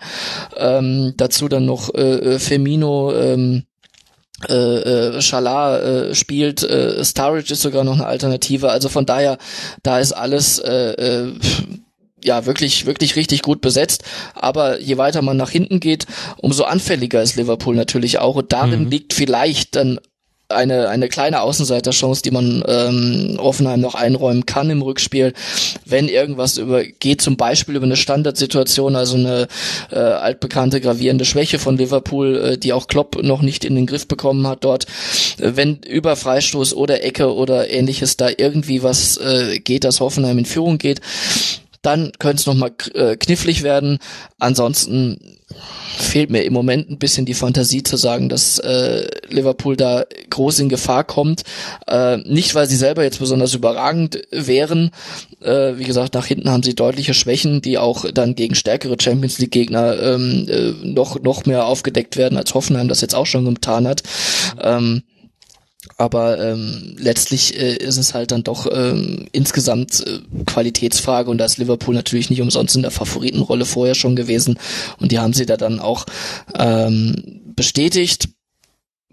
[0.58, 3.66] Ähm, dazu dann noch äh, äh Firmino, ähm,
[4.50, 8.70] äh, äh, Schalar äh, spielt, äh, Starridge ist sogar noch eine Alternative.
[8.70, 9.38] Also von daher,
[9.82, 11.34] da ist alles äh, äh,
[12.24, 14.04] ja wirklich wirklich richtig gut besetzt.
[14.34, 16.06] Aber je weiter man nach hinten geht,
[16.38, 18.36] umso anfälliger ist Liverpool natürlich auch.
[18.36, 18.90] Und darin mhm.
[18.90, 20.00] liegt vielleicht dann
[20.50, 25.34] eine, eine kleine Außenseiterchance, die man ähm, Offenheim noch einräumen kann im Rückspiel,
[25.86, 29.48] wenn irgendwas über geht, zum Beispiel über eine Standardsituation, also eine
[29.92, 34.08] äh, altbekannte gravierende Schwäche von Liverpool, äh, die auch Klopp noch nicht in den Griff
[34.08, 34.86] bekommen hat dort.
[35.40, 40.38] Äh, wenn über Freistoß oder Ecke oder ähnliches da irgendwie was äh, geht, dass Hoffenheim
[40.38, 41.02] in Führung geht,
[41.82, 44.00] dann könnte es nochmal äh, knifflig werden.
[44.40, 45.35] Ansonsten
[45.98, 50.60] fehlt mir im Moment ein bisschen die Fantasie zu sagen, dass äh, Liverpool da groß
[50.60, 51.44] in Gefahr kommt.
[51.88, 54.92] Äh, nicht, weil sie selber jetzt besonders überragend wären.
[55.42, 59.40] Äh, wie gesagt, nach hinten haben sie deutliche Schwächen, die auch dann gegen stärkere Champions
[59.40, 63.46] League Gegner ähm, äh, noch noch mehr aufgedeckt werden, als Hoffenheim das jetzt auch schon
[63.46, 64.04] getan hat.
[64.62, 65.04] Ähm,
[65.98, 71.46] aber ähm, letztlich äh, ist es halt dann doch ähm, insgesamt äh, Qualitätsfrage und da
[71.46, 74.60] ist Liverpool natürlich nicht umsonst in der Favoritenrolle vorher schon gewesen
[75.00, 76.06] und die haben sie da dann auch
[76.58, 78.30] ähm, bestätigt.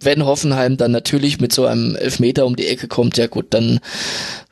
[0.00, 3.78] Wenn Hoffenheim dann natürlich mit so einem Elfmeter um die Ecke kommt, ja gut, dann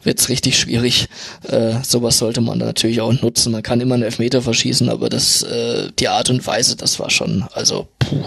[0.05, 1.09] wird's richtig schwierig.
[1.49, 3.51] Äh, sowas sollte man dann natürlich auch nutzen.
[3.51, 7.11] Man kann immer einen Elfmeter verschießen, aber das, äh, die Art und Weise, das war
[7.11, 8.23] schon, also puh,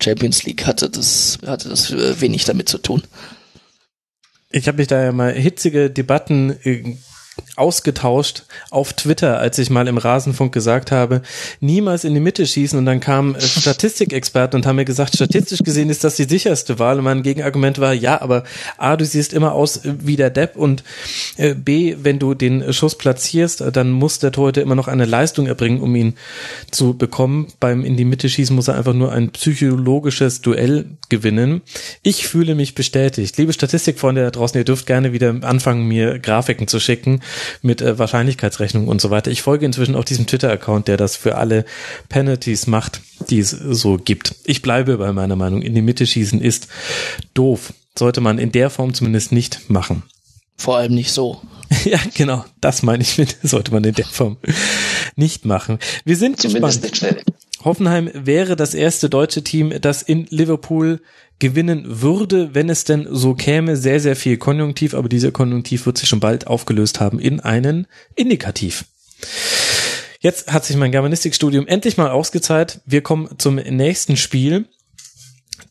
[0.00, 3.02] Champions League hatte das, hatte das äh, wenig damit zu tun.
[4.50, 6.96] Ich habe mich da ja mal hitzige Debatten äh,
[7.60, 11.20] ausgetauscht auf Twitter, als ich mal im Rasenfunk gesagt habe,
[11.60, 15.60] niemals in die Mitte schießen und dann kamen äh, Statistikexperten und haben mir gesagt, statistisch
[15.62, 18.44] gesehen ist das die sicherste Wahl und mein Gegenargument war, ja, aber
[18.78, 20.82] A, du siehst immer aus wie der Depp und
[21.36, 25.46] äh, B, wenn du den Schuss platzierst, dann muss der Torhüter immer noch eine Leistung
[25.46, 26.14] erbringen, um ihn
[26.70, 27.48] zu bekommen.
[27.60, 31.60] Beim in die Mitte schießen muss er einfach nur ein psychologisches Duell gewinnen.
[32.02, 33.36] Ich fühle mich bestätigt.
[33.36, 37.20] Liebe Statistikfreunde da draußen, ihr dürft gerne wieder anfangen, mir Grafiken zu schicken
[37.62, 39.30] mit äh, Wahrscheinlichkeitsrechnung und so weiter.
[39.30, 41.64] Ich folge inzwischen auch diesem Twitter-Account, der das für alle
[42.08, 44.34] Penalties macht, die es so gibt.
[44.44, 45.62] Ich bleibe bei meiner Meinung.
[45.62, 46.68] In die Mitte schießen ist
[47.34, 47.72] doof.
[47.98, 50.02] Sollte man in der Form zumindest nicht machen.
[50.56, 51.40] Vor allem nicht so.
[51.84, 52.44] ja, genau.
[52.60, 54.36] Das meine ich mit, sollte man in der Form
[55.16, 55.78] nicht machen.
[56.04, 56.84] Wir sind Zumindest gespannt.
[56.84, 57.22] Nicht schnell.
[57.64, 61.00] Hoffenheim wäre das erste deutsche Team, das in Liverpool
[61.38, 63.76] gewinnen würde, wenn es denn so käme.
[63.76, 67.86] Sehr, sehr viel Konjunktiv, aber dieser Konjunktiv wird sich schon bald aufgelöst haben in einen
[68.14, 68.84] Indikativ.
[70.20, 72.80] Jetzt hat sich mein Germanistikstudium endlich mal ausgezahlt.
[72.84, 74.66] Wir kommen zum nächsten Spiel.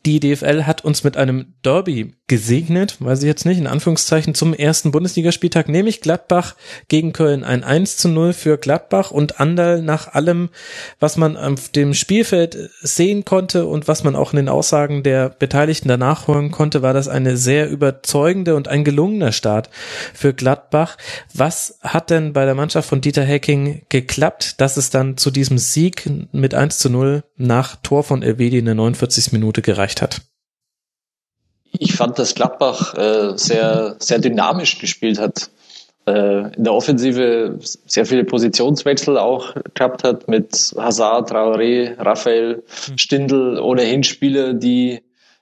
[0.05, 4.53] Die DFL hat uns mit einem Derby gesegnet, weiß ich jetzt nicht, in Anführungszeichen zum
[4.53, 6.55] ersten Bundesligaspieltag, nämlich Gladbach
[6.87, 7.43] gegen Köln.
[7.43, 10.49] Ein 1 zu 0 für Gladbach und Andal nach allem,
[11.01, 15.29] was man auf dem Spielfeld sehen konnte und was man auch in den Aussagen der
[15.29, 19.69] Beteiligten danach hören konnte, war das eine sehr überzeugende und ein gelungener Start
[20.13, 20.97] für Gladbach.
[21.33, 25.57] Was hat denn bei der Mannschaft von Dieter Hecking geklappt, dass es dann zu diesem
[25.57, 29.31] Sieg mit 1 zu 0 nach Tor von Elvedi in der 49.
[29.31, 30.21] Minute gereicht hat?
[31.71, 35.49] Ich fand, dass Gladbach äh, sehr, sehr dynamisch gespielt hat.
[36.07, 42.97] Äh, in der Offensive sehr viele Positionswechsel auch gehabt hat mit Hazard, Traoré, Raphael, hm.
[42.97, 45.01] Stindl, ohnehin Spieler, die,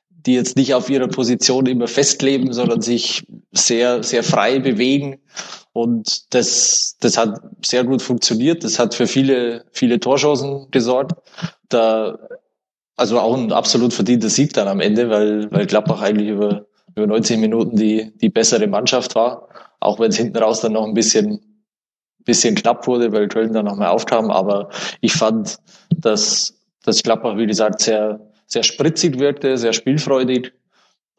[0.09, 5.19] die jetzt nicht auf ihrer Position immer festleben, sondern sich sehr, sehr frei bewegen.
[5.71, 8.63] Und das, das hat sehr gut funktioniert.
[8.63, 11.13] Das hat für viele, viele Torchancen gesorgt.
[11.69, 12.17] Da
[12.97, 16.65] also auch ein absolut verdienter Sieg dann am Ende, weil, weil Gladbach eigentlich über,
[16.95, 19.47] über 90 Minuten die, die bessere Mannschaft war.
[19.79, 21.39] Auch wenn es hinten raus dann noch ein bisschen,
[22.25, 24.31] bisschen knapp wurde, weil Köln dann noch mal aufkam.
[24.31, 24.69] Aber
[24.99, 25.59] ich fand,
[25.95, 30.53] dass, dass Gladbach, wie gesagt, sehr, sehr spritzig wirkte, sehr spielfreudig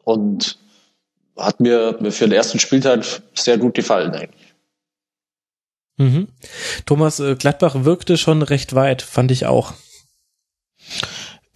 [0.03, 0.59] und
[1.37, 4.53] hat mir, mir für den ersten Spieltag sehr gut gefallen eigentlich.
[5.95, 6.27] Mhm.
[6.85, 9.73] Thomas, äh, Gladbach wirkte schon recht weit, fand ich auch.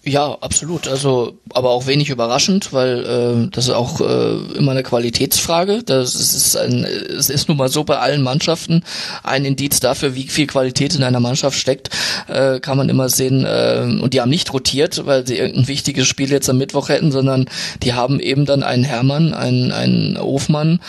[0.05, 0.89] Ja, absolut.
[0.89, 5.81] Also, aber auch wenig überraschend, weil äh, das ist auch äh, immer eine Qualitätsfrage.
[5.81, 8.83] Das ist ein, es ist nun mal so bei allen Mannschaften
[9.23, 11.89] ein Indiz dafür, wie viel Qualität in einer Mannschaft steckt,
[12.27, 13.45] äh, kann man immer sehen.
[13.45, 17.13] Äh, und die haben nicht rotiert, weil sie irgendein wichtiges Spiel jetzt am Mittwoch hätten,
[17.13, 17.45] sondern
[17.81, 20.81] die haben eben dann einen Hermann, einen, einen Hofmann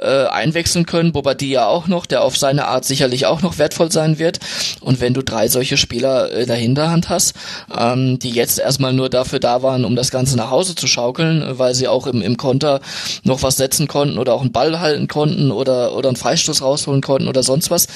[0.00, 3.90] äh, einwechseln können, die ja auch noch, der auf seine Art sicherlich auch noch wertvoll
[3.90, 4.38] sein wird.
[4.80, 7.34] Und wenn du drei solche Spieler äh, der Hinterhand hast,
[7.76, 11.58] ähm, die jetzt erstmal nur dafür da waren, um das Ganze nach Hause zu schaukeln,
[11.58, 12.80] weil sie auch im, im Konter
[13.24, 17.00] noch was setzen konnten oder auch einen Ball halten konnten oder, oder einen Freistoß rausholen
[17.00, 17.88] konnten oder sonst was.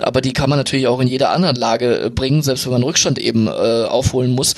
[0.00, 2.82] Aber die kann man natürlich auch in jeder anderen Lage äh, bringen, selbst wenn man
[2.82, 4.54] Rückstand eben äh, aufholen muss.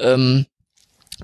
[0.00, 0.46] Ähm,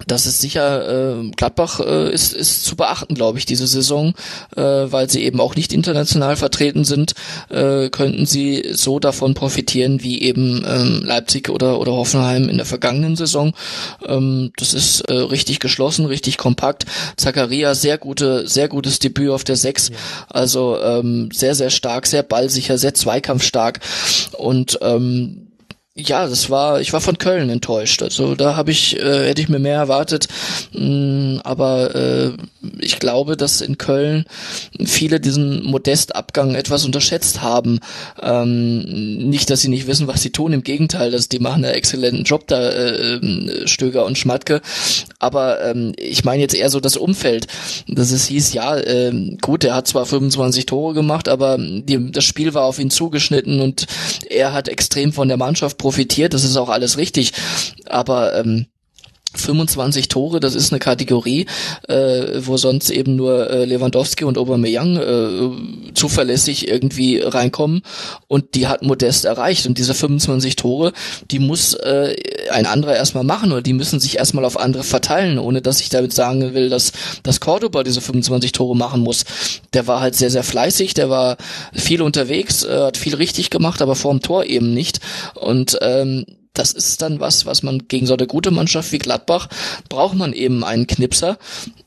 [0.07, 4.15] das ist sicher, äh, Gladbach äh, ist, ist zu beachten, glaube ich, diese Saison,
[4.57, 7.15] äh, weil sie eben auch nicht international vertreten sind,
[7.49, 12.67] äh, könnten sie so davon profitieren wie eben ähm, Leipzig oder, oder Hoffenheim in der
[12.67, 13.55] vergangenen Saison.
[14.07, 16.85] Ähm, das ist äh, richtig geschlossen, richtig kompakt.
[17.17, 19.97] Zakaria, sehr gute, sehr gutes Debüt auf der Sechs, ja.
[20.29, 23.81] also ähm, sehr, sehr stark, sehr ballsicher, sehr zweikampfstark
[24.37, 25.46] und ähm,
[25.99, 28.03] ja, das war, ich war von Köln enttäuscht.
[28.03, 30.29] Also da habe ich, äh, hätte ich mir mehr erwartet.
[30.73, 32.33] Mm, aber äh,
[32.81, 34.27] ich glaube, dass in Köln
[34.85, 37.81] viele diesen Modestabgang etwas unterschätzt haben.
[38.21, 38.81] Ähm,
[39.31, 40.53] nicht, dass sie nicht wissen, was sie tun.
[40.53, 44.61] Im Gegenteil, dass die machen einen exzellenten Job da, äh, äh, Stöger und Schmatke.
[45.19, 47.47] Aber ähm, ich meine jetzt eher so das Umfeld.
[47.89, 52.25] Dass es hieß, ja, äh, gut, er hat zwar 25 Tore gemacht, aber die, das
[52.25, 53.87] Spiel war auf ihn zugeschnitten und
[54.29, 57.33] er hat extrem von der Mannschaft profitiert, das ist auch alles richtig.
[57.89, 58.67] Aber ähm,
[59.39, 61.47] 25 Tore, das ist eine Kategorie,
[61.89, 67.83] äh, wo sonst eben nur äh, Lewandowski und Aubameyang äh, zuverlässig irgendwie reinkommen.
[68.29, 69.67] Und die hat Modest erreicht.
[69.67, 70.93] Und diese 25 Tore,
[71.31, 72.17] die muss äh,
[72.51, 73.53] ein anderer erstmal machen.
[73.53, 76.93] Oder die müssen sich erstmal auf andere verteilen, ohne dass ich damit sagen will, dass,
[77.23, 79.25] dass Cordoba diese 25 Tore machen muss.
[79.73, 81.37] Der war halt sehr, sehr fleißig, der war
[81.73, 85.01] viel unterwegs, äh, hat viel richtig gemacht, aber vorm Tor eben nicht.
[85.35, 86.25] Und ähm,
[86.59, 89.49] das ist dann was, was man gegen so eine gute Mannschaft wie Gladbach
[89.89, 91.39] braucht man eben einen Knipser.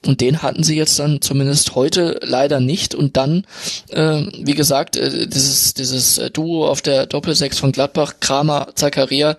[0.06, 2.96] Und den hatten sie jetzt dann zumindest heute leider nicht.
[2.96, 3.46] Und dann,
[3.90, 9.38] äh, wie gesagt, äh, dieses dieses Duo auf der Doppelsechs von Gladbach, Kramer, Zakaria,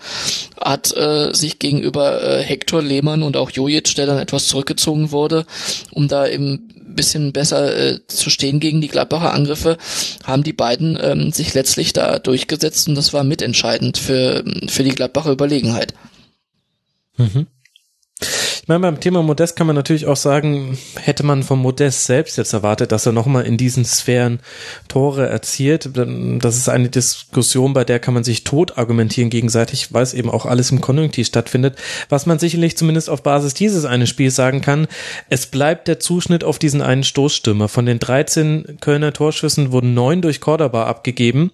[0.61, 5.47] hat äh, sich gegenüber äh, Hector Lehmann und auch Jojic, der dann etwas zurückgezogen wurde,
[5.93, 9.79] um da eben bisschen besser äh, zu stehen gegen die Gladbacher Angriffe,
[10.25, 14.95] haben die beiden ähm, sich letztlich da durchgesetzt und das war mitentscheidend für, für die
[14.95, 15.95] Gladbacher Überlegenheit.
[17.17, 17.47] Mhm.
[18.20, 22.36] Ich meine, beim Thema Modest kann man natürlich auch sagen, hätte man von Modest selbst
[22.36, 24.40] jetzt erwartet, dass er nochmal in diesen Sphären
[24.88, 25.90] Tore erzielt.
[25.94, 30.30] Das ist eine Diskussion, bei der kann man sich tot argumentieren gegenseitig, weil es eben
[30.30, 31.76] auch alles im Konjunktiv stattfindet.
[32.09, 34.86] Was man sicherlich zumindest auf Basis dieses einen Spiels sagen kann,
[35.30, 37.68] es bleibt der Zuschnitt auf diesen einen Stoßstürmer.
[37.68, 41.51] Von den 13 Kölner Torschüssen wurden neun durch Cordoba abgegeben.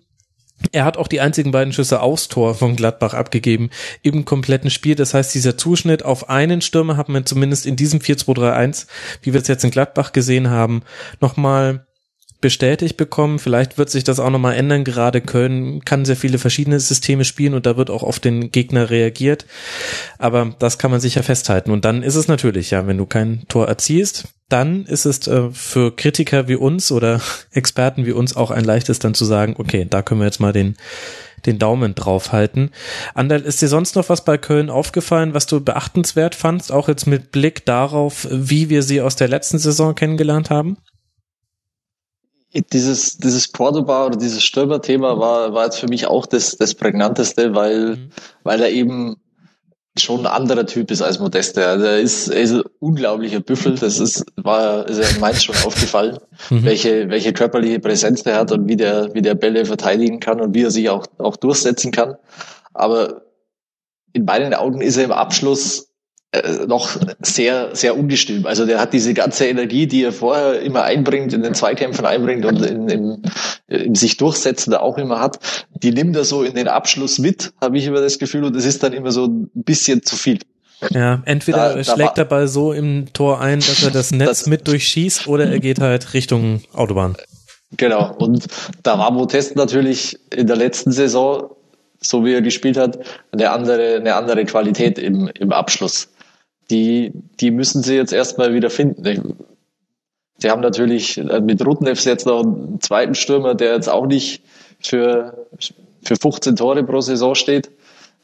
[0.72, 3.70] Er hat auch die einzigen beiden Schüsse aufs Tor von Gladbach abgegeben
[4.02, 4.94] im kompletten Spiel.
[4.94, 8.86] Das heißt, dieser Zuschnitt auf einen Stürmer hat man zumindest in diesem 4-2-3-1,
[9.22, 10.82] wie wir es jetzt in Gladbach gesehen haben,
[11.20, 11.86] nochmal
[12.40, 13.38] bestätigt bekommen.
[13.38, 14.84] Vielleicht wird sich das auch nochmal ändern.
[14.84, 18.90] Gerade Köln kann sehr viele verschiedene Systeme spielen und da wird auch auf den Gegner
[18.90, 19.46] reagiert.
[20.18, 21.70] Aber das kann man sicher festhalten.
[21.70, 25.50] Und dann ist es natürlich, ja, wenn du kein Tor erzielst, dann ist es äh,
[25.50, 27.20] für Kritiker wie uns oder
[27.50, 30.52] Experten wie uns auch ein leichtes dann zu sagen, okay, da können wir jetzt mal
[30.52, 30.76] den
[31.44, 32.70] den Daumen drauf halten.
[33.14, 37.06] Anderl, ist dir sonst noch was bei Köln aufgefallen, was du beachtenswert fandst, auch jetzt
[37.06, 40.78] mit Blick darauf, wie wir sie aus der letzten Saison kennengelernt haben?
[42.72, 47.54] Dieses, dieses Cordoba oder dieses Stürmer-Thema war, war jetzt für mich auch das, das prägnanteste,
[47.54, 48.10] weil, mhm.
[48.44, 49.16] weil er eben
[49.98, 51.66] schon ein anderer Typ ist als Modeste.
[51.66, 53.76] Also er ist, er ist ein unglaublicher Büffel.
[53.76, 56.18] Das ist, war, ist ja meins schon aufgefallen,
[56.50, 56.64] mhm.
[56.64, 60.54] welche, welche körperliche Präsenz der hat und wie der, wie der Bälle verteidigen kann und
[60.54, 62.16] wie er sich auch, auch durchsetzen kann.
[62.74, 63.22] Aber
[64.12, 65.88] in meinen Augen ist er im Abschluss
[66.66, 68.46] noch sehr, sehr ungestüm.
[68.46, 72.44] Also der hat diese ganze Energie, die er vorher immer einbringt, in den Zweikämpfen einbringt
[72.44, 73.22] und in, in,
[73.68, 75.38] in sich durchsetzen da auch immer hat,
[75.82, 78.64] die nimmt er so in den Abschluss mit, habe ich immer das Gefühl, und es
[78.64, 80.38] ist dann immer so ein bisschen zu viel.
[80.90, 84.28] Ja, entweder da, schlägt da der Ball so im Tor ein, dass er das Netz
[84.28, 87.16] das, mit durchschießt, oder er geht halt Richtung Autobahn.
[87.76, 88.46] Genau, und
[88.82, 91.50] da war Motest natürlich in der letzten Saison,
[92.00, 92.98] so wie er gespielt hat,
[93.32, 96.08] eine andere, eine andere Qualität im, im Abschluss
[96.70, 99.36] die, die müssen sie jetzt erstmal wieder finden.
[100.38, 104.42] Sie haben natürlich äh, mit Rutnefs jetzt noch einen zweiten Stürmer, der jetzt auch nicht
[104.80, 105.46] für,
[106.02, 107.70] für 15 Tore pro Saison steht.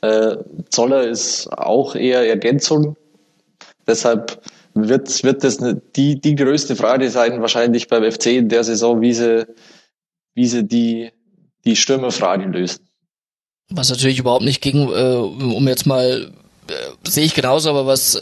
[0.02, 0.36] Äh,
[0.70, 2.96] Zoller ist auch eher Ergänzung.
[3.86, 4.42] Deshalb
[4.74, 5.58] wird, wird das
[5.96, 9.46] die, die größte Frage sein, wahrscheinlich beim FC in der Saison, wie sie,
[10.34, 11.10] wie sie die,
[11.64, 12.88] die Stürmerfrage lösen.
[13.70, 16.32] Was natürlich überhaupt nicht ging, äh, um jetzt mal
[17.04, 18.20] sehe ich genauso, aber was äh,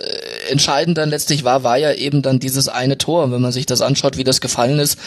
[0.49, 3.31] entscheidend dann letztlich war, war ja eben dann dieses eine Tor.
[3.31, 4.99] Wenn man sich das anschaut, wie das gefallen ist,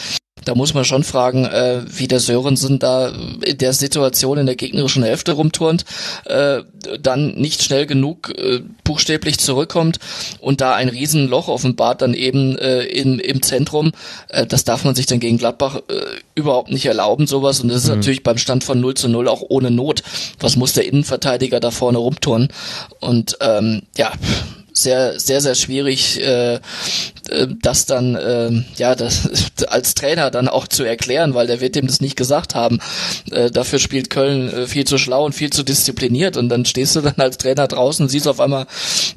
[0.44, 3.12] da muss man schon fragen, äh, wie der Sörensen da
[3.44, 5.84] in der Situation in der gegnerischen Hälfte rumturnt,
[6.26, 6.62] äh,
[7.00, 9.98] dann nicht schnell genug äh, buchstäblich zurückkommt
[10.40, 13.92] und da ein Riesenloch offenbart dann eben äh, in, im Zentrum.
[14.28, 16.00] Äh, das darf man sich dann gegen Gladbach äh,
[16.34, 17.60] überhaupt nicht erlauben, sowas.
[17.60, 17.96] Und das ist mhm.
[17.96, 20.02] natürlich beim Stand von 0 zu 0 auch ohne Not.
[20.40, 22.48] Was muss der Innenverteidiger da vorne rumturnen?
[23.00, 24.12] Und ähm, ja,
[24.76, 26.60] sehr, sehr, sehr schwierig, äh, äh,
[27.62, 29.28] das dann, äh, ja, das
[29.68, 32.80] als Trainer dann auch zu erklären, weil der wird dem das nicht gesagt haben.
[33.30, 36.96] Äh, dafür spielt Köln äh, viel zu schlau und viel zu diszipliniert und dann stehst
[36.96, 38.66] du dann als Trainer draußen, siehst auf einmal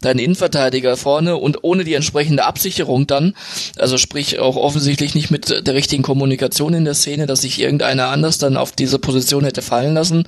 [0.01, 3.33] deinen Innenverteidiger vorne und ohne die entsprechende Absicherung dann,
[3.77, 8.09] also sprich auch offensichtlich nicht mit der richtigen Kommunikation in der Szene, dass sich irgendeiner
[8.09, 10.25] anders dann auf diese Position hätte fallen lassen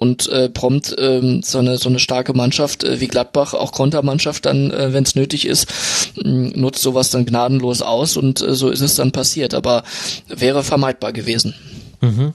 [0.00, 4.46] und äh, prompt ähm, so eine so eine starke Mannschaft äh, wie Gladbach, auch Kontermannschaft
[4.46, 5.66] dann, äh, wenn es nötig ist,
[6.22, 9.54] nutzt sowas dann gnadenlos aus und äh, so ist es dann passiert.
[9.54, 9.82] Aber
[10.28, 11.52] wäre vermeidbar gewesen.
[12.00, 12.32] Mhm.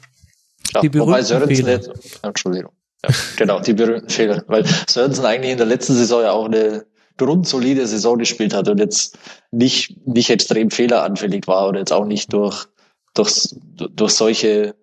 [0.73, 1.90] Ja, die wobei Sörensen jetzt,
[2.22, 2.73] Entschuldigung.
[3.02, 4.44] Ja, genau, die berühmten Fehler.
[4.48, 6.85] Weil Sörensen eigentlich in der letzten Saison ja auch eine
[7.18, 9.18] grundsolide Saison gespielt hat und jetzt
[9.52, 12.65] nicht, nicht extrem fehleranfällig war oder jetzt auch nicht durch,
[13.14, 14.76] durch, durch solche,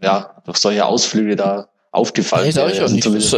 [0.00, 2.48] ja, durch solche Ausflüge da aufgefallen.
[2.48, 2.82] Nee, wäre.
[2.82, 3.32] Also nicht,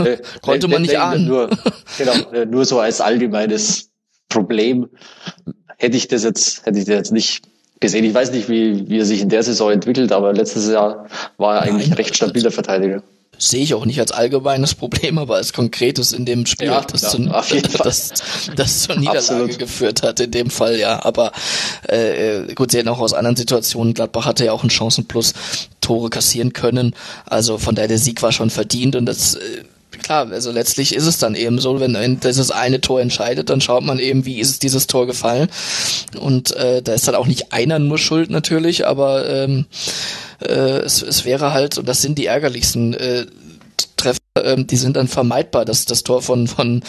[0.00, 1.26] äh, konnte man nicht ahnen.
[1.26, 1.48] Nur,
[1.96, 3.90] genau, äh, nur so als allgemeines
[4.28, 4.88] Problem
[5.78, 7.42] hätte ich das jetzt, hätte ich das jetzt nicht
[7.80, 8.04] gesehen.
[8.04, 11.06] Ich weiß nicht, wie, wie er sich in der Saison entwickelt, aber letztes Jahr
[11.38, 13.02] war er eigentlich Nein, ein recht stabiler Verteidiger
[13.40, 17.02] sehe ich auch nicht als allgemeines Problem, aber als konkretes in dem Spiel, ja, das,
[17.02, 17.18] ja, zu,
[17.82, 18.12] das,
[18.54, 19.58] das zur Niederlage Absolut.
[19.58, 21.02] geführt hat in dem Fall, ja.
[21.04, 21.32] Aber
[21.88, 25.32] äh, gut, sie hätten auch aus anderen Situationen, Gladbach hatte ja auch einen Chancenplus,
[25.80, 26.94] Tore kassieren können.
[27.24, 29.64] Also von daher der Sieg war schon verdient und das äh,
[30.10, 33.84] klar, also letztlich ist es dann eben so, wenn dieses eine Tor entscheidet, dann schaut
[33.84, 35.48] man eben, wie ist dieses Tor gefallen.
[36.18, 39.66] Und äh, da ist dann auch nicht einer nur schuld natürlich, aber ähm,
[40.40, 43.26] äh, es, es wäre halt, und das sind die ärgerlichsten äh,
[43.94, 45.64] Treffer, ähm, die sind dann vermeidbar.
[45.64, 46.82] Das, das Tor von, von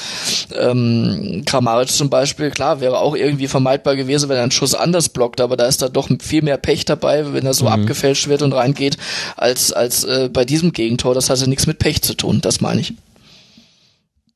[0.57, 5.09] ähm, Kramaric zum Beispiel, klar, wäre auch irgendwie vermeidbar gewesen, wenn er einen Schuss anders
[5.09, 7.71] blockt, aber da ist da doch viel mehr Pech dabei, wenn er so mhm.
[7.73, 8.97] abgefälscht wird und reingeht,
[9.37, 11.13] als, als äh, bei diesem Gegentor.
[11.13, 12.95] Das hatte nichts mit Pech zu tun, das meine ich.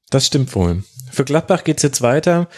[0.10, 0.84] Das stimmt wohl.
[1.15, 2.49] Für Gladbach geht's jetzt weiter.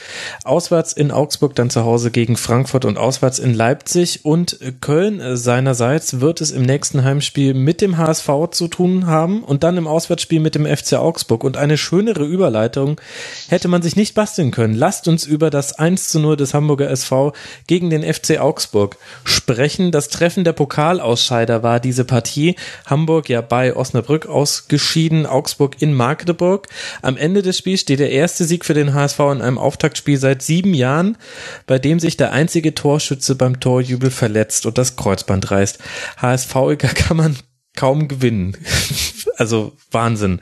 [0.43, 4.25] Auswärts in Augsburg, dann zu Hause gegen Frankfurt und auswärts in Leipzig.
[4.25, 9.61] Und Köln seinerseits wird es im nächsten Heimspiel mit dem HSV zu tun haben und
[9.61, 11.43] dann im Auswärtsspiel mit dem FC Augsburg.
[11.43, 12.99] Und eine schönere Überleitung
[13.47, 14.73] hätte man sich nicht basteln können.
[14.73, 17.34] Lasst uns über das 1 zu 0 des Hamburger SV
[17.67, 19.91] gegen den FC Augsburg sprechen.
[19.91, 22.55] Das Treffen der Pokalausscheider war diese Partie.
[22.88, 26.67] Hamburg ja bei Osnabrück ausgeschieden, Augsburg in Magdeburg.
[27.03, 30.41] Am Ende des Spiels steht der erste Sieg für den HSV in einem Auftaktspiel seit
[30.41, 31.18] sieben Jahren,
[31.65, 35.80] bei dem sich der einzige Torschütze beim Torjubel verletzt und das Kreuzband reißt.
[36.18, 37.38] HSV-Iger kann man
[37.76, 38.57] kaum gewinnen.
[39.38, 40.40] also Wahnsinn.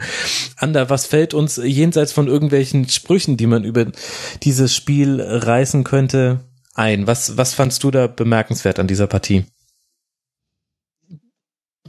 [0.58, 3.88] Ander, was fällt uns jenseits von irgendwelchen Sprüchen, die man über
[4.44, 6.40] dieses Spiel reißen könnte,
[6.74, 7.08] ein?
[7.08, 9.46] Was, was fandst du da bemerkenswert an dieser Partie?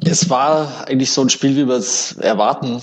[0.05, 2.82] Es war eigentlich so ein Spiel, wie wir es erwarten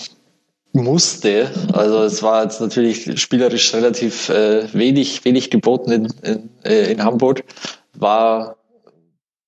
[0.73, 1.51] musste.
[1.71, 7.03] Also es war jetzt natürlich spielerisch relativ äh, wenig, wenig geboten in, in, äh, in
[7.03, 7.43] Hamburg.
[7.93, 8.57] War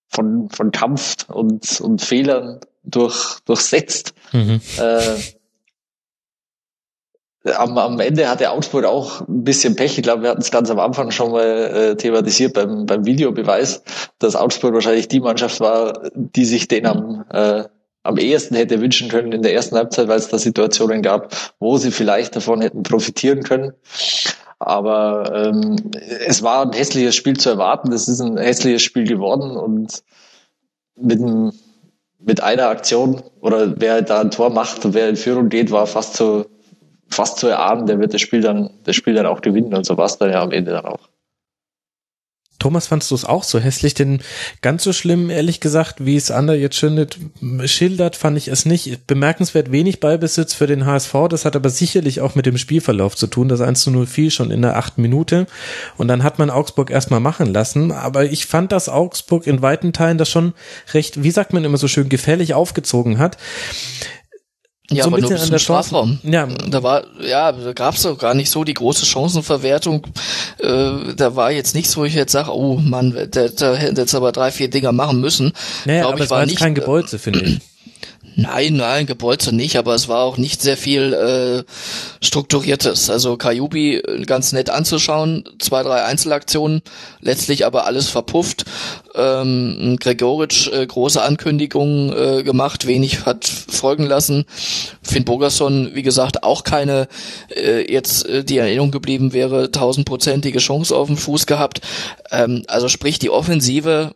[0.07, 4.14] von, von Kampf und, und Fehlern durch, durchsetzt.
[4.31, 4.61] Mhm.
[4.77, 5.18] Äh,
[7.53, 9.97] am, am Ende hatte Augsburg auch ein bisschen Pech.
[9.97, 13.84] Ich glaube, wir hatten es ganz am Anfang schon mal äh, thematisiert beim, beim Videobeweis,
[14.19, 17.65] dass Augsburg wahrscheinlich die Mannschaft war, die sich den am, äh,
[18.06, 21.77] am ehesten hätte wünschen können in der ersten Halbzeit, weil es da Situationen gab, wo
[21.77, 23.73] sie vielleicht davon hätten profitieren können.
[24.60, 25.76] Aber ähm,
[26.26, 27.91] es war ein hässliches Spiel zu erwarten.
[27.91, 30.03] Es ist ein hässliches Spiel geworden und
[30.95, 31.52] mit, einem,
[32.19, 35.88] mit einer Aktion oder wer da ein Tor macht und wer in Führung geht, war
[35.88, 36.45] fast zu
[37.07, 39.98] fast zu erahnen, der wird das Spiel dann das Spiel dann auch gewinnen und so
[39.98, 41.07] war es dann ja am Ende dann auch.
[42.66, 43.94] Thomas, fandst du es auch so hässlich?
[43.94, 44.22] Denn
[44.64, 47.20] ganz so schlimm, ehrlich gesagt, wie es Ander jetzt schildert,
[47.66, 49.06] schildert, fand ich es nicht.
[49.06, 51.14] Bemerkenswert wenig Ballbesitz für den HSV.
[51.30, 53.50] Das hat aber sicherlich auch mit dem Spielverlauf zu tun.
[53.50, 55.46] Das 1 zu 0 fiel schon in der achten Minute.
[55.98, 57.92] Und dann hat man Augsburg erstmal machen lassen.
[57.92, 60.56] Aber ich fand, dass Augsburg in weiten Teilen das schon
[60.92, 63.38] recht, wie sagt man immer so schön, gefährlich aufgezogen hat
[64.91, 65.60] Ja, so aber nur bis an der.
[65.60, 66.20] Strafraum.
[66.24, 70.06] Ja, Da war, ja, da gab's doch gar nicht so die große Chancenverwertung.
[70.60, 74.14] Äh, da war jetzt nichts, wo ich jetzt sage, oh Mann, der, der hätte jetzt
[74.14, 75.53] aber drei, vier Dinger machen müssen.
[75.86, 77.60] naja, Glaub aber ich, war jetzt kein äh, Gebolze, finde ich.
[78.38, 81.72] Nein, nein, Gebolze nicht, aber es war auch nicht sehr viel äh,
[82.22, 83.10] strukturiertes.
[83.10, 86.82] Also Kajubi äh, ganz nett anzuschauen, zwei, drei Einzelaktionen,
[87.22, 88.66] letztlich aber alles verpufft.
[89.16, 94.44] Ähm, Gregoritsch äh, große Ankündigungen äh, gemacht, wenig hat folgen lassen.
[95.02, 97.07] Finn Bogerson, wie gesagt, auch keine
[97.56, 101.80] äh, jetzt äh, die Erinnerung geblieben wäre, tausendprozentige Chance auf dem Fuß gehabt.
[102.32, 104.14] Ähm, also sprich die Offensive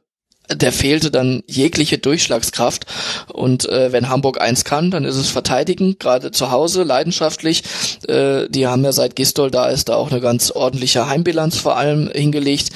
[0.54, 2.86] der fehlte dann jegliche Durchschlagskraft.
[3.32, 7.64] Und äh, wenn Hamburg eins kann, dann ist es verteidigen, gerade zu Hause, leidenschaftlich.
[8.08, 11.78] Äh, die haben ja seit Gistol da ist, da auch eine ganz ordentliche Heimbilanz vor
[11.78, 12.70] allem hingelegt,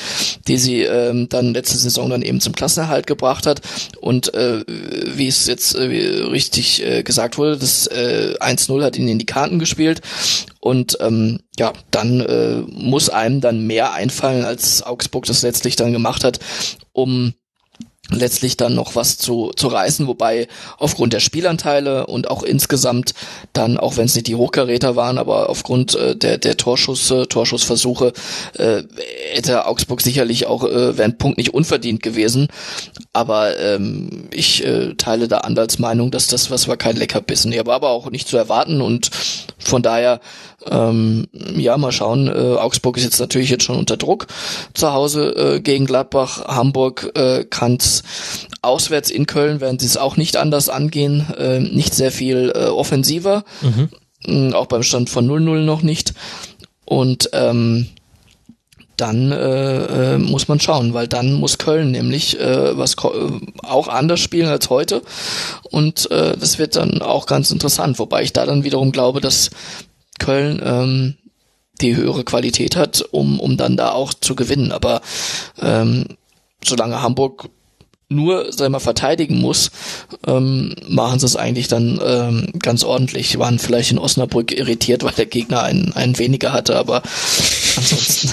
[0.48, 3.62] die sie ähm, dann letzte Saison dann eben zum Klassenerhalt gebracht hat.
[4.00, 9.10] Und äh, wie es jetzt äh, richtig äh, gesagt wurde, das äh, 1-0 hat ihnen
[9.10, 10.02] in die Karten gespielt.
[10.60, 15.92] Und ähm, ja, dann äh, muss einem dann mehr einfallen, als Augsburg das letztlich dann
[15.92, 16.40] gemacht hat,
[16.94, 17.34] um
[18.10, 20.48] letztlich dann noch was zu, zu reißen, wobei
[20.78, 23.14] aufgrund der Spielanteile und auch insgesamt
[23.54, 28.12] dann, auch wenn es nicht die Hochkaräter waren, aber aufgrund äh, der, der Torschüsse, Torschussversuche,
[28.58, 28.84] äh,
[29.32, 32.48] hätte Augsburg sicherlich auch, äh, wäre ein Punkt nicht unverdient gewesen.
[33.14, 37.52] Aber ähm, ich äh, teile da Andals Meinung, dass das was war kein Leckerbissen.
[37.52, 39.12] Nee, aber, aber auch nicht zu erwarten und
[39.60, 40.20] von daher
[40.70, 42.28] ähm, ja, mal schauen.
[42.28, 44.28] Äh, Augsburg ist jetzt natürlich jetzt schon unter Druck
[44.74, 46.46] zu Hause äh, gegen Gladbach.
[46.46, 47.78] Hamburg äh, kann
[48.62, 51.26] auswärts in Köln, werden sie es auch nicht anders angehen.
[51.38, 53.44] Äh, nicht sehr viel äh, offensiver.
[53.62, 54.54] Mhm.
[54.54, 56.14] Auch beim Stand von 0-0 noch nicht.
[56.86, 57.88] Und ähm,
[58.98, 63.08] dann äh, äh, muss man schauen, weil dann muss Köln nämlich äh, was äh,
[63.64, 65.02] auch anders spielen als heute
[65.72, 69.50] und äh, das wird dann auch ganz interessant, wobei ich da dann wiederum glaube, dass
[70.24, 71.16] Köln ähm,
[71.82, 74.72] die höhere Qualität hat, um um dann da auch zu gewinnen.
[74.72, 75.02] Aber
[75.62, 76.06] ähm,
[76.64, 77.50] solange Hamburg
[78.14, 79.72] nur, sag mal, verteidigen muss,
[80.28, 83.38] ähm, machen sie es eigentlich dann ähm, ganz ordentlich.
[83.40, 87.04] Waren vielleicht in Osnabrück irritiert, weil der Gegner einen, einen weniger hatte, aber
[87.76, 88.32] ansonsten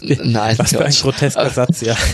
[0.24, 0.58] nein.
[0.58, 1.96] Was für ein grotesker Satz, ja.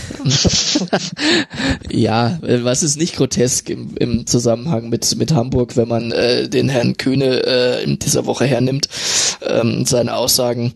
[1.89, 6.69] Ja, was ist nicht grotesk im, im Zusammenhang mit, mit Hamburg, wenn man äh, den
[6.69, 8.89] Herrn Kühne äh, in dieser Woche hernimmt,
[9.45, 10.73] ähm, seine Aussagen.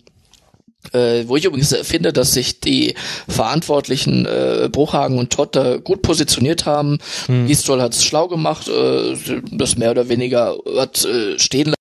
[0.94, 2.96] Äh, wo ich übrigens finde, dass sich die
[3.28, 6.98] Verantwortlichen äh, Bruchhagen und da gut positioniert haben.
[7.28, 7.48] Hm.
[7.48, 9.16] Gistol hat es schlau gemacht, äh,
[9.52, 11.81] das mehr oder weniger hat äh, stehen lassen.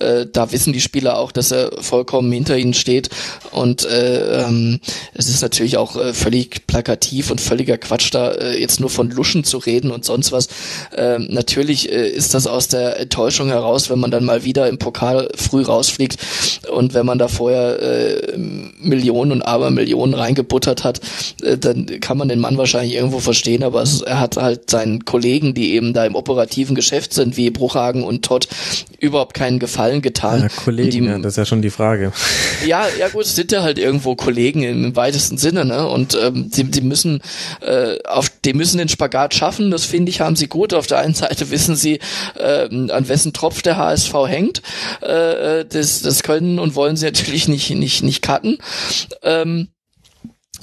[0.00, 3.10] Äh, da wissen die Spieler auch, dass er vollkommen hinter ihnen steht.
[3.50, 4.80] Und äh, ähm,
[5.12, 9.10] es ist natürlich auch äh, völlig plakativ und völliger Quatsch, da äh, jetzt nur von
[9.10, 10.48] Luschen zu reden und sonst was.
[10.96, 14.78] Äh, natürlich äh, ist das aus der Enttäuschung heraus, wenn man dann mal wieder im
[14.78, 16.16] Pokal früh rausfliegt
[16.72, 21.00] und wenn man da vorher äh, Millionen und Abermillionen reingebuttert hat,
[21.42, 25.04] äh, dann kann man den Mann wahrscheinlich irgendwo verstehen, aber es, er hat halt seinen
[25.04, 28.48] Kollegen, die eben da im operativen Geschäft sind, wie Bruchhagen und Todd,
[28.98, 30.42] überhaupt keinen Gefallen getan.
[30.42, 32.12] ja Kollegen, die, ja, das ist ja schon die Frage.
[32.66, 35.86] ja, ja gut, es sind ja halt irgendwo Kollegen im, weitesten Sinne, ne?
[35.88, 37.20] Und ähm, die, die müssen
[37.60, 39.70] äh, auf, die müssen den Spagat schaffen.
[39.70, 40.72] Das finde ich, haben sie gut.
[40.72, 41.98] Auf der einen Seite wissen sie,
[42.38, 44.62] ähm, an wessen Tropf der HSV hängt.
[45.00, 48.58] Äh, das, das können und wollen sie natürlich nicht nicht nicht cutten.
[49.22, 49.68] Ähm,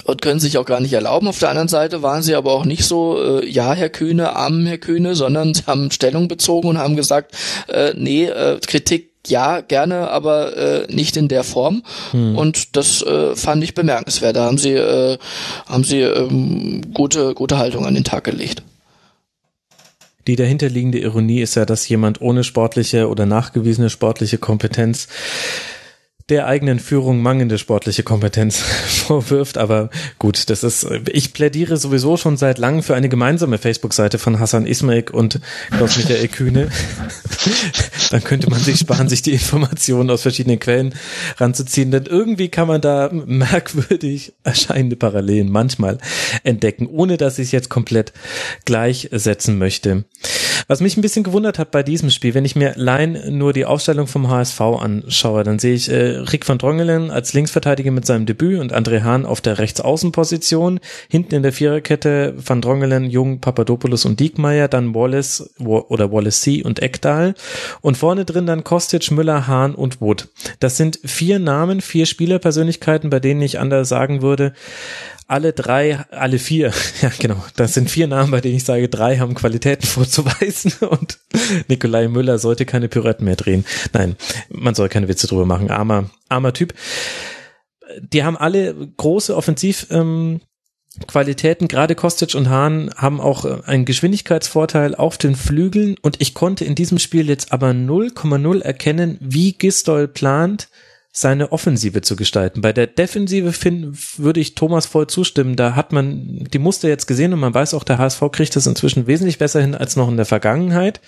[0.04, 1.28] und können sich auch gar nicht erlauben.
[1.28, 4.66] Auf der anderen Seite waren sie aber auch nicht so, äh, ja, Herr Kühne, arm
[4.66, 7.34] Herr Kühne, sondern sie haben Stellung bezogen und haben gesagt,
[7.68, 11.84] äh, nee, äh, Kritik ja, gerne, aber äh, nicht in der Form.
[12.12, 14.34] Und das äh, fand ich bemerkenswert.
[14.34, 15.16] Da haben sie, äh,
[15.66, 18.64] haben sie ähm, gute, gute Haltung an den Tag gelegt.
[20.26, 25.08] Die dahinterliegende Ironie ist ja, dass jemand ohne sportliche oder nachgewiesene sportliche Kompetenz
[26.32, 28.56] der eigenen Führung mangelnde sportliche Kompetenz
[29.06, 29.58] vorwirft.
[29.58, 34.40] Aber gut, das ist, ich plädiere sowieso schon seit langem für eine gemeinsame Facebook-Seite von
[34.40, 35.40] Hassan Ismail und
[35.70, 36.68] Klaus-Michael Kühne.
[38.12, 40.94] Dann könnte man sich sparen, sich die Informationen aus verschiedenen Quellen
[41.38, 45.96] ranzuziehen, denn irgendwie kann man da merkwürdig erscheinende Parallelen manchmal
[46.44, 48.12] entdecken, ohne dass ich es jetzt komplett
[48.66, 50.04] gleichsetzen möchte.
[50.68, 53.64] Was mich ein bisschen gewundert hat bei diesem Spiel, wenn ich mir allein nur die
[53.64, 58.26] Aufstellung vom HSV anschaue, dann sehe ich äh, Rick van Drongelen als Linksverteidiger mit seinem
[58.26, 60.80] Debüt und André Hahn auf der Rechtsaußenposition.
[61.08, 66.42] Hinten in der Viererkette van Drongelen, Jung, Papadopoulos und Diekmeyer, dann Wallace Wa- oder Wallace
[66.42, 66.62] C.
[66.62, 67.34] und Eckdahl.
[67.80, 70.26] Und vorne drin dann Kostic, Müller, Hahn und Wood.
[70.58, 74.54] Das sind vier Namen, vier Spielerpersönlichkeiten, bei denen ich anders sagen würde,
[75.28, 79.18] alle drei, alle vier, ja genau, das sind vier Namen, bei denen ich sage, drei
[79.18, 81.20] haben Qualitäten vorzuweisen und
[81.68, 83.64] Nikolai Müller sollte keine Pirouetten mehr drehen.
[83.92, 84.16] Nein,
[84.48, 86.74] man soll keine Witze drüber machen, armer, armer Typ.
[88.00, 90.40] Die haben alle große Offensiv, ähm,
[91.06, 96.34] Qualitäten, gerade Kostic und Hahn haben auch äh, einen Geschwindigkeitsvorteil auf den Flügeln und ich
[96.34, 100.68] konnte in diesem Spiel jetzt aber 0,0 erkennen, wie Gistol plant,
[101.14, 102.62] seine Offensive zu gestalten.
[102.62, 105.56] Bei der Defensive find, würde ich Thomas voll zustimmen.
[105.56, 108.66] Da hat man die Muster jetzt gesehen und man weiß auch, der HSV kriegt das
[108.66, 111.02] inzwischen wesentlich besser hin als noch in der Vergangenheit.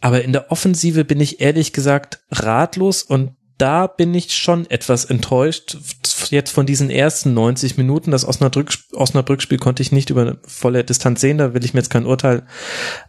[0.00, 5.04] Aber in der Offensive bin ich ehrlich gesagt ratlos und da bin ich schon etwas
[5.04, 5.76] enttäuscht.
[6.30, 11.20] Jetzt von diesen ersten 90 Minuten, das Osnabrück, Osnabrück-Spiel konnte ich nicht über volle Distanz
[11.20, 12.46] sehen, da will ich mir jetzt kein Urteil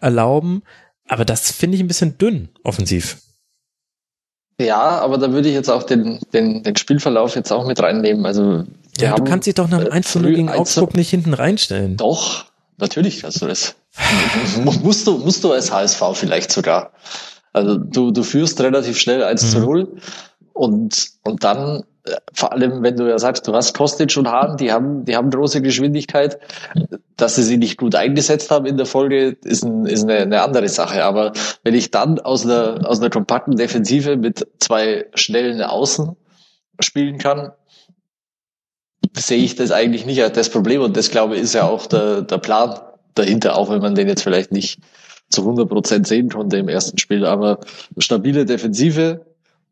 [0.01, 0.63] erlauben.
[1.07, 3.17] Aber das finde ich ein bisschen dünn, offensiv.
[4.59, 8.25] Ja, aber da würde ich jetzt auch den, den, den Spielverlauf jetzt auch mit reinnehmen.
[8.25, 8.65] Also,
[8.99, 11.97] ja, du kannst dich doch nach dem 1 0 gegen Augsburg nicht hinten reinstellen.
[11.97, 12.45] Doch,
[12.77, 13.75] natürlich kannst du das.
[14.83, 16.91] musst du, musst du als HSV vielleicht sogar.
[17.53, 20.01] Also du, du führst relativ schnell 1 zu 0 mhm.
[20.53, 21.83] Und, und dann
[22.33, 25.29] vor allem, wenn du ja sagst, du hast Kostic und Hahn, die haben, die haben
[25.29, 26.39] große Geschwindigkeit.
[27.15, 30.41] Dass sie sie nicht gut eingesetzt haben in der Folge, ist, ein, ist eine, eine
[30.41, 31.03] andere Sache.
[31.03, 31.33] Aber
[31.63, 36.15] wenn ich dann aus einer, aus einer kompakten Defensive mit zwei schnellen Außen
[36.79, 37.51] spielen kann,
[39.15, 40.81] sehe ich das eigentlich nicht als das Problem.
[40.81, 42.79] Und das, glaube ich, ist ja auch der, der Plan
[43.13, 44.79] dahinter, auch wenn man den jetzt vielleicht nicht
[45.29, 47.25] zu 100 Prozent sehen konnte im ersten Spiel.
[47.25, 47.59] Aber
[47.99, 49.25] stabile Defensive,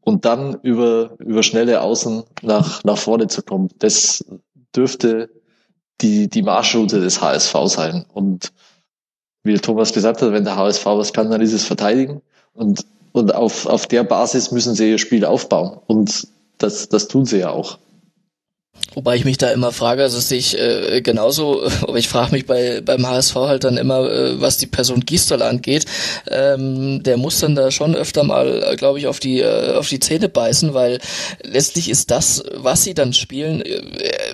[0.10, 3.70] und dann über, über schnelle Außen nach, nach vorne zu kommen.
[3.78, 4.26] Das
[4.76, 5.30] dürfte
[6.02, 8.06] die, die Marschroute des HSV sein.
[8.12, 8.52] Und
[9.44, 12.24] wie Thomas gesagt hat, wenn der HSV was kann, dann ist es verteidigen.
[12.54, 15.80] Und, und auf, auf der Basis müssen sie ihr Spiel aufbauen.
[15.86, 16.28] Und
[16.58, 17.78] das, das tun sie ja auch.
[18.96, 22.46] Wobei ich mich da immer frage, also sehe ich äh, genauso, aber ich frage mich
[22.46, 25.86] bei beim HSV halt dann immer, äh, was die Person Gistol angeht.
[26.30, 29.88] Ähm, der muss dann da schon öfter mal, äh, glaube ich, auf die äh, auf
[29.90, 31.00] die Zähne beißen, weil
[31.44, 33.82] letztlich ist das, was sie dann spielen, äh,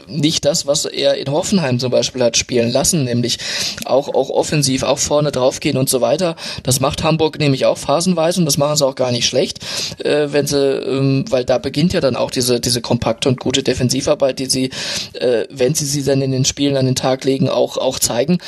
[0.07, 3.38] nicht das, was er in Hoffenheim zum Beispiel hat spielen lassen, nämlich
[3.85, 6.38] auch auch offensiv, auch vorne draufgehen und so weiter.
[6.63, 9.59] Das macht Hamburg nämlich auch phasenweise und das machen sie auch gar nicht schlecht,
[9.99, 13.63] äh, wenn sie, ähm, weil da beginnt ja dann auch diese diese kompakte und gute
[13.63, 14.72] Defensivarbeit, die sie,
[15.14, 18.40] äh, wenn sie sie dann in den Spielen an den Tag legen, auch, auch zeigen.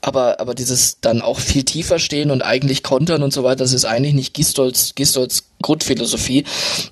[0.00, 3.72] Aber, aber dieses dann auch viel tiefer stehen und eigentlich kontern und so weiter, das
[3.72, 6.44] ist eigentlich nicht Gistolz, Gistolz Grundphilosophie.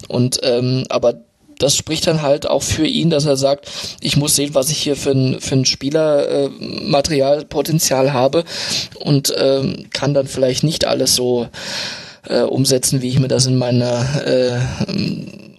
[0.09, 1.21] Und, ähm, aber
[1.61, 3.71] das spricht dann halt auch für ihn, dass er sagt,
[4.01, 8.45] ich muss sehen, was ich hier für ein, für ein Spielermaterialpotenzial äh, habe
[8.99, 11.49] und ähm, kann dann vielleicht nicht alles so
[12.29, 14.59] äh, umsetzen, wie ich mir das in meiner äh,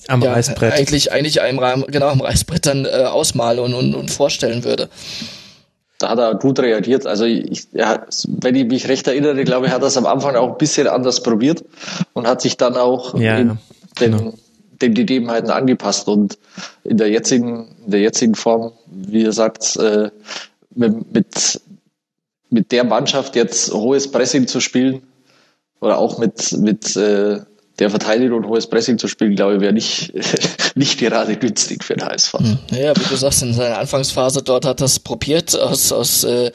[0.07, 0.73] am ja, Reißbrett.
[0.73, 4.89] Eigentlich, eigentlich einem, genau am Reißbrett dann äh, ausmale und, und, und vorstellen würde.
[5.99, 7.05] Da hat er gut reagiert.
[7.05, 10.35] Also ich, ja, wenn ich mich recht erinnere, glaube ich, hat er es am Anfang
[10.35, 11.63] auch ein bisschen anders probiert
[12.13, 13.57] und hat sich dann auch ja, in ja,
[13.99, 14.33] den, genau.
[14.81, 16.07] den Gegebenheiten angepasst.
[16.07, 16.39] Und
[16.83, 20.09] in der jetzigen, in der jetzigen Form, wie ihr sagt, äh,
[20.73, 21.61] mit, mit,
[22.49, 25.03] mit der Mannschaft jetzt hohes Pressing zu spielen
[25.81, 27.41] oder auch mit, mit äh,
[27.81, 30.13] der Verteidigung und hohes Pressing zu spielen, glaube ich, wäre nicht,
[30.75, 32.33] nicht gerade günstig für den HSV.
[32.33, 32.59] Hm.
[32.71, 36.51] Ja, wie du sagst, in seiner Anfangsphase dort hat das probiert, aus, aus äh,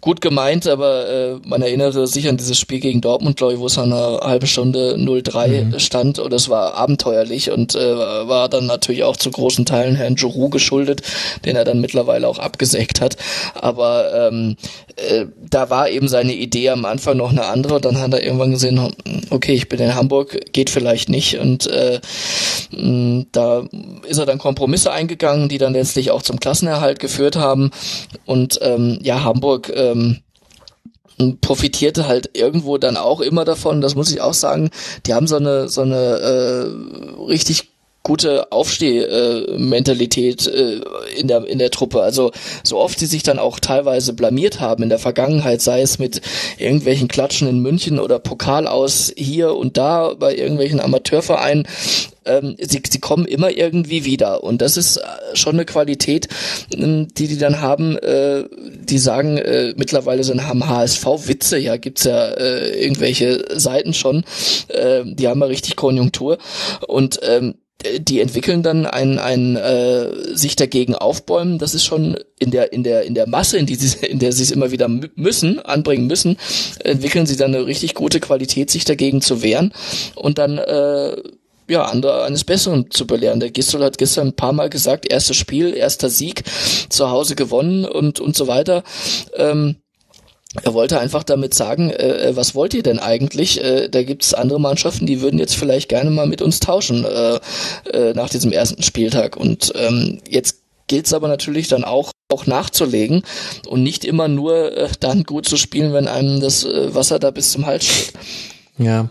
[0.00, 3.66] gut gemeint, aber äh, man erinnere sich an dieses Spiel gegen Dortmund, glaube ich, wo
[3.66, 5.78] es eine halbe Stunde 0-3 mhm.
[5.78, 10.14] stand und es war abenteuerlich und äh, war dann natürlich auch zu großen Teilen Herrn
[10.14, 11.02] Giroux geschuldet,
[11.44, 13.16] den er dann mittlerweile auch abgesägt hat.
[13.54, 14.56] Aber ähm,
[14.96, 18.22] äh, da war eben seine Idee am Anfang noch eine andere und dann hat er
[18.22, 18.80] irgendwann gesehen,
[19.28, 21.38] okay, ich bin in Hamburg, geht vielleicht nicht.
[21.40, 22.00] Und äh,
[23.32, 23.64] da
[24.06, 27.72] ist er dann Kompromisse eingegangen, die dann letztlich auch zum Klassenerhalt geführt haben.
[28.26, 30.18] Und ähm, ja, Hamburg ähm,
[31.40, 34.70] profitierte halt irgendwo dann auch immer davon, das muss ich auch sagen,
[35.06, 37.71] die haben so eine so eine äh, richtig
[38.02, 40.80] gute Aufstehmentalität äh,
[41.16, 42.02] in der in der Truppe.
[42.02, 42.32] Also
[42.64, 46.20] so oft sie sich dann auch teilweise blamiert haben in der Vergangenheit, sei es mit
[46.58, 51.66] irgendwelchen Klatschen in München oder Pokal aus hier und da bei irgendwelchen Amateurvereinen.
[52.24, 55.02] Ähm, sie, sie kommen immer irgendwie wieder und das ist äh,
[55.34, 56.28] schon eine Qualität,
[56.72, 57.96] ähm, die die dann haben.
[57.98, 63.92] Äh, die sagen äh, mittlerweile sind haben HSV Witze, ja gibt's ja äh, irgendwelche Seiten
[63.94, 64.24] schon.
[64.68, 66.38] Äh, die haben ja richtig Konjunktur
[66.86, 67.54] und ähm,
[67.98, 71.58] die entwickeln dann ein, ein äh, sich dagegen aufbäumen.
[71.58, 74.32] Das ist schon in der in der in der Masse, in die sie in der
[74.32, 76.36] sie es immer wieder müssen anbringen müssen,
[76.80, 79.72] entwickeln sie dann eine richtig gute Qualität, sich dagegen zu wehren
[80.14, 81.16] und dann äh,
[81.68, 83.40] ja, andere eines Besseren zu belehren.
[83.40, 86.42] Der Gistol hat gestern ein paar Mal gesagt, erstes Spiel, erster Sieg,
[86.88, 88.82] zu Hause gewonnen und, und so weiter.
[89.36, 89.76] Ähm,
[90.62, 93.62] er wollte einfach damit sagen, äh, äh, was wollt ihr denn eigentlich?
[93.62, 97.40] Äh, da gibt's andere Mannschaften, die würden jetzt vielleicht gerne mal mit uns tauschen äh,
[97.90, 99.36] äh, nach diesem ersten Spieltag.
[99.36, 100.58] Und ähm, jetzt
[100.88, 103.22] gilt's aber natürlich dann auch auch nachzulegen
[103.68, 107.52] und nicht immer nur äh, dann gut zu spielen, wenn einem das Wasser da bis
[107.52, 108.12] zum Hals steht.
[108.78, 109.10] Ja.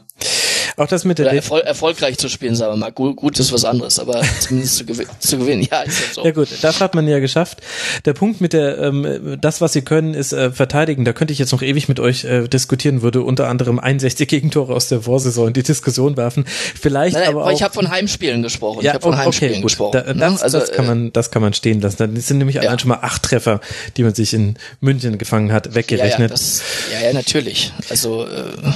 [0.82, 2.92] Auch das mit der Oder erfol erfolgreich zu spielen, sagen wir mal.
[2.92, 5.62] Gut, gut ist was anderes, aber zumindest zu, gew zu gewinnen.
[5.62, 6.26] Ja, ist halt so.
[6.26, 7.60] Ja gut, das hat man ja geschafft.
[8.06, 11.06] Der Punkt mit der, ähm, das, was sie können, ist äh, verteidigen.
[11.06, 14.74] Da könnte ich jetzt noch ewig mit euch äh, diskutieren, würde unter anderem 61 Gegentore
[14.74, 16.46] aus der Vorsaison in die Diskussion werfen.
[16.48, 17.52] Vielleicht nein, nein, aber auch.
[17.52, 18.82] Ich habe von Heimspielen gesprochen.
[18.82, 19.92] Ja, ich habe von Heimspielen okay, gesprochen.
[19.94, 20.42] Da, das, ne?
[20.42, 22.16] also, das kann man, das kann man stehen lassen.
[22.16, 22.64] Das sind nämlich ja.
[22.64, 23.62] allein schon mal acht Treffer,
[23.98, 26.20] die man sich in München gefangen hat, weggerechnet.
[26.20, 27.72] Ja, ja, das, ja, ja natürlich.
[27.90, 28.26] Also.
[28.26, 28.72] Äh,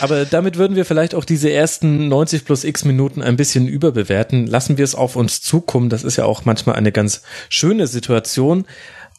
[0.00, 4.46] aber damit würden wir vielleicht auch diese ersten 90 plus x Minuten ein bisschen überbewerten.
[4.46, 5.90] Lassen wir es auf uns zukommen.
[5.90, 8.66] Das ist ja auch manchmal eine ganz schöne Situation.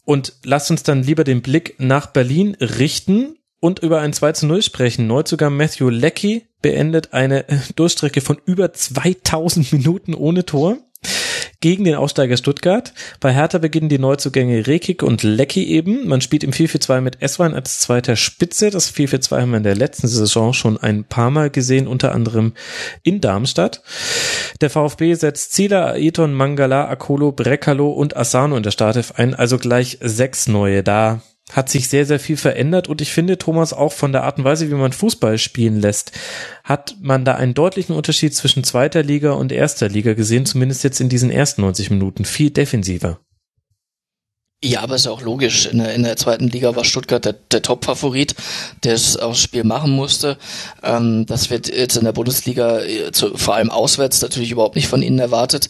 [0.06, 4.48] Und lasst uns dann lieber den Blick nach Berlin richten und über ein 2 zu
[4.48, 5.08] 0 sprechen.
[5.08, 7.46] Neuzugang Matthew Leckie beendet eine
[7.76, 10.78] Durchstrecke von über 2000 Minuten ohne Tor
[11.60, 12.94] gegen den Aussteiger Stuttgart.
[13.20, 16.08] Bei Hertha beginnen die Neuzugänge Rekik und Lecky eben.
[16.08, 18.70] Man spielt im 4-4-2 mit Eswein als zweiter Spitze.
[18.70, 22.54] Das 4-4-2 haben wir in der letzten Saison schon ein paar Mal gesehen, unter anderem
[23.04, 23.82] in Darmstadt.
[24.62, 29.58] Der VfB setzt Zieler, Aeton, Mangala, Akolo, Brekalo und Asano in der Startelf ein, also
[29.58, 31.22] gleich sechs neue da
[31.52, 34.44] hat sich sehr, sehr viel verändert und ich finde, Thomas, auch von der Art und
[34.44, 36.12] Weise, wie man Fußball spielen lässt,
[36.64, 41.00] hat man da einen deutlichen Unterschied zwischen zweiter Liga und erster Liga gesehen, zumindest jetzt
[41.00, 43.20] in diesen ersten 90 Minuten, viel defensiver.
[44.64, 45.68] Ja, aber ist ja auch logisch.
[45.68, 48.34] In der, in der zweiten Liga war Stuttgart der, der Top-Favorit,
[48.84, 50.40] der es das Spiel machen musste.
[50.82, 54.88] Ähm, das wird jetzt in der Bundesliga äh, zu, vor allem auswärts natürlich überhaupt nicht
[54.88, 55.70] von ihnen erwartet.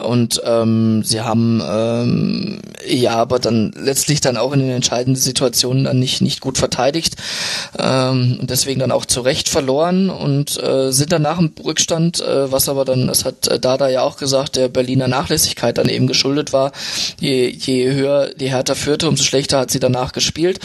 [0.00, 5.84] Und ähm, sie haben ähm, ja aber dann letztlich dann auch in den entscheidenden Situationen
[5.84, 7.14] dann nicht, nicht gut verteidigt
[7.78, 12.20] ähm, und deswegen dann auch zu Recht verloren und äh, sind dann nach dem Rückstand,
[12.20, 16.08] äh, was aber dann, das hat Dada ja auch gesagt, der Berliner Nachlässigkeit dann eben
[16.08, 16.72] geschuldet war,
[17.20, 20.60] je, je höher die Hertha führte, umso schlechter hat sie danach gespielt.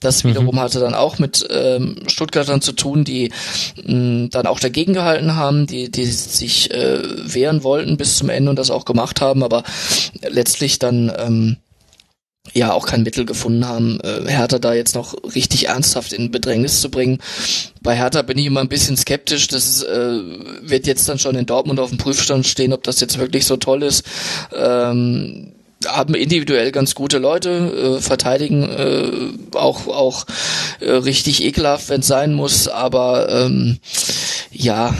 [0.00, 0.30] Das mhm.
[0.30, 0.60] wiederum mhm.
[0.60, 3.32] hatte dann auch mit ähm, Stuttgartern zu tun, die
[3.84, 8.50] mh, dann auch dagegen gehalten haben, die, die sich äh, wehren wollten bis zum Ende
[8.50, 9.62] und das auch gemacht haben, aber
[10.22, 11.56] letztlich dann ähm,
[12.52, 16.80] ja auch kein Mittel gefunden haben, äh, Hertha da jetzt noch richtig ernsthaft in Bedrängnis
[16.80, 17.18] zu bringen.
[17.80, 19.48] Bei Hertha bin ich immer ein bisschen skeptisch.
[19.48, 20.20] Das äh,
[20.62, 23.56] wird jetzt dann schon in Dortmund auf dem Prüfstand stehen, ob das jetzt wirklich so
[23.56, 24.04] toll ist.
[24.54, 25.52] Ähm,
[25.86, 30.26] haben individuell ganz gute Leute, äh, verteidigen äh, auch auch
[30.80, 33.78] äh, richtig ekelhaft, wenn es sein muss, aber ähm,
[34.50, 34.94] ja,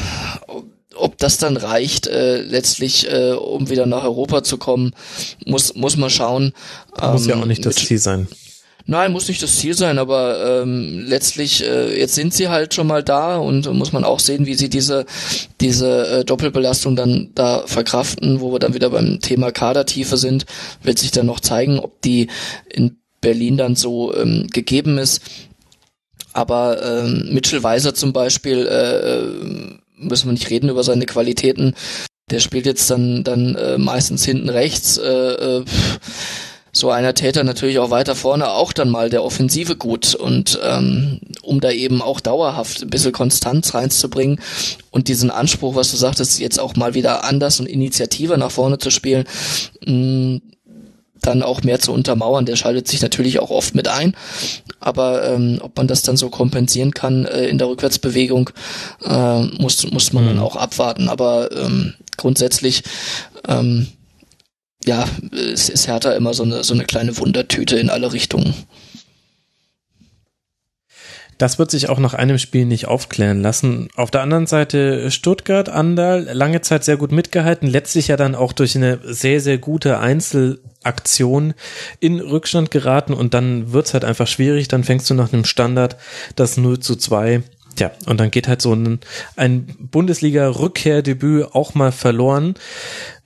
[0.97, 4.93] ob das dann reicht, äh, letztlich, äh, um wieder nach Europa zu kommen,
[5.45, 6.53] muss muss man schauen.
[7.01, 8.29] Muss ja auch nicht das Ziel sein.
[8.87, 12.87] Nein, muss nicht das Ziel sein, aber ähm, letztlich, äh, jetzt sind sie halt schon
[12.87, 15.07] mal da und muss man auch sehen, wie sie diese,
[15.63, 20.45] diese äh, Doppelbelastung dann da verkraften, wo wir dann wieder beim Thema Kadertiefe sind,
[20.83, 22.29] wird sich dann noch zeigen, ob die
[22.69, 25.23] in Berlin dann so ähm, gegeben ist.
[26.35, 31.75] Aber ähm, Mitchell Weiser zum Beispiel, äh, äh müssen wir nicht reden über seine Qualitäten.
[32.31, 34.99] Der spielt jetzt dann dann äh, meistens hinten rechts.
[34.99, 35.65] Äh, äh,
[36.75, 41.21] so einer Täter natürlich auch weiter vorne auch dann mal der Offensive gut und ähm,
[41.43, 44.41] um da eben auch dauerhaft ein bisschen Konstanz reinzubringen
[44.91, 48.79] und diesen Anspruch, was du sagtest, jetzt auch mal wieder anders und Initiative nach vorne
[48.79, 49.25] zu spielen,
[49.87, 50.43] mh, mm,
[51.23, 52.45] dann auch mehr zu untermauern.
[52.45, 54.15] Der schaltet sich natürlich auch oft mit ein,
[54.81, 58.51] aber ähm, ob man das dann so kompensieren kann äh, in der Rückwärtsbewegung,
[59.05, 60.29] äh, muss muss man mhm.
[60.29, 61.09] dann auch abwarten.
[61.09, 62.83] Aber ähm, grundsätzlich
[63.49, 63.89] ähm,
[64.85, 68.55] ja, es ist Hertha immer so eine, so eine kleine Wundertüte in alle Richtungen.
[71.39, 73.89] Das wird sich auch nach einem Spiel nicht aufklären lassen.
[73.97, 78.53] Auf der anderen Seite Stuttgart, Andal, lange Zeit sehr gut mitgehalten, letztlich ja dann auch
[78.53, 81.55] durch eine sehr, sehr gute Einzelaktion
[81.99, 84.69] in Rückstand geraten und dann wird's halt einfach schwierig.
[84.69, 85.97] Dann fängst du nach einem Standard
[86.37, 87.43] das 0 zu 2
[87.77, 89.01] Tja, und dann geht halt so ein,
[89.37, 92.55] ein Bundesliga-Rückkehrdebüt auch mal verloren.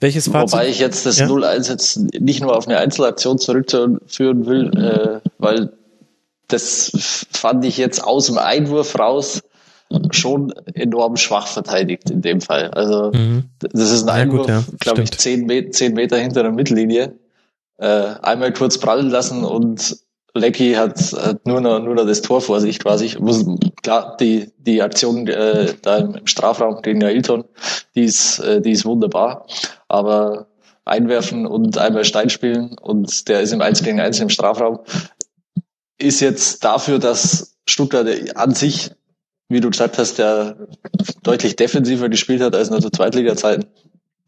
[0.01, 0.53] Welches Fazit?
[0.53, 1.27] Wobei ich jetzt das ja?
[1.27, 5.73] 0-1 jetzt nicht nur auf eine Einzelaktion zurückführen will, äh, weil
[6.49, 9.43] das fand ich jetzt aus dem Einwurf raus
[10.11, 12.71] schon enorm schwach verteidigt in dem Fall.
[12.71, 13.45] Also mhm.
[13.61, 17.19] das ist ein Einwurf, ja, glaube ich, zehn, Me zehn Meter hinter der Mittellinie.
[17.79, 19.97] Äh, einmal kurz prallen lassen und
[20.35, 23.17] Lecky hat, hat nur noch nur noch das Tor vor sich quasi.
[23.19, 23.45] Muss,
[23.83, 27.45] klar, die die Aktion äh, da im Strafraum gegen Ailton,
[27.95, 29.47] die ist äh, die ist wunderbar,
[29.89, 30.47] aber
[30.85, 34.81] einwerfen und einmal Stein spielen und der ist im 1 gegen 1 im Strafraum
[35.99, 38.93] ist jetzt dafür, dass Stuttgart an sich,
[39.49, 40.69] wie du gesagt hast, der
[41.23, 43.67] deutlich defensiver gespielt hat als in der Zweitliga-Zeiten,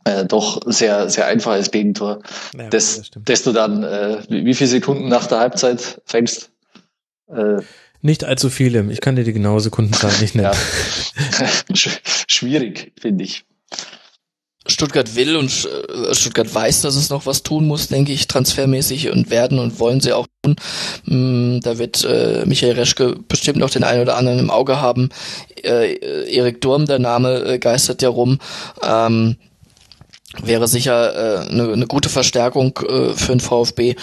[0.05, 2.21] äh, doch sehr, sehr einfaches Gegentor.
[2.57, 6.51] Ja, das, das, das du dann, äh, wie viele Sekunden nach der Halbzeit fängst?
[7.29, 7.63] Äh,
[8.03, 8.91] nicht allzu viele.
[8.91, 10.53] Ich kann dir die genaue Sekundenzahl nicht nennen.
[10.53, 11.49] Ja.
[12.27, 13.45] Schwierig, finde ich.
[14.67, 19.11] Stuttgart will und äh, Stuttgart weiß, dass es noch was tun muss, denke ich, transfermäßig
[19.11, 20.57] und werden und wollen sie auch tun.
[21.05, 25.09] Mm, da wird äh, Michael Reschke bestimmt noch den einen oder anderen im Auge haben.
[25.63, 25.95] Äh,
[26.31, 28.39] Erik Durm, der Name äh, geistert ja rum.
[28.83, 29.37] Ähm,
[30.43, 33.97] wäre sicher eine äh, ne gute Verstärkung äh, für den VfB.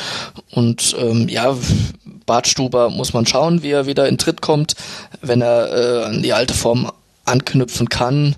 [0.51, 1.55] Und ähm, ja,
[2.25, 4.75] Bartstuber muss man schauen, wie er wieder in Tritt kommt,
[5.21, 6.91] wenn er äh, an die alte Form
[7.27, 8.35] anknüpfen kann.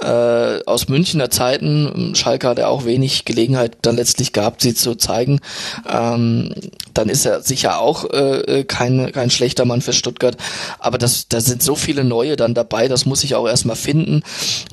[0.00, 4.94] Äh, aus Münchner Zeiten, Schalke hat ja auch wenig Gelegenheit dann letztlich gehabt, sie zu
[4.94, 5.40] zeigen.
[5.88, 6.54] Ähm,
[6.96, 10.36] dann ist er sicher auch äh, kein, kein schlechter Mann für Stuttgart.
[10.78, 14.22] Aber das, da sind so viele neue dann dabei, das muss ich auch erstmal finden.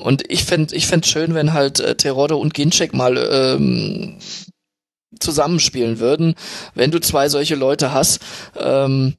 [0.00, 4.16] Und ich fände ich fänd schön, wenn halt äh, Terodde und Ginczek mal ähm,
[5.20, 6.34] zusammenspielen würden.
[6.74, 8.20] Wenn du zwei solche Leute hast,
[8.58, 9.14] ähm,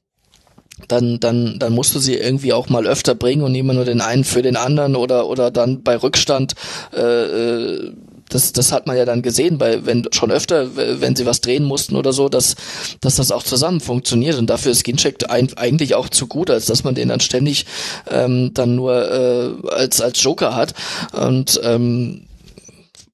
[0.88, 4.00] dann, dann, dann musst du sie irgendwie auch mal öfter bringen und immer nur den
[4.00, 6.54] einen für den anderen oder, oder dann bei Rückstand,
[6.92, 7.92] äh, äh
[8.28, 11.64] das, das hat man ja dann gesehen, bei, wenn schon öfter, wenn sie was drehen
[11.64, 12.56] mussten oder so, dass,
[13.00, 14.38] dass das auch zusammen funktioniert.
[14.38, 17.66] Und dafür ist Gincheck ein, eigentlich auch zu gut, als dass man den dann ständig
[18.10, 20.74] ähm, dann nur äh, als, als Joker hat.
[21.12, 22.22] Und ähm,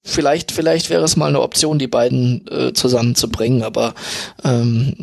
[0.03, 3.95] vielleicht, vielleicht wäre es mal eine Option, die beiden äh, zusammenzubringen, aber
[4.45, 4.95] ähm,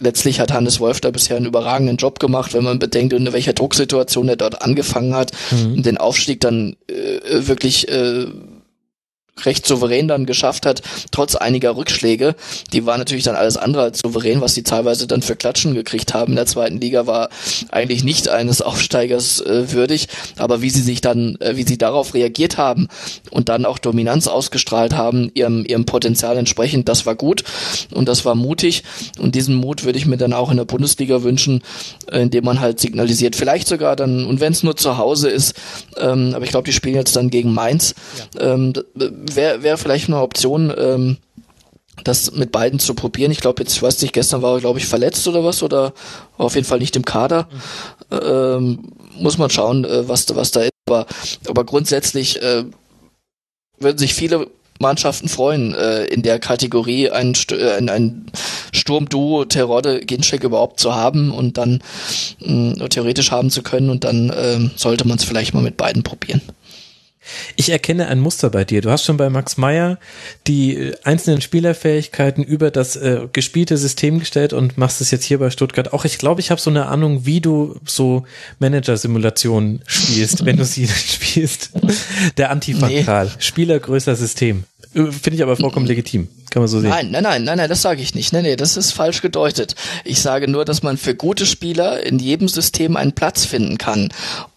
[0.00, 3.52] letztlich hat Hannes Wolf da bisher einen überragenden Job gemacht, wenn man bedenkt, in welcher
[3.52, 5.82] Drucksituation er dort angefangen hat mhm.
[5.82, 8.26] den Aufstieg dann äh, wirklich äh,
[9.46, 12.34] recht souverän dann geschafft hat, trotz einiger Rückschläge.
[12.72, 16.14] Die war natürlich dann alles andere als souverän, was sie teilweise dann für Klatschen gekriegt
[16.14, 17.28] haben in der zweiten Liga, war
[17.70, 20.08] eigentlich nicht eines Aufsteigers äh, würdig.
[20.38, 22.88] Aber wie sie sich dann, äh, wie sie darauf reagiert haben
[23.30, 27.44] und dann auch Dominanz ausgestrahlt haben, ihrem, ihrem Potenzial entsprechend, das war gut
[27.92, 28.82] und das war mutig.
[29.18, 31.62] Und diesen Mut würde ich mir dann auch in der Bundesliga wünschen,
[32.10, 35.54] äh, indem man halt signalisiert, vielleicht sogar dann, und wenn es nur zu Hause ist,
[35.96, 37.94] ähm, aber ich glaube, die spielen jetzt dann gegen Mainz,
[38.38, 38.54] ja.
[38.54, 38.72] ähm,
[39.36, 41.16] wäre wär vielleicht eine Option, ähm,
[42.04, 43.30] das mit beiden zu probieren.
[43.30, 45.92] Ich glaube, jetzt, weiß nicht, gestern war er, glaube ich, verletzt oder was, oder
[46.38, 47.48] auf jeden Fall nicht im Kader.
[48.10, 50.70] Ähm, muss man schauen, äh, was, was da ist.
[50.88, 51.06] Aber,
[51.46, 52.64] aber grundsätzlich äh,
[53.78, 54.48] würden sich viele
[54.80, 58.26] Mannschaften freuen, äh, in der Kategorie ein, St äh, ein, ein
[58.72, 61.82] Sturmduo Terodde Ginczek überhaupt zu haben und dann
[62.40, 66.02] mh, theoretisch haben zu können und dann äh, sollte man es vielleicht mal mit beiden
[66.02, 66.40] probieren.
[67.56, 68.80] Ich erkenne ein Muster bei dir.
[68.80, 69.98] Du hast schon bei Max Meyer
[70.46, 75.38] die äh, einzelnen Spielerfähigkeiten über das äh, gespielte System gestellt und machst es jetzt hier
[75.38, 76.04] bei Stuttgart auch.
[76.04, 78.24] Ich glaube, ich habe so eine Ahnung, wie du so
[78.58, 81.70] Manager-Simulationen spielst, wenn du sie spielst.
[82.36, 83.26] Der Antifakral.
[83.26, 83.32] Nee.
[83.38, 84.64] Spieler größer System.
[84.94, 86.28] Äh, finde ich aber vollkommen legitim.
[86.50, 86.90] Kann man so sehen.
[86.90, 88.32] Nein, nein, nein, nein, nein, das sage ich nicht.
[88.32, 89.76] Nein, nee, das ist falsch gedeutet.
[90.04, 94.08] Ich sage nur, dass man für gute Spieler in jedem System einen Platz finden kann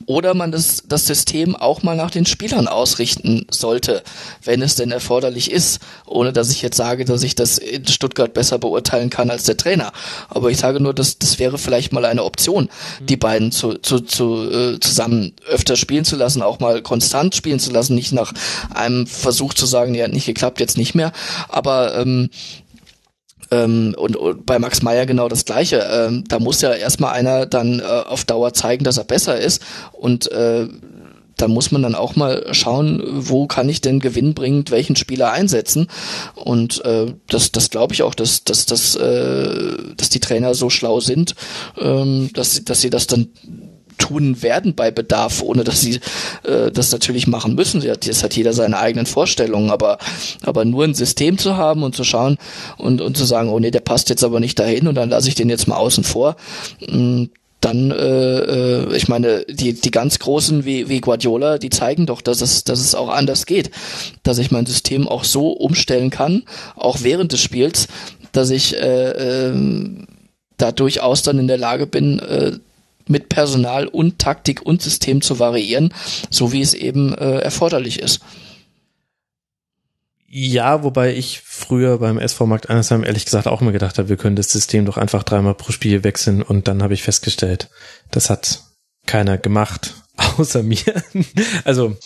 [0.05, 4.03] oder man das, das System auch mal nach den Spielern ausrichten sollte,
[4.43, 8.33] wenn es denn erforderlich ist, ohne dass ich jetzt sage, dass ich das in Stuttgart
[8.33, 9.91] besser beurteilen kann als der Trainer.
[10.29, 12.65] Aber ich sage nur, dass das wäre vielleicht mal eine Option,
[12.99, 13.05] mhm.
[13.05, 17.59] die beiden zu, zu, zu, äh, zusammen öfter spielen zu lassen, auch mal konstant spielen
[17.59, 18.33] zu lassen, nicht nach
[18.73, 21.11] einem Versuch zu sagen, ja, hat nicht geklappt, jetzt nicht mehr.
[21.49, 22.29] Aber ähm,
[23.53, 25.85] ähm, und, und, bei Max Meyer genau das Gleiche.
[25.91, 29.61] Ähm, da muss ja erstmal einer dann äh, auf Dauer zeigen, dass er besser ist.
[29.91, 30.67] Und äh,
[31.37, 35.87] da muss man dann auch mal schauen, wo kann ich denn gewinnbringend welchen Spieler einsetzen.
[36.35, 40.69] Und äh, das, das glaube ich auch, dass, dass, dass, äh, dass die Trainer so
[40.69, 41.35] schlau sind,
[41.77, 43.29] ähm, dass, dass sie das dann
[43.97, 45.99] tun werden bei Bedarf, ohne dass sie
[46.43, 47.81] äh, das natürlich machen müssen.
[47.81, 49.97] Das hat jeder seine eigenen Vorstellungen, aber,
[50.43, 52.37] aber nur ein System zu haben und zu schauen
[52.77, 55.29] und, und zu sagen, oh nee, der passt jetzt aber nicht dahin und dann lasse
[55.29, 56.35] ich den jetzt mal außen vor.
[56.87, 57.25] Mm,
[57.63, 62.21] dann, äh, äh, ich meine, die, die ganz Großen wie, wie Guardiola, die zeigen doch,
[62.21, 63.71] dass es, dass es auch anders geht.
[64.23, 66.43] Dass ich mein System auch so umstellen kann,
[66.75, 67.87] auch während des Spiels,
[68.33, 69.53] dass ich äh, äh,
[70.57, 72.53] da durchaus dann in der Lage bin, äh,
[73.07, 75.93] mit Personal und Taktik und System zu variieren,
[76.29, 78.21] so wie es eben äh, erforderlich ist.
[80.27, 84.17] Ja, wobei ich früher beim SV Markt Einersheim ehrlich gesagt auch immer gedacht habe, wir
[84.17, 87.69] können das System doch einfach dreimal pro Spiel wechseln und dann habe ich festgestellt,
[88.09, 88.63] das hat
[89.05, 89.93] keiner gemacht
[90.37, 91.03] außer mir.
[91.63, 91.97] Also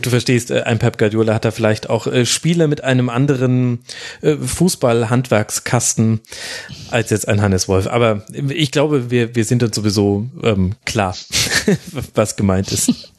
[0.00, 3.80] du verstehst, äh, ein Pep Guardiola hat da vielleicht auch äh, Spieler mit einem anderen
[4.20, 6.20] äh, Fußball-Handwerkskasten
[6.90, 7.86] als jetzt ein Hannes Wolf.
[7.86, 11.16] Aber ich glaube, wir, wir sind uns sowieso ähm, klar,
[12.14, 13.12] was gemeint ist.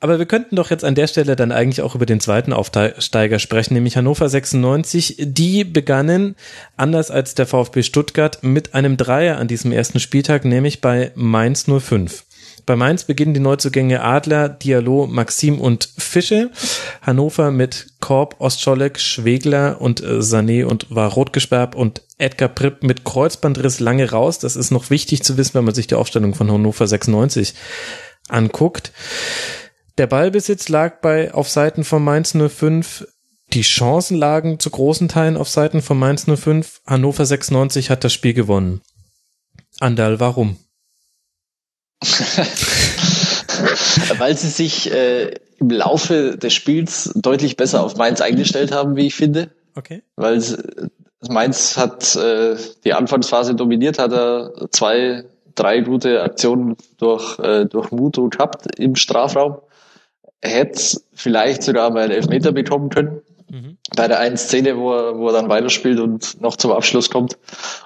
[0.00, 3.38] Aber wir könnten doch jetzt an der Stelle dann eigentlich auch über den zweiten Aufsteiger
[3.38, 5.16] sprechen, nämlich Hannover 96.
[5.18, 6.36] Die begannen,
[6.76, 11.64] anders als der VfB Stuttgart, mit einem Dreier an diesem ersten Spieltag, nämlich bei Mainz
[11.64, 12.24] 05.
[12.66, 16.50] Bei Mainz beginnen die Neuzugänge Adler, Diallo, Maxim und Fische.
[17.02, 22.82] Hannover mit Korb, Ostscholek, Schwegler und äh, Sané und war rot gesperrt und Edgar Pripp
[22.82, 24.38] mit Kreuzbandriss lange raus.
[24.38, 27.54] Das ist noch wichtig zu wissen, wenn man sich die Aufstellung von Hannover 96
[28.28, 28.92] anguckt.
[29.98, 33.06] Der Ballbesitz lag bei auf Seiten von Mainz 05
[33.52, 36.80] die Chancen lagen zu großen Teilen auf Seiten von Mainz 05.
[36.86, 38.80] Hannover 96 hat das Spiel gewonnen.
[39.78, 40.56] Andal, warum?
[44.18, 49.06] Weil sie sich äh, im Laufe des Spiels deutlich besser auf Mainz eingestellt haben, wie
[49.06, 49.50] ich finde.
[49.76, 50.02] Okay.
[50.16, 50.42] Weil
[51.28, 57.90] Mainz hat äh, die Anfangsphase dominiert, hat er zwei, drei gute Aktionen durch, äh, durch
[57.90, 59.58] Muto gehabt im Strafraum.
[60.42, 63.22] Hätte vielleicht sogar mal einen Elfmeter bekommen können.
[63.50, 63.76] Mhm.
[63.96, 67.38] Bei der einen Szene, wo er, wo er dann weiterspielt und noch zum Abschluss kommt.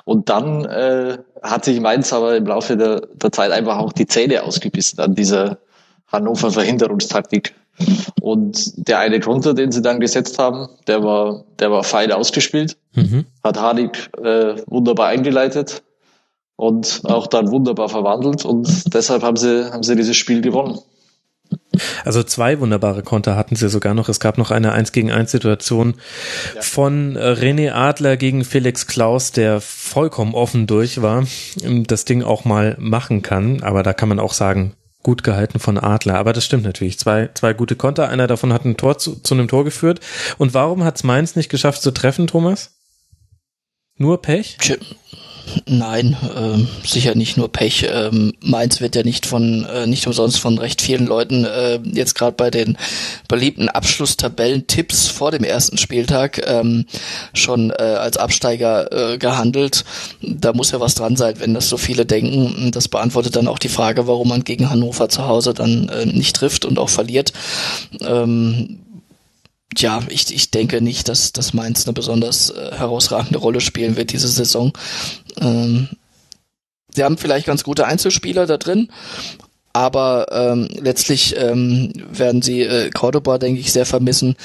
[0.05, 4.07] Und dann äh, hat sich Mainz aber im Laufe der, der Zeit einfach auch die
[4.07, 5.59] Zähne ausgebissen an dieser
[6.07, 7.55] Hannover Verhinderungstaktik.
[8.21, 12.77] Und der eine Konter, den sie dann gesetzt haben, der war, der war fein ausgespielt,
[12.95, 13.27] mhm.
[13.45, 15.83] hat Hanik äh, wunderbar eingeleitet
[16.57, 20.81] und auch dann wunderbar verwandelt und deshalb haben sie, haben sie dieses Spiel gewonnen.
[22.05, 24.09] Also zwei wunderbare Konter hatten sie sogar noch.
[24.09, 25.95] Es gab noch eine 1 gegen 1 Situation
[26.55, 26.63] ja.
[26.63, 31.25] von äh, René Adler gegen Felix Klaus, der vollkommen offen durch war,
[31.65, 33.63] das Ding auch mal machen kann.
[33.63, 36.17] Aber da kann man auch sagen, gut gehalten von Adler.
[36.17, 36.99] Aber das stimmt natürlich.
[36.99, 38.09] Zwei, zwei gute Konter.
[38.09, 40.01] Einer davon hat ein Tor zu, zu einem Tor geführt.
[40.39, 42.79] Und warum hat es Mainz nicht geschafft zu treffen, Thomas?
[43.97, 44.57] Nur Pech?
[45.67, 47.87] Nein, äh, sicher nicht nur Pech.
[47.91, 52.15] Ähm, Mainz wird ja nicht von äh, nicht umsonst von recht vielen Leuten äh, jetzt
[52.15, 52.77] gerade bei den
[53.29, 56.87] beliebten Abschlusstabellentipps vor dem ersten Spieltag ähm,
[57.35, 59.85] schon äh, als Absteiger äh, gehandelt.
[60.23, 62.71] Da muss ja was dran sein, wenn das so viele denken.
[62.73, 66.37] Das beantwortet dann auch die Frage, warum man gegen Hannover zu Hause dann äh, nicht
[66.37, 67.33] trifft und auch verliert.
[68.01, 68.79] Ähm,
[69.77, 74.13] ja, ich, ich denke nicht, dass, dass Mainz eine besonders äh, herausragende Rolle spielen wird
[74.13, 74.73] diese Saison.
[75.41, 75.89] Ähm,
[76.95, 78.89] sie haben vielleicht ganz gute Einzelspieler da drin,
[79.73, 84.37] aber ähm, letztlich ähm, werden sie äh, Cordoba, denke ich, sehr vermissen.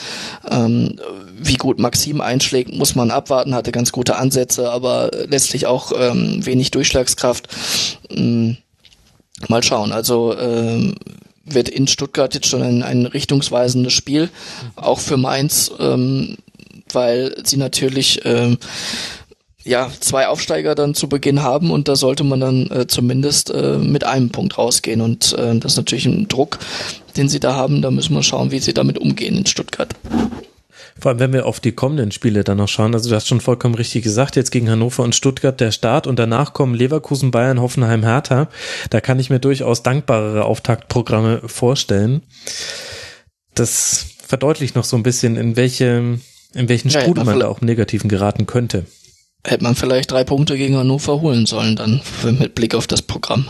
[0.50, 1.00] Ähm,
[1.36, 6.46] wie gut Maxim einschlägt, muss man abwarten, hatte ganz gute Ansätze, aber letztlich auch ähm,
[6.46, 7.48] wenig Durchschlagskraft.
[8.10, 8.58] Ähm,
[9.48, 9.92] mal schauen.
[9.92, 10.96] Also ähm,
[11.44, 14.30] wird in Stuttgart jetzt schon ein, ein richtungsweisendes Spiel,
[14.76, 16.38] auch für Mainz, ähm,
[16.92, 18.58] weil sie natürlich ähm,
[19.64, 23.78] ja zwei Aufsteiger dann zu Beginn haben und da sollte man dann äh, zumindest äh,
[23.78, 26.60] mit einem Punkt rausgehen und äh, das ist natürlich ein Druck,
[27.18, 27.82] den sie da haben.
[27.82, 29.94] Da müssen wir schauen, wie sie damit umgehen in Stuttgart.
[31.00, 33.42] Vor allem, wenn wir auf die kommenden Spiele dann noch schauen, also du hast schon
[33.42, 36.08] vollkommen richtig gesagt, jetzt gegen Hannover und Stuttgart der Start.
[36.08, 38.48] Und danach kommen Leverkusen, Bayern, Hoffenheim, Hertha.
[38.90, 42.22] Da kann ich mir durchaus dankbarere Auftaktprogramme vorstellen.
[43.56, 46.20] Das verdeutlicht noch so ein bisschen, in welche,
[46.54, 48.86] in welchen Strudel ja, man da auch im Negativen geraten könnte
[49.46, 53.48] hätte man vielleicht drei Punkte gegen Hannover holen sollen, dann mit Blick auf das Programm.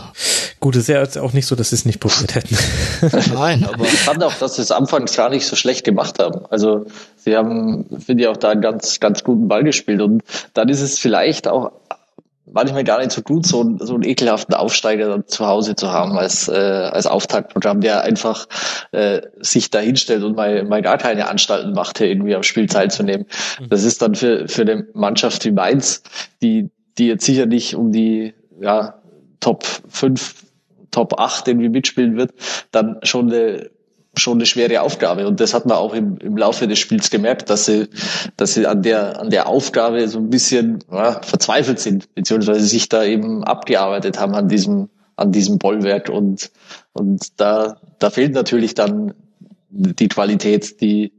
[0.58, 2.56] Gut, es ist ja jetzt auch nicht so, dass sie es nicht probiert hätten.
[3.32, 6.46] Nein, aber ich fand auch, dass sie es anfangs gar nicht so schlecht gemacht haben.
[6.50, 10.00] Also sie haben, finde ich, auch da einen ganz, ganz guten Ball gespielt.
[10.00, 10.22] Und
[10.52, 11.72] dann ist es vielleicht auch
[12.46, 16.18] manchmal gar nicht so gut, so, einen, so einen ekelhaften Aufsteiger zu Hause zu haben
[16.18, 18.46] als, äh, als Auftaktprogramm, der einfach
[18.92, 22.66] äh, sich da hinstellt und mal, mal gar keine Anstalten macht, hier irgendwie am Spiel
[22.66, 23.26] teilzunehmen.
[23.60, 23.68] Mhm.
[23.68, 26.02] Das ist dann für, für eine Mannschaft wie Mainz,
[26.42, 29.00] die, die jetzt sicher nicht um die ja,
[29.40, 30.44] Top 5,
[30.90, 32.32] Top 8 irgendwie mitspielen wird,
[32.70, 33.70] dann schon eine
[34.20, 35.26] schon eine schwere Aufgabe.
[35.26, 37.88] Und das hat man auch im, im Laufe des Spiels gemerkt, dass sie,
[38.36, 42.88] dass sie an der, an der Aufgabe so ein bisschen ja, verzweifelt sind, beziehungsweise sich
[42.88, 46.08] da eben abgearbeitet haben an diesem, an diesem Bollwerk.
[46.08, 46.50] Und,
[46.92, 49.14] und da, da fehlt natürlich dann
[49.70, 51.12] die Qualität, die,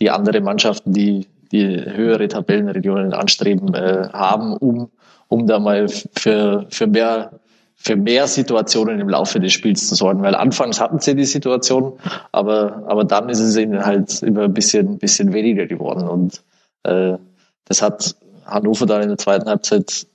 [0.00, 4.90] die andere Mannschaften, die, die höhere Tabellenregionen anstreben, äh, haben, um,
[5.28, 7.40] um da mal für, für mehr
[7.82, 11.98] für mehr Situationen im Laufe des Spiels zu sorgen, weil anfangs hatten sie die Situation,
[12.30, 16.42] aber, aber dann ist es ihnen halt immer ein bisschen, bisschen weniger geworden und
[16.84, 17.18] Äh,
[17.64, 20.06] das hat Hannover dann in der zweiten Halbzeit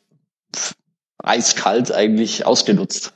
[1.24, 3.14] eiskalt eigentlich ausgenutzt.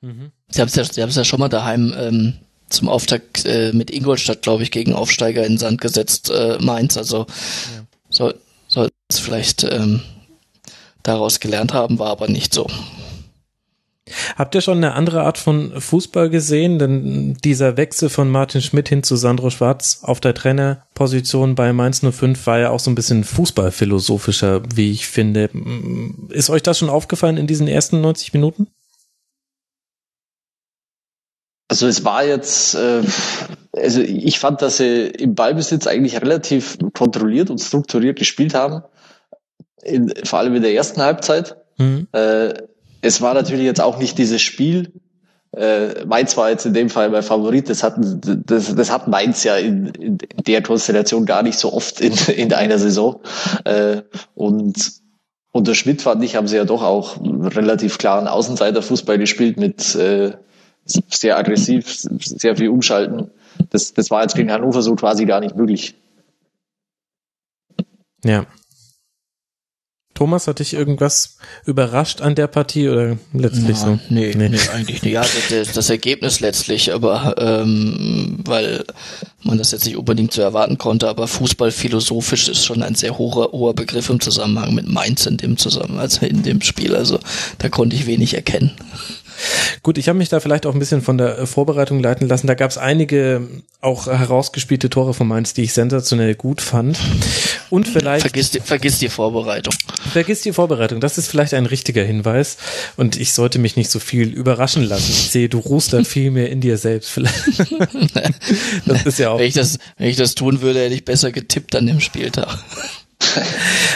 [0.00, 0.32] Mhm.
[0.48, 2.34] Sie haben es ja, Sie ja schon mal daheim ähm,
[2.68, 6.96] zum Auftakt äh, mit Ingolstadt, glaube ich, gegen Aufsteiger in den Sand gesetzt, äh, Mainz.
[6.96, 7.84] Also ja.
[8.08, 8.34] soll
[8.68, 10.02] soll es vielleicht ähm,
[11.02, 12.66] daraus gelernt haben, war aber nicht so.
[14.36, 16.78] Habt ihr schon eine andere Art von Fußball gesehen?
[16.78, 22.00] Denn dieser Wechsel von Martin Schmidt hin zu Sandro Schwarz auf der Trainerposition bei Mainz
[22.00, 25.50] 05 war ja auch so ein bisschen fußballphilosophischer, wie ich finde.
[26.30, 28.68] Ist euch das schon aufgefallen in diesen ersten 90 Minuten?
[31.70, 33.02] Also es war jetzt, äh,
[33.76, 38.82] also ich fand, dass sie im Ballbesitz eigentlich relativ kontrolliert und strukturiert gespielt haben,
[39.84, 41.56] in, vor allem in der ersten Halbzeit.
[41.78, 42.08] Mhm.
[42.10, 42.54] Äh,
[43.02, 44.92] es war natürlich jetzt auch nicht dieses Spiel.
[45.56, 47.68] Äh, Mainz war jetzt in dem Fall mein Favorit.
[47.68, 52.00] Das hat, das, das hat Mainz ja in, in der Konstellation gar nicht so oft
[52.00, 53.20] in, in einer Saison.
[53.64, 54.02] Äh,
[54.34, 55.00] und
[55.52, 60.32] unter Schmidt fand ich, haben sie ja doch auch relativ klaren Außenseiterfußball gespielt mit äh,
[60.84, 63.30] sehr aggressiv, sehr viel umschalten.
[63.70, 65.94] Das, das war jetzt gegen Hannover so quasi gar nicht möglich.
[68.24, 68.46] Ja.
[70.20, 73.98] Thomas, hat dich irgendwas überrascht an der Partie oder letztlich ja, so?
[74.10, 75.14] Nee, nee, nee, eigentlich nicht.
[75.14, 78.84] Ja, das, das Ergebnis letztlich, aber ähm, weil
[79.44, 83.16] man das jetzt nicht unbedingt so erwarten konnte, aber Fußball philosophisch ist schon ein sehr
[83.16, 86.94] hoher, hoher Begriff im Zusammenhang mit Mainz in dem Zusammenhang, also in dem Spiel.
[86.94, 87.18] Also
[87.56, 88.72] da konnte ich wenig erkennen.
[89.82, 92.46] Gut, ich habe mich da vielleicht auch ein bisschen von der Vorbereitung leiten lassen.
[92.46, 93.48] Da gab es einige
[93.80, 96.98] auch herausgespielte Tore von Mainz, die ich sensationell gut fand.
[97.70, 98.22] Und vielleicht.
[98.22, 99.74] Vergiss die, vergiss die Vorbereitung.
[100.12, 101.00] Vergiss die Vorbereitung.
[101.00, 102.58] Das ist vielleicht ein richtiger Hinweis.
[102.96, 105.10] Und ich sollte mich nicht so viel überraschen lassen.
[105.10, 107.10] Ich sehe, du ruhst da viel mehr in dir selbst.
[107.10, 107.60] Vielleicht.
[108.86, 109.38] das ist ja auch.
[109.38, 112.58] Wenn ich das, wenn ich das tun würde, hätte ich besser getippt an dem Spieltag.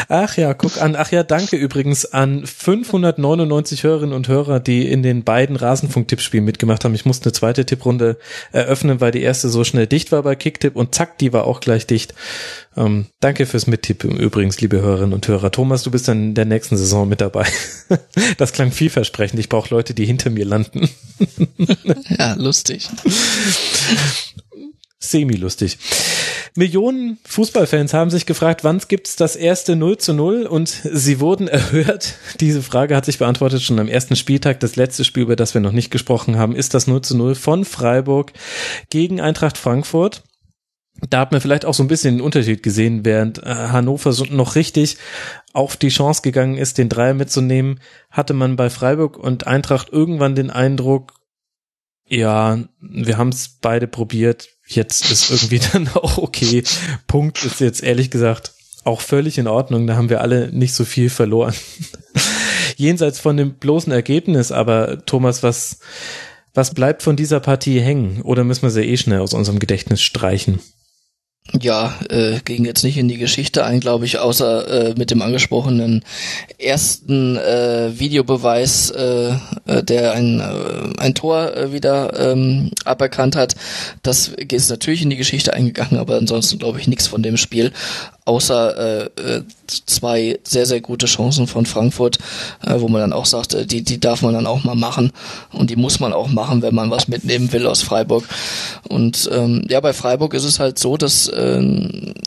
[0.08, 0.96] Ach ja, guck an.
[0.96, 6.84] Ach ja, danke übrigens an 599 Hörerinnen und Hörer, die in den beiden Rasenfunk-Tippspielen mitgemacht
[6.84, 6.94] haben.
[6.94, 8.18] Ich musste eine zweite Tipprunde
[8.52, 11.60] eröffnen, weil die erste so schnell dicht war bei Kicktipp und zack, die war auch
[11.60, 12.14] gleich dicht.
[12.76, 15.50] Ähm, danke fürs Mittippen übrigens, liebe Hörerinnen und Hörer.
[15.50, 17.46] Thomas, du bist dann in der nächsten Saison mit dabei.
[18.38, 19.40] das klang vielversprechend.
[19.40, 20.88] Ich brauche Leute, die hinter mir landen.
[22.18, 22.88] ja, lustig.
[25.10, 25.78] Semi-lustig.
[26.56, 31.48] Millionen Fußballfans haben sich gefragt, wann gibt's das erste 0 zu 0 und sie wurden
[31.48, 32.14] erhört.
[32.40, 34.60] Diese Frage hat sich beantwortet schon am ersten Spieltag.
[34.60, 37.34] Das letzte Spiel, über das wir noch nicht gesprochen haben, ist das 0 zu 0
[37.34, 38.32] von Freiburg
[38.88, 40.22] gegen Eintracht Frankfurt.
[41.10, 44.54] Da hat man vielleicht auch so ein bisschen den Unterschied gesehen, während äh, Hannover noch
[44.54, 44.96] richtig
[45.52, 50.36] auf die Chance gegangen ist, den Dreier mitzunehmen, hatte man bei Freiburg und Eintracht irgendwann
[50.36, 51.14] den Eindruck,
[52.06, 56.62] ja, wir haben es beide probiert, jetzt ist irgendwie dann auch okay.
[57.06, 58.52] Punkt ist jetzt ehrlich gesagt
[58.84, 59.86] auch völlig in Ordnung.
[59.86, 61.54] Da haben wir alle nicht so viel verloren.
[62.76, 65.78] Jenseits von dem bloßen Ergebnis, aber Thomas, was,
[66.52, 68.22] was bleibt von dieser Partie hängen?
[68.22, 70.60] Oder müssen wir sie eh schnell aus unserem Gedächtnis streichen?
[71.52, 75.20] Ja, äh, ging jetzt nicht in die Geschichte ein, glaube ich, außer äh, mit dem
[75.20, 76.02] angesprochenen
[76.58, 79.34] ersten äh, Videobeweis, äh,
[79.66, 83.56] äh, der ein, äh, ein Tor äh, wieder ähm, aberkannt hat.
[84.02, 87.72] Das ist natürlich in die Geschichte eingegangen, aber ansonsten glaube ich nichts von dem Spiel
[88.26, 92.18] außer äh, äh, zwei sehr, sehr gute Chancen von Frankfurt,
[92.64, 95.12] äh, wo man dann auch sagt, äh, die, die darf man dann auch mal machen
[95.52, 98.24] und die muss man auch machen, wenn man was mitnehmen will aus Freiburg.
[98.88, 101.62] Und ähm, ja, bei Freiburg ist es halt so, dass äh,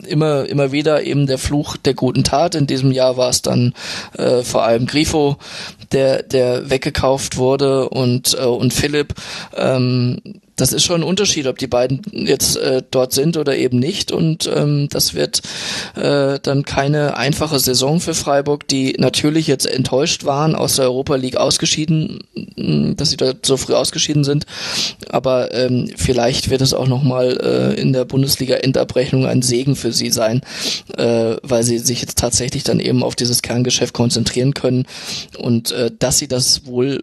[0.06, 3.74] immer, immer wieder eben der Fluch der guten Tat, in diesem Jahr war es dann
[4.16, 5.36] äh, vor allem Grifo,
[5.90, 9.14] der, der weggekauft wurde und, äh, und Philipp,
[9.56, 10.20] ähm,
[10.58, 14.10] das ist schon ein Unterschied, ob die beiden jetzt äh, dort sind oder eben nicht.
[14.12, 15.40] Und ähm, das wird
[15.94, 21.14] äh, dann keine einfache Saison für Freiburg, die natürlich jetzt enttäuscht waren, aus der Europa
[21.14, 22.24] League ausgeschieden,
[22.56, 24.46] mm, dass sie da so früh ausgeschieden sind.
[25.08, 30.10] Aber ähm, vielleicht wird es auch nochmal äh, in der Bundesliga-Endabrechnung ein Segen für sie
[30.10, 30.42] sein,
[30.96, 34.86] äh, weil sie sich jetzt tatsächlich dann eben auf dieses Kerngeschäft konzentrieren können.
[35.38, 37.02] Und äh, dass sie das wohl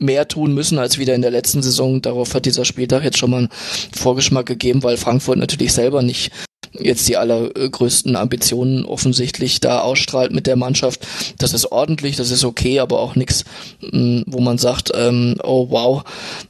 [0.00, 2.02] mehr tun müssen als wieder in der letzten Saison.
[2.02, 3.48] Darauf hat dieser Spieltag jetzt schon mal einen
[3.94, 6.32] Vorgeschmack gegeben, weil Frankfurt natürlich selber nicht
[6.72, 11.06] jetzt die allergrößten Ambitionen offensichtlich da ausstrahlt mit der Mannschaft.
[11.38, 13.44] Das ist ordentlich, das ist okay, aber auch nichts,
[13.92, 16.04] mm, wo man sagt, ähm, oh wow,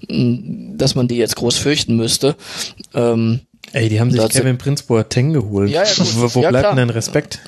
[0.09, 2.37] mm, dass man die jetzt groß fürchten müsste.
[2.95, 3.41] Ähm,
[3.73, 5.71] Ey, die haben sich Kevin Prince Boateng geholt.
[5.71, 7.39] Ja, ja, wo, wo ja, bleibt denn dein Respekt?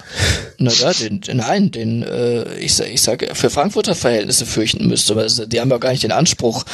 [0.58, 5.60] Naja, den, nein, den, äh, ich, ich sage, für Frankfurter Verhältnisse fürchten müsste, weil die
[5.60, 6.64] haben ja gar nicht den Anspruch.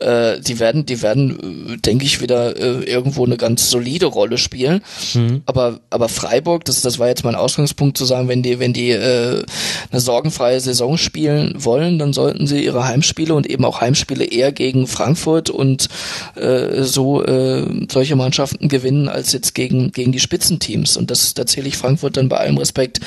[0.00, 4.36] Äh, die werden, die werden, äh, denke ich, wieder äh, irgendwo eine ganz solide Rolle
[4.36, 4.82] spielen.
[5.14, 5.42] Mhm.
[5.46, 8.90] Aber, aber Freiburg, das, das war jetzt mein Ausgangspunkt zu sagen, wenn die, wenn die
[8.90, 9.42] äh,
[9.90, 14.52] eine sorgenfreie Saison spielen wollen, dann sollten sie ihre Heimspiele und eben auch Heimspiele eher
[14.52, 15.88] gegen Frankfurt und
[16.34, 20.96] äh, so äh, solche Mannschaften gewinnen als jetzt gegen gegen die Spitzenteams.
[20.96, 23.00] Und das da zähle ich Frankfurt dann bei allem Respekt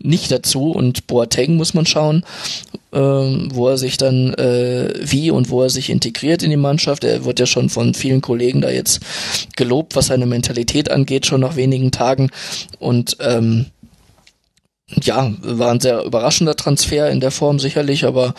[0.00, 0.72] nicht dazu.
[0.72, 2.24] Und Boateng muss man schauen,
[2.92, 7.04] ähm, wo er sich dann äh, wie und wo er sich integriert in die Mannschaft.
[7.04, 9.00] Er wird ja schon von vielen Kollegen da jetzt
[9.56, 12.30] gelobt, was seine Mentalität angeht, schon nach wenigen Tagen.
[12.78, 13.66] Und ähm,
[15.02, 18.34] ja, war ein sehr überraschender Transfer in der Form sicherlich, aber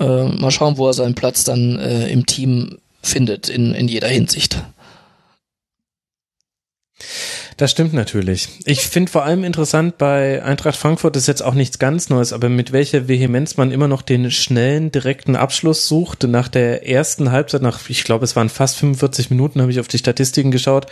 [0.00, 4.08] äh, mal schauen, wo er seinen Platz dann äh, im Team findet in, in jeder
[4.08, 4.58] Hinsicht.
[7.58, 8.48] Das stimmt natürlich.
[8.66, 12.50] Ich finde vor allem interessant bei Eintracht Frankfurt ist jetzt auch nichts ganz Neues, aber
[12.50, 16.24] mit welcher Vehemenz man immer noch den schnellen, direkten Abschluss sucht.
[16.24, 19.88] Nach der ersten Halbzeit, nach, ich glaube, es waren fast 45 Minuten, habe ich auf
[19.88, 20.86] die Statistiken geschaut.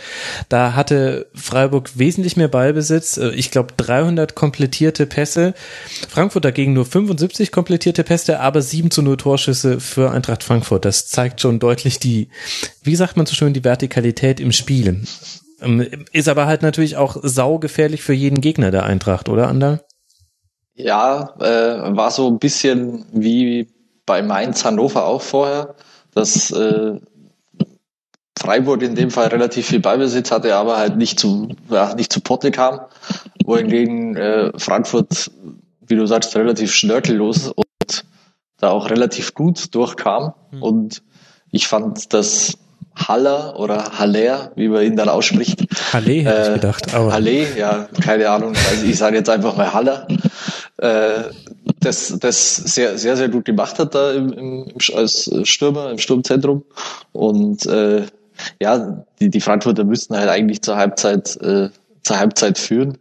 [0.49, 3.17] Da hatte Freiburg wesentlich mehr Ballbesitz.
[3.17, 5.53] Äh, ich glaube, 300 komplettierte Pässe.
[6.09, 10.85] Frankfurt dagegen nur 75 komplettierte Pässe, aber 7 zu 0 Torschüsse für Eintracht Frankfurt.
[10.85, 12.29] Das zeigt schon deutlich die,
[12.81, 15.01] wie sagt man so schön, die Vertikalität im Spiel.
[15.61, 19.85] Ähm, ist aber halt natürlich auch saugefährlich für jeden Gegner der Eintracht, oder Ander?
[20.73, 23.69] Ja, äh, war so ein bisschen wie
[24.05, 25.75] bei Mainz Hannover auch vorher,
[26.13, 26.99] dass äh,
[28.37, 32.19] Freiburg in dem Fall relativ viel Ballbesitz hatte, aber halt nicht zu, ja, nicht zu
[32.19, 32.81] Potte kam,
[33.45, 35.31] wohingegen äh, Frankfurt,
[35.87, 38.05] wie du sagst, relativ schnörkellos und
[38.57, 40.33] da auch relativ gut durchkam.
[40.51, 40.61] Mhm.
[40.61, 41.03] Und
[41.51, 42.57] ich fand, dass
[42.95, 45.65] Haller oder Haller, wie man ihn dann ausspricht.
[45.93, 46.93] Halle hätte äh, ich gedacht.
[46.93, 47.11] Aber.
[47.13, 48.53] Halle, ja, keine Ahnung.
[48.69, 50.07] Also ich sage jetzt einfach mal Haller.
[50.77, 51.23] Äh,
[51.79, 54.65] das, das sehr, sehr, sehr gut gemacht hat da im, im,
[54.95, 56.63] als Stürmer im Sturmzentrum.
[57.11, 58.03] Und äh,
[58.61, 61.69] ja, die, die Frankfurter müssten halt eigentlich zur Halbzeit, äh,
[62.03, 62.97] zur Halbzeit führen.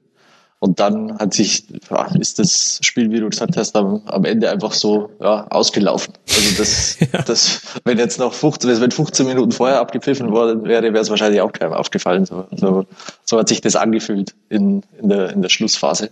[0.65, 4.51] Und dann hat sich, ja, ist das Spiel, wie du gesagt hast, am, am Ende
[4.51, 6.15] einfach so ja, ausgelaufen.
[6.27, 7.21] Also das, ja.
[7.21, 11.43] das, wenn jetzt noch 15, wenn 15 Minuten vorher abgepfiffen worden wäre, wäre es wahrscheinlich
[11.43, 12.25] auch keinem aufgefallen.
[12.25, 12.87] So, so,
[13.27, 16.09] so hat sich das angefühlt in, in, der, in der Schlussphase.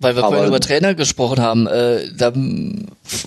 [0.00, 2.32] Weil wir vorhin über Trainer gesprochen haben, äh, da,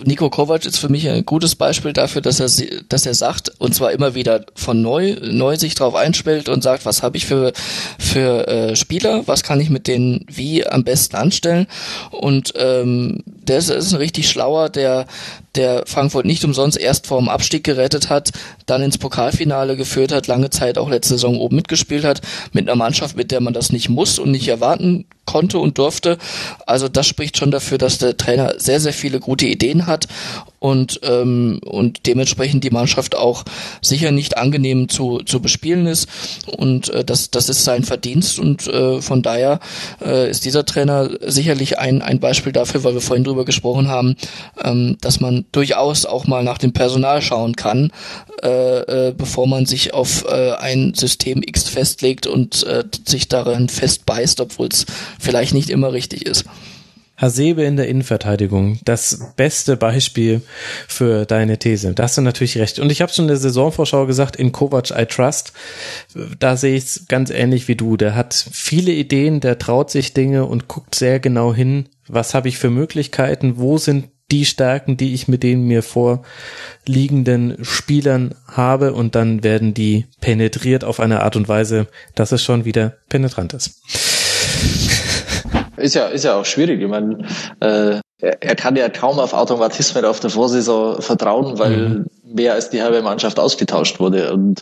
[0.05, 2.49] Nico Kovac ist für mich ein gutes Beispiel dafür, dass er,
[2.87, 6.85] dass er sagt, und zwar immer wieder von neu, neu sich drauf einspielt und sagt,
[6.85, 7.51] was habe ich für,
[7.99, 11.67] für äh, Spieler, was kann ich mit denen wie am besten anstellen.
[12.09, 15.07] Und ähm, der ist, ist ein richtig schlauer, der,
[15.55, 18.31] der Frankfurt nicht umsonst erst vor dem Abstieg gerettet hat,
[18.65, 22.21] dann ins Pokalfinale geführt hat, lange Zeit auch letzte Saison oben mitgespielt hat,
[22.53, 26.17] mit einer Mannschaft, mit der man das nicht muss und nicht erwarten konnte und durfte.
[26.65, 30.07] Also das spricht schon dafür, dass der Trainer sehr, sehr viele gute Ideen hat
[30.61, 33.43] und, ähm, und dementsprechend die Mannschaft auch
[33.81, 36.07] sicher nicht angenehm zu, zu bespielen ist.
[36.45, 39.59] Und äh, das, das ist sein Verdienst und äh, von daher
[40.05, 44.15] äh, ist dieser Trainer sicherlich ein, ein Beispiel dafür, weil wir vorhin drüber gesprochen haben,
[44.63, 47.91] ähm, dass man durchaus auch mal nach dem Personal schauen kann,
[48.43, 53.67] äh, äh, bevor man sich auf äh, ein System X festlegt und äh, sich daran
[53.67, 54.85] festbeißt, obwohl es
[55.19, 56.45] vielleicht nicht immer richtig ist.
[57.21, 60.41] Hasebe in der Innenverteidigung, das beste Beispiel
[60.87, 61.93] für deine These.
[61.93, 62.79] Da hast du natürlich recht.
[62.79, 65.53] Und ich habe schon in der Saisonvorschau gesagt, in Kovac I trust.
[66.39, 67.95] Da sehe ich es ganz ähnlich wie du.
[67.95, 72.49] Der hat viele Ideen, der traut sich Dinge und guckt sehr genau hin, was habe
[72.49, 78.93] ich für Möglichkeiten, wo sind die Stärken, die ich mit den mir vorliegenden Spielern habe
[78.93, 83.53] und dann werden die penetriert auf eine Art und Weise, dass es schon wieder penetrant
[83.53, 83.81] ist.
[85.77, 86.81] Ist ja, ist ja auch schwierig.
[86.81, 87.25] Ich meine,
[87.59, 92.05] äh, er, kann ja kaum auf Automatismen auf der Vorsaison vertrauen, weil mhm.
[92.23, 94.33] mehr als die halbe Mannschaft ausgetauscht wurde.
[94.33, 94.61] Und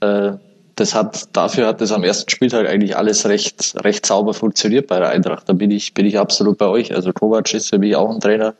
[0.00, 0.32] äh,
[0.76, 4.98] das hat, dafür hat das am ersten Spieltag eigentlich alles recht, recht sauber funktioniert bei
[4.98, 5.48] der Eintracht.
[5.48, 6.94] Da bin ich, bin ich absolut bei euch.
[6.94, 8.54] Also Kovac ist für mich auch ein Trainer,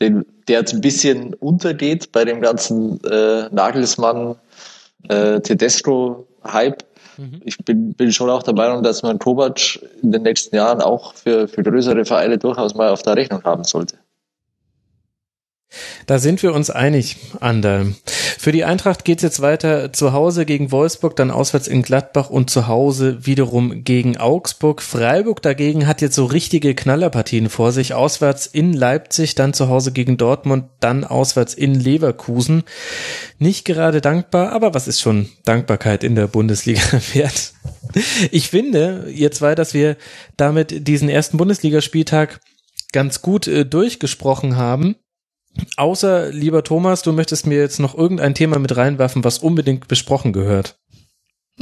[0.00, 4.36] den, der jetzt ein bisschen untergeht bei dem ganzen äh, Nagelsmann,
[5.08, 6.84] äh, Tedesco-Hype
[7.16, 7.40] Mhm.
[7.44, 11.14] Ich bin, bin schon auch der Meinung, dass man Kovac in den nächsten Jahren auch
[11.14, 13.96] für, für größere Vereine durchaus mal auf der Rechnung haben sollte.
[16.06, 17.86] Da sind wir uns einig, Ander.
[18.38, 22.50] Für die Eintracht geht's jetzt weiter zu Hause gegen Wolfsburg, dann auswärts in Gladbach und
[22.50, 24.82] zu Hause wiederum gegen Augsburg.
[24.82, 27.94] Freiburg dagegen hat jetzt so richtige Knallerpartien vor sich.
[27.94, 32.64] Auswärts in Leipzig, dann zu Hause gegen Dortmund, dann auswärts in Leverkusen.
[33.38, 36.82] Nicht gerade dankbar, aber was ist schon Dankbarkeit in der Bundesliga
[37.14, 37.52] wert?
[38.30, 39.96] Ich finde, ihr zwei, dass wir
[40.36, 42.40] damit diesen ersten Bundesligaspieltag
[42.92, 44.96] ganz gut äh, durchgesprochen haben.
[45.76, 50.32] Außer, lieber Thomas, du möchtest mir jetzt noch irgendein Thema mit reinwerfen, was unbedingt besprochen
[50.32, 50.78] gehört.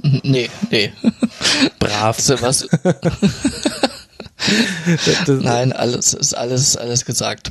[0.02, 0.92] Nee, nee.
[1.78, 2.18] Brav.
[2.40, 2.66] Was.
[5.26, 7.50] Nein, alles ist alles, alles gesagt.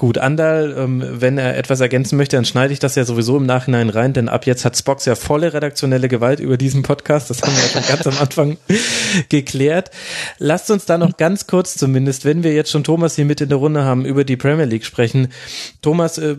[0.00, 3.44] Gut, Andal, ähm, wenn er etwas ergänzen möchte, dann schneide ich das ja sowieso im
[3.44, 7.28] Nachhinein rein, denn ab jetzt hat Spox ja volle redaktionelle Gewalt über diesen Podcast.
[7.28, 8.56] Das haben wir ja schon ganz am Anfang
[9.28, 9.90] geklärt.
[10.38, 13.50] Lasst uns da noch ganz kurz zumindest, wenn wir jetzt schon Thomas hier mit in
[13.50, 15.28] der Runde haben, über die Premier League sprechen.
[15.82, 16.34] Thomas, äh,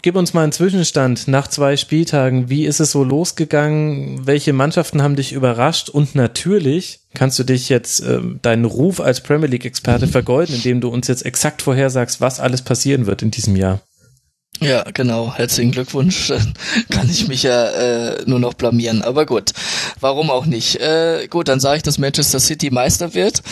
[0.00, 2.48] gib uns mal einen Zwischenstand nach zwei Spieltagen.
[2.48, 4.26] Wie ist es so losgegangen?
[4.26, 5.90] Welche Mannschaften haben dich überrascht?
[5.90, 10.88] Und natürlich, kannst du dich jetzt äh, deinen Ruf als Premier League-Experte vergeuden, indem du
[10.88, 13.80] uns jetzt exakt vorhersagst, was alles passieren wird in diesem Jahr.
[14.60, 15.34] Ja, genau.
[15.34, 16.28] Herzlichen Glückwunsch.
[16.28, 16.54] Dann
[16.90, 19.02] kann ich mich ja äh, nur noch blamieren.
[19.02, 19.50] Aber gut,
[19.98, 20.76] warum auch nicht?
[20.76, 23.42] Äh, gut, dann sage ich, dass Manchester City Meister wird,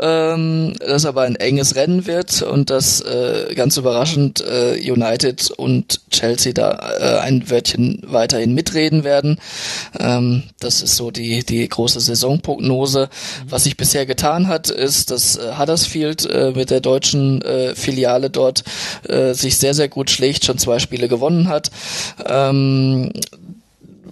[0.00, 6.00] ähm, dass aber ein enges Rennen wird und dass äh, ganz überraschend äh, United und
[6.10, 6.70] Chelsea da
[7.00, 9.38] äh, ein Wörtchen weiterhin mitreden werden.
[9.98, 13.10] Ähm, das ist so die die große Saisonprognose.
[13.46, 18.30] Was sich bisher getan hat, ist, dass äh, Huddersfield äh, mit der deutschen äh, Filiale
[18.30, 18.64] dort
[19.06, 21.70] äh, sich sehr sehr gut schlägt schon zwei Spiele gewonnen hat.
[22.26, 23.12] Ähm,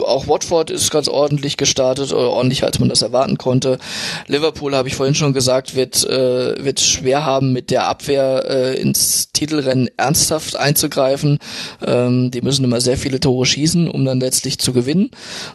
[0.03, 3.79] auch Watford ist ganz ordentlich gestartet, oder ordentlicher als man das erwarten konnte.
[4.27, 8.81] Liverpool, habe ich vorhin schon gesagt, wird, äh, wird schwer haben, mit der Abwehr äh,
[8.81, 11.39] ins Titelrennen ernsthaft einzugreifen.
[11.87, 15.11] Ähm, die müssen immer sehr viele Tore schießen, um dann letztlich zu gewinnen.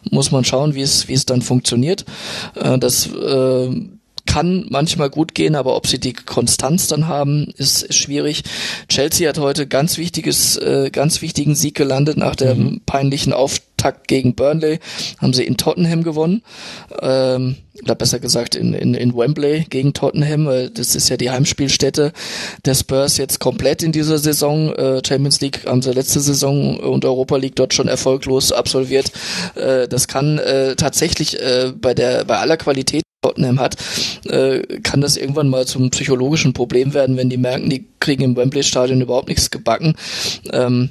[0.10, 2.06] Muss man schauen, wie es, wie es dann funktioniert.
[2.56, 3.70] Äh, das äh,
[4.30, 8.44] kann manchmal gut gehen, aber ob sie die Konstanz dann haben, ist, ist schwierig.
[8.88, 12.82] Chelsea hat heute ganz wichtiges, äh, ganz wichtigen Sieg gelandet nach dem mhm.
[12.86, 14.80] peinlichen Auftakt gegen Burnley.
[15.18, 16.44] Haben sie in Tottenham gewonnen.
[17.02, 20.70] Ähm, oder besser gesagt in, in, in Wembley gegen Tottenham.
[20.76, 22.14] Das ist ja die Heimspielstätte
[22.66, 24.72] der Spurs jetzt komplett in dieser Saison.
[24.76, 29.12] Äh, Champions League haben sie letzte Saison und Europa League dort schon erfolglos absolviert.
[29.56, 33.76] Äh, das kann äh, tatsächlich äh, bei der bei aller Qualität Tottenham hat,
[34.26, 38.36] äh, kann das irgendwann mal zum psychologischen Problem werden, wenn die merken, die kriegen im
[38.36, 39.96] Wembley-Stadion überhaupt nichts gebacken.
[40.52, 40.90] Ähm,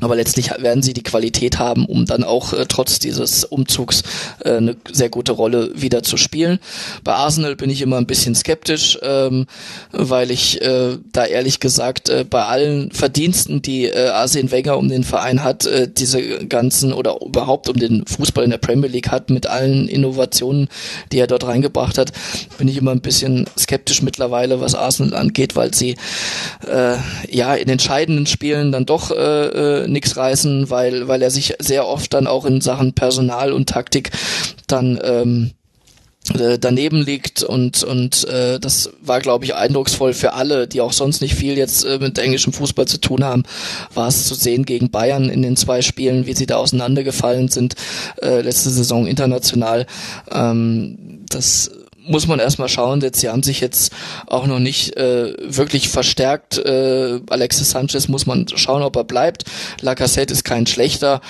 [0.00, 4.02] aber letztlich werden sie die Qualität haben, um dann auch äh, trotz dieses Umzugs
[4.44, 6.58] äh, eine sehr gute Rolle wieder zu spielen.
[7.02, 9.46] Bei Arsenal bin ich immer ein bisschen skeptisch, ähm,
[9.92, 14.90] weil ich äh, da ehrlich gesagt äh, bei allen Verdiensten, die äh, Arsene Wenger um
[14.90, 19.10] den Verein hat, äh, diese ganzen oder überhaupt um den Fußball in der Premier League
[19.10, 20.68] hat, mit allen Innovationen,
[21.10, 22.12] die er dort reingebracht hat,
[22.58, 25.96] bin ich immer ein bisschen skeptisch mittlerweile, was Arsenal angeht, weil sie
[26.66, 26.96] äh,
[27.30, 32.12] ja in entscheidenden Spielen dann doch äh, nichts reißen, weil, weil er sich sehr oft
[32.14, 34.10] dann auch in Sachen Personal und Taktik
[34.66, 35.52] dann ähm,
[36.34, 40.92] äh, daneben liegt und und äh, das war glaube ich eindrucksvoll für alle, die auch
[40.92, 43.44] sonst nicht viel jetzt äh, mit englischem Fußball zu tun haben,
[43.94, 47.74] war es zu sehen gegen Bayern in den zwei Spielen, wie sie da auseinandergefallen sind
[48.22, 49.86] äh, letzte Saison international.
[50.30, 51.70] Ähm, das
[52.06, 53.00] muss man erstmal schauen.
[53.00, 53.92] Jetzt, sie haben sich jetzt
[54.26, 56.58] auch noch nicht äh, wirklich verstärkt.
[56.58, 59.44] Äh, Alexis Sanchez muss man schauen, ob er bleibt.
[59.80, 61.20] Lacassette ist kein schlechter.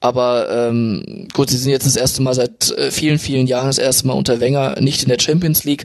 [0.00, 3.78] Aber ähm, gut, sie sind jetzt das erste Mal seit äh, vielen, vielen Jahren das
[3.78, 5.84] erste Mal unter Wenger nicht in der Champions League.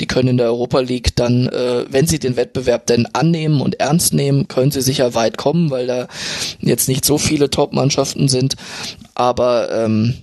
[0.00, 3.78] Die können in der Europa League dann, äh, wenn sie den Wettbewerb denn annehmen und
[3.78, 6.08] ernst nehmen, können sie sicher weit kommen, weil da
[6.60, 8.56] jetzt nicht so viele Top-Mannschaften sind.
[9.14, 10.14] Aber ähm,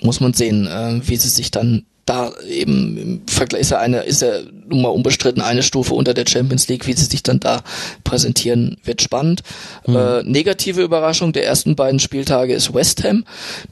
[0.00, 4.02] muss man sehen, äh, wie sie sich dann da eben im Vergleich ist er eine,
[4.02, 7.40] ist er nun mal unbestritten eine Stufe unter der Champions League, wie sie sich dann
[7.40, 7.62] da
[8.04, 9.42] präsentieren, wird spannend.
[9.86, 9.96] Mhm.
[9.96, 13.24] Äh, negative Überraschung der ersten beiden Spieltage ist West Ham,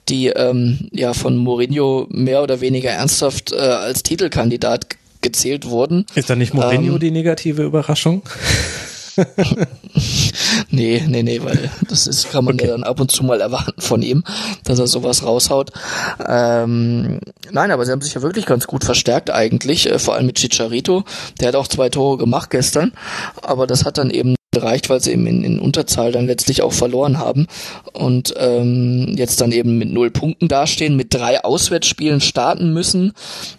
[0.09, 4.87] die ähm, ja von Mourinho mehr oder weniger ernsthaft äh, als Titelkandidat
[5.21, 6.07] gezählt wurden.
[6.15, 8.23] Ist da nicht Mourinho ähm, die negative Überraschung?
[10.71, 12.67] nee, nee, nee, weil das ist, kann man okay.
[12.67, 14.25] ja dann ab und zu mal erwarten von ihm,
[14.65, 15.71] dass er sowas raushaut.
[16.27, 17.21] Ähm,
[17.51, 20.37] nein, aber sie haben sich ja wirklich ganz gut verstärkt eigentlich, äh, vor allem mit
[20.37, 21.05] Chicharito.
[21.41, 22.93] Der hat auch zwei Tore gemacht gestern,
[23.43, 26.73] aber das hat dann eben gereicht, weil sie eben in, in Unterzahl dann letztlich auch
[26.73, 27.47] verloren haben
[27.93, 33.13] und ähm, jetzt dann eben mit null Punkten dastehen, mit drei Auswärtsspielen starten müssen.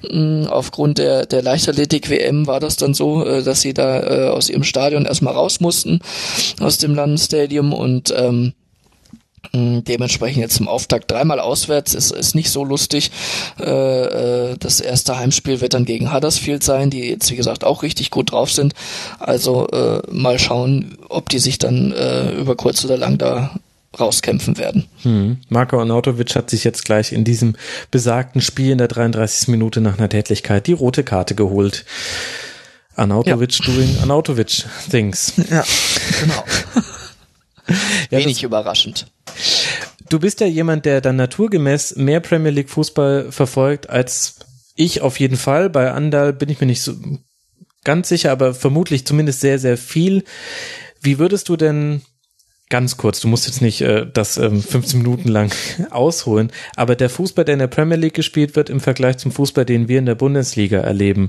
[0.10, 4.50] Ähm, aufgrund der, der Leichtathletik-WM war das dann so, äh, dass sie da äh, aus
[4.50, 6.00] ihrem Stadion erstmal raus mussten,
[6.60, 8.54] aus dem Landesstadium und ähm, hm,
[9.54, 13.12] dementsprechend jetzt zum Auftakt dreimal auswärts ist, ist nicht so lustig.
[13.60, 17.84] Äh, äh, das erste Heimspiel wird dann gegen Huddersfield sein, die jetzt wie gesagt auch
[17.84, 18.74] richtig gut drauf sind.
[19.20, 23.60] Also äh, mal schauen, ob die sich dann äh, über kurz oder lang da
[24.00, 24.88] rauskämpfen werden.
[25.02, 25.38] Hm.
[25.50, 27.56] Marko Arnautovic hat sich jetzt gleich in diesem
[27.90, 29.50] besagten Spiel in der 33.
[29.50, 31.84] Minute nach einer Tätlichkeit die rote Karte geholt.
[32.96, 33.66] Arnautovic ja.
[33.66, 35.34] doing Arnautovic things.
[35.50, 35.66] Ja,
[36.22, 36.44] genau.
[38.12, 39.08] ja, Wenig überraschend.
[40.10, 44.36] Du bist ja jemand, der dann naturgemäß mehr Premier League Fußball verfolgt als
[44.76, 45.70] ich auf jeden Fall.
[45.70, 46.94] Bei Andal bin ich mir nicht so
[47.84, 50.24] ganz sicher, aber vermutlich zumindest sehr, sehr viel.
[51.02, 52.02] Wie würdest du denn
[52.70, 55.54] ganz kurz, du musst jetzt nicht äh, das ähm, 15 Minuten lang
[55.92, 59.66] ausholen, aber der Fußball, der in der Premier League gespielt wird, im Vergleich zum Fußball,
[59.66, 61.28] den wir in der Bundesliga erleben,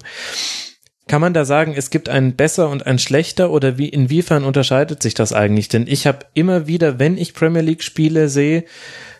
[1.09, 5.03] kann man da sagen, es gibt einen besser und ein schlechter oder wie inwiefern unterscheidet
[5.03, 5.69] sich das eigentlich?
[5.69, 8.65] Denn ich habe immer wieder, wenn ich Premier League Spiele sehe,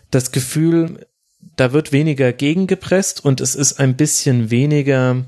[0.09, 1.05] das Gefühl,
[1.55, 5.25] da wird weniger gegengepresst und es ist ein bisschen weniger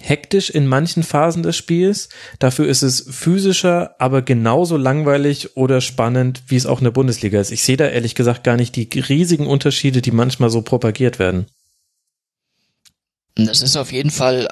[0.00, 2.08] hektisch in manchen Phasen des Spiels.
[2.38, 7.40] Dafür ist es physischer, aber genauso langweilig oder spannend, wie es auch in der Bundesliga
[7.40, 7.52] ist.
[7.52, 11.46] Ich sehe da ehrlich gesagt gar nicht die riesigen Unterschiede, die manchmal so propagiert werden.
[13.36, 14.48] Das ist auf jeden Fall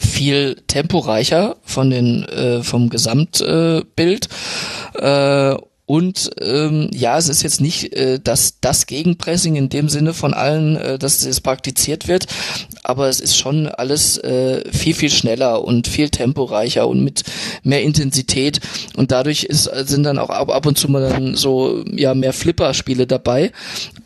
[0.00, 4.28] viel temporeicher von den äh, vom Gesamtbild
[4.94, 5.54] äh,
[5.90, 10.34] und ähm, ja, es ist jetzt nicht äh, das, das Gegenpressing in dem Sinne von
[10.34, 12.28] allen, äh, dass es praktiziert wird,
[12.84, 17.24] aber es ist schon alles äh, viel, viel schneller und viel temporeicher und mit
[17.64, 18.60] mehr Intensität.
[18.94, 22.34] Und dadurch ist, sind dann auch ab, ab und zu mal dann so ja mehr
[22.34, 23.50] Flipper-Spiele dabei.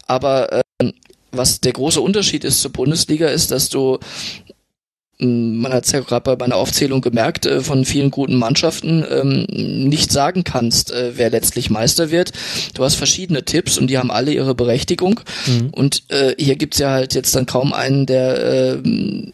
[0.06, 0.62] Aber äh,
[1.32, 3.98] was der große Unterschied ist zur Bundesliga, ist, dass du
[5.24, 9.46] man hat es ja gerade bei meiner Aufzählung gemerkt, äh, von vielen guten Mannschaften ähm,
[9.48, 12.32] nicht sagen kannst, äh, wer letztlich Meister wird.
[12.74, 15.20] Du hast verschiedene Tipps und die haben alle ihre Berechtigung.
[15.46, 15.70] Mhm.
[15.70, 18.76] Und äh, hier gibt's ja halt jetzt dann kaum einen, der äh,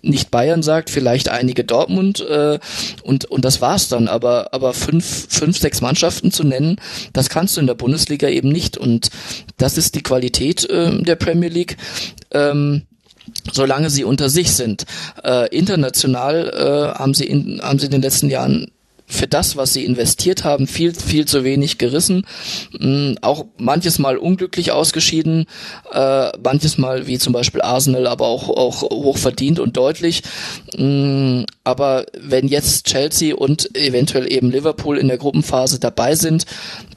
[0.02, 2.58] nicht Bayern sagt, vielleicht einige Dortmund äh,
[3.02, 4.08] und, und das war's dann.
[4.08, 6.76] Aber, aber fünf, fünf, sechs Mannschaften zu nennen,
[7.12, 8.76] das kannst du in der Bundesliga eben nicht.
[8.76, 9.10] Und
[9.56, 11.76] das ist die Qualität äh, der Premier League.
[12.32, 12.82] Ähm,
[13.52, 14.84] solange sie unter sich sind.
[15.24, 18.70] Äh, international äh, haben sie in, haben sie in den letzten Jahren
[19.10, 22.26] für das, was sie investiert haben, viel, viel zu wenig gerissen.
[22.78, 25.46] Mhm, auch manches Mal unglücklich ausgeschieden,
[25.92, 30.22] äh, manches Mal wie zum Beispiel Arsenal, aber auch, auch hoch verdient und deutlich.
[30.76, 36.46] Mhm, aber wenn jetzt Chelsea und eventuell eben Liverpool in der Gruppenphase dabei sind,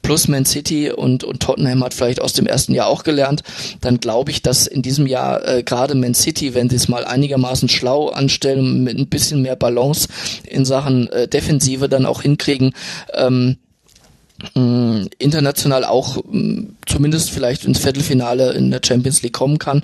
[0.04, 3.42] plus Man City und, und Tottenham hat vielleicht aus dem ersten Jahr auch gelernt,
[3.82, 7.06] dann glaube ich, dass in diesem Jahr äh, gerade Man City, wenn sie es mal
[7.06, 10.08] einigermaßen schlau anstellen, mit ein bisschen mehr Balance
[10.44, 12.74] in Sachen äh, Defensive dann auch hinkriegen,
[13.14, 13.58] ähm,
[14.56, 19.84] mh, international auch mh, zumindest vielleicht ins Viertelfinale in der Champions League kommen kann,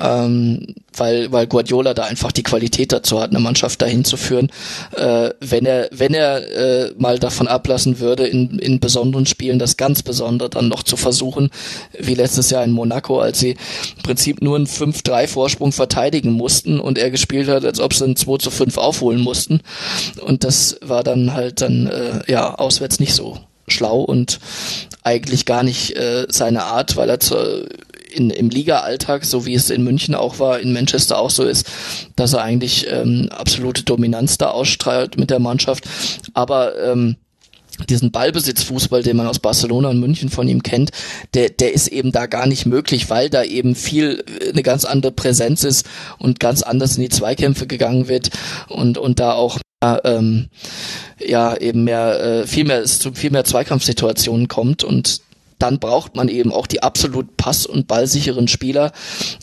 [0.00, 4.50] ähm, weil, weil Guardiola da einfach die Qualität dazu hat, eine Mannschaft dahin zu führen.
[4.96, 9.76] Äh, wenn er, wenn er äh, mal davon ablassen würde, in, in besonderen Spielen das
[9.76, 11.50] ganz Besondere dann noch zu versuchen,
[11.98, 13.50] wie letztes Jahr in Monaco, als sie
[13.96, 18.04] im Prinzip nur einen 5-3 Vorsprung verteidigen mussten und er gespielt hat, als ob sie
[18.04, 19.60] einen 2 zu 5 aufholen mussten.
[20.22, 23.38] Und das war dann halt dann äh, ja auswärts nicht so
[23.70, 24.40] schlau und
[25.02, 27.66] eigentlich gar nicht äh, seine Art, weil er zu,
[28.12, 31.66] in, im Liga-Alltag, so wie es in München auch war, in Manchester auch so ist,
[32.16, 35.84] dass er eigentlich ähm, absolute Dominanz da ausstrahlt mit der Mannschaft.
[36.34, 37.16] Aber ähm,
[37.88, 40.90] diesen Ballbesitzfußball, den man aus Barcelona und München von ihm kennt,
[41.34, 44.84] der, der ist eben da gar nicht möglich, weil da eben viel äh, eine ganz
[44.84, 45.86] andere Präsenz ist
[46.18, 48.30] und ganz anders in die Zweikämpfe gegangen wird
[48.68, 50.48] und, und da auch ähm,
[51.18, 55.22] ja eben mehr äh, viel mehr es zu viel mehr Zweikampfsituationen kommt und
[55.60, 58.92] dann braucht man eben auch die absolut pass- und ballsicheren Spieler,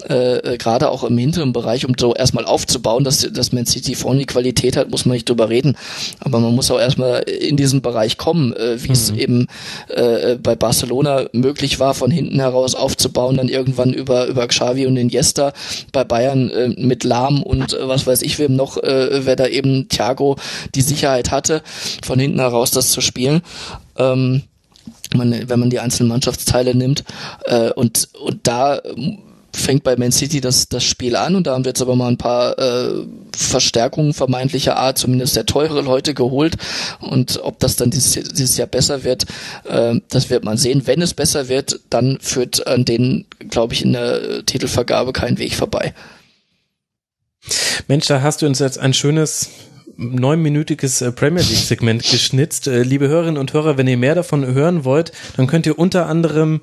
[0.09, 3.95] äh, äh, gerade auch im hinteren Bereich, um so erstmal aufzubauen, dass, dass Man City
[3.95, 5.77] vorne die Qualität hat, muss man nicht drüber reden.
[6.19, 8.93] Aber man muss auch erstmal in diesen Bereich kommen, äh, wie mhm.
[8.93, 9.47] es eben
[9.89, 14.97] äh, bei Barcelona möglich war, von hinten heraus aufzubauen, dann irgendwann über, über Xavi und
[14.97, 15.53] Iniesta,
[15.91, 19.47] bei Bayern äh, mit Lahm und äh, was weiß ich wem noch, äh, wer da
[19.47, 20.37] eben Thiago
[20.73, 21.61] die Sicherheit hatte,
[22.03, 23.41] von hinten heraus das zu spielen.
[23.97, 24.43] Ähm,
[25.15, 27.03] man, wenn man die einzelnen Mannschaftsteile nimmt.
[27.45, 28.81] Äh, und, und da
[29.57, 32.07] fängt bei Man City das, das Spiel an und da haben wir jetzt aber mal
[32.07, 33.05] ein paar äh,
[33.35, 36.57] Verstärkungen vermeintlicher Art, zumindest der teure Leute geholt.
[36.99, 39.25] Und ob das dann dieses, dieses Jahr besser wird,
[39.65, 40.83] äh, das wird man sehen.
[40.85, 45.55] Wenn es besser wird, dann führt an denen, glaube ich, in der Titelvergabe kein Weg
[45.55, 45.93] vorbei.
[47.87, 49.49] Mensch, da hast du uns jetzt ein schönes
[49.97, 52.67] neunminütiges äh, Premier League Segment geschnitzt.
[52.67, 56.05] Äh, liebe Hörerinnen und Hörer, wenn ihr mehr davon hören wollt, dann könnt ihr unter
[56.07, 56.61] anderem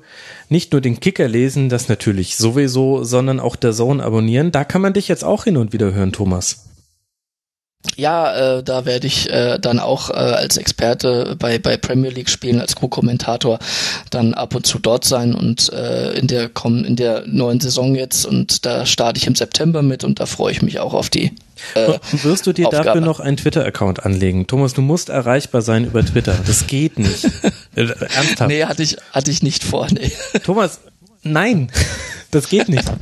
[0.49, 4.51] nicht nur den Kicker lesen, das natürlich sowieso, sondern auch der Zone abonnieren.
[4.51, 6.65] Da kann man dich jetzt auch hin und wieder hören, Thomas.
[7.95, 12.29] Ja, äh, da werde ich äh, dann auch äh, als Experte bei, bei Premier League
[12.29, 13.59] spielen, als Co-Kommentator
[14.09, 17.95] dann ab und zu dort sein und äh, in der kommen in der neuen Saison
[17.95, 21.09] jetzt und da starte ich im September mit und da freue ich mich auch auf
[21.09, 21.31] die.
[21.73, 22.85] Äh, Wirst du dir Aufgabe.
[22.85, 24.45] dafür noch einen Twitter-Account anlegen?
[24.47, 26.35] Thomas, du musst erreichbar sein über Twitter.
[26.45, 27.27] Das geht nicht.
[27.77, 28.47] Äh, ernsthaft.
[28.47, 30.09] Nee, hatte ich, hatte ich nicht vor, nee.
[30.45, 30.79] Thomas,
[31.23, 31.69] nein,
[32.35, 32.85] das geht nicht.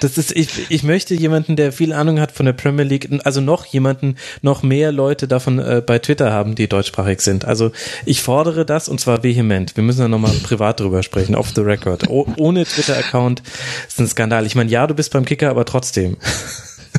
[0.00, 3.40] Das ist, ich, ich möchte jemanden, der viel Ahnung hat von der Premier League, also
[3.40, 7.46] noch jemanden, noch mehr Leute davon äh, bei Twitter haben, die deutschsprachig sind.
[7.46, 7.72] Also
[8.04, 9.74] ich fordere das und zwar vehement.
[9.74, 12.10] Wir müssen da nochmal privat drüber sprechen, off the record.
[12.10, 13.42] Oh, ohne Twitter-Account
[13.88, 14.44] ist ein Skandal.
[14.44, 16.18] Ich meine, ja, du bist beim Kicker, aber trotzdem.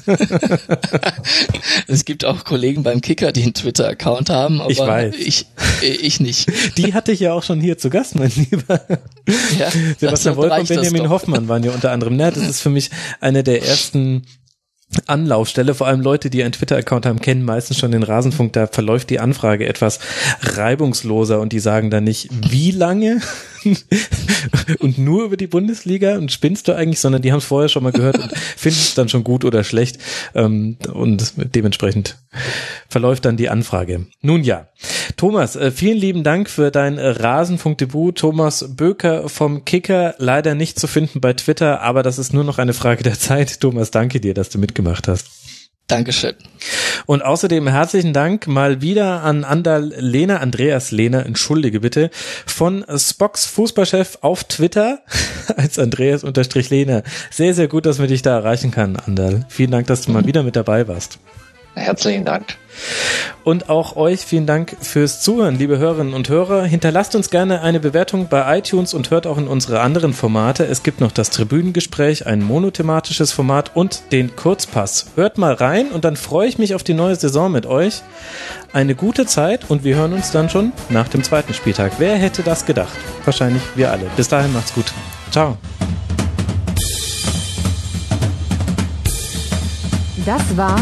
[1.88, 5.16] es gibt auch Kollegen beim Kicker, die einen Twitter-Account haben, aber ich, weiß.
[5.18, 5.46] ich,
[5.82, 6.52] ich nicht.
[6.78, 8.82] Die hatte ich ja auch schon hier zu Gast, mein Lieber.
[9.58, 12.16] Ja, Sebastian Wolf und Benjamin Hoffmann waren ja unter anderem.
[12.16, 14.26] Na, das ist für mich eine der ersten
[15.08, 19.10] Anlaufstelle, vor allem Leute, die einen Twitter-Account haben, kennen meistens schon den Rasenfunk, da verläuft
[19.10, 20.00] die Anfrage etwas
[20.42, 23.20] reibungsloser und die sagen dann nicht, wie lange
[24.80, 27.84] und nur über die Bundesliga und spinnst du eigentlich, sondern die haben es vorher schon
[27.84, 29.98] mal gehört und finden es dann schon gut oder schlecht
[30.34, 32.18] ähm, und dementsprechend
[32.90, 34.08] verläuft dann die Anfrage.
[34.22, 34.68] Nun ja,
[35.18, 38.18] Thomas, äh, vielen lieben Dank für dein Rasenfunk-Debüt.
[38.18, 42.58] Thomas Böker vom Kicker, leider nicht zu finden bei Twitter, aber das ist nur noch
[42.58, 43.62] eine Frage der Zeit.
[43.62, 45.45] Thomas, danke dir, dass du mitgemacht hast.
[45.88, 46.34] Dankeschön.
[47.06, 52.10] Und außerdem herzlichen Dank mal wieder an Andal Lehner, Andreas Lehner, entschuldige bitte,
[52.48, 55.00] von Spocks Fußballchef auf Twitter
[55.58, 57.04] als Andreas unterstrich Lehner.
[57.30, 59.46] Sehr, sehr gut, dass man dich da erreichen kann, Andal.
[59.48, 61.20] Vielen Dank, dass du mal wieder mit dabei warst.
[61.76, 62.56] Herzlichen Dank.
[63.44, 66.64] Und auch euch vielen Dank fürs Zuhören, liebe Hörerinnen und Hörer.
[66.64, 70.66] Hinterlasst uns gerne eine Bewertung bei iTunes und hört auch in unsere anderen Formate.
[70.66, 75.08] Es gibt noch das Tribünengespräch, ein monothematisches Format und den Kurzpass.
[75.16, 78.02] Hört mal rein und dann freue ich mich auf die neue Saison mit euch.
[78.74, 81.94] Eine gute Zeit und wir hören uns dann schon nach dem zweiten Spieltag.
[81.98, 82.98] Wer hätte das gedacht?
[83.26, 84.06] Wahrscheinlich wir alle.
[84.16, 84.92] Bis dahin macht's gut.
[85.32, 85.58] Ciao.
[90.26, 90.82] Das war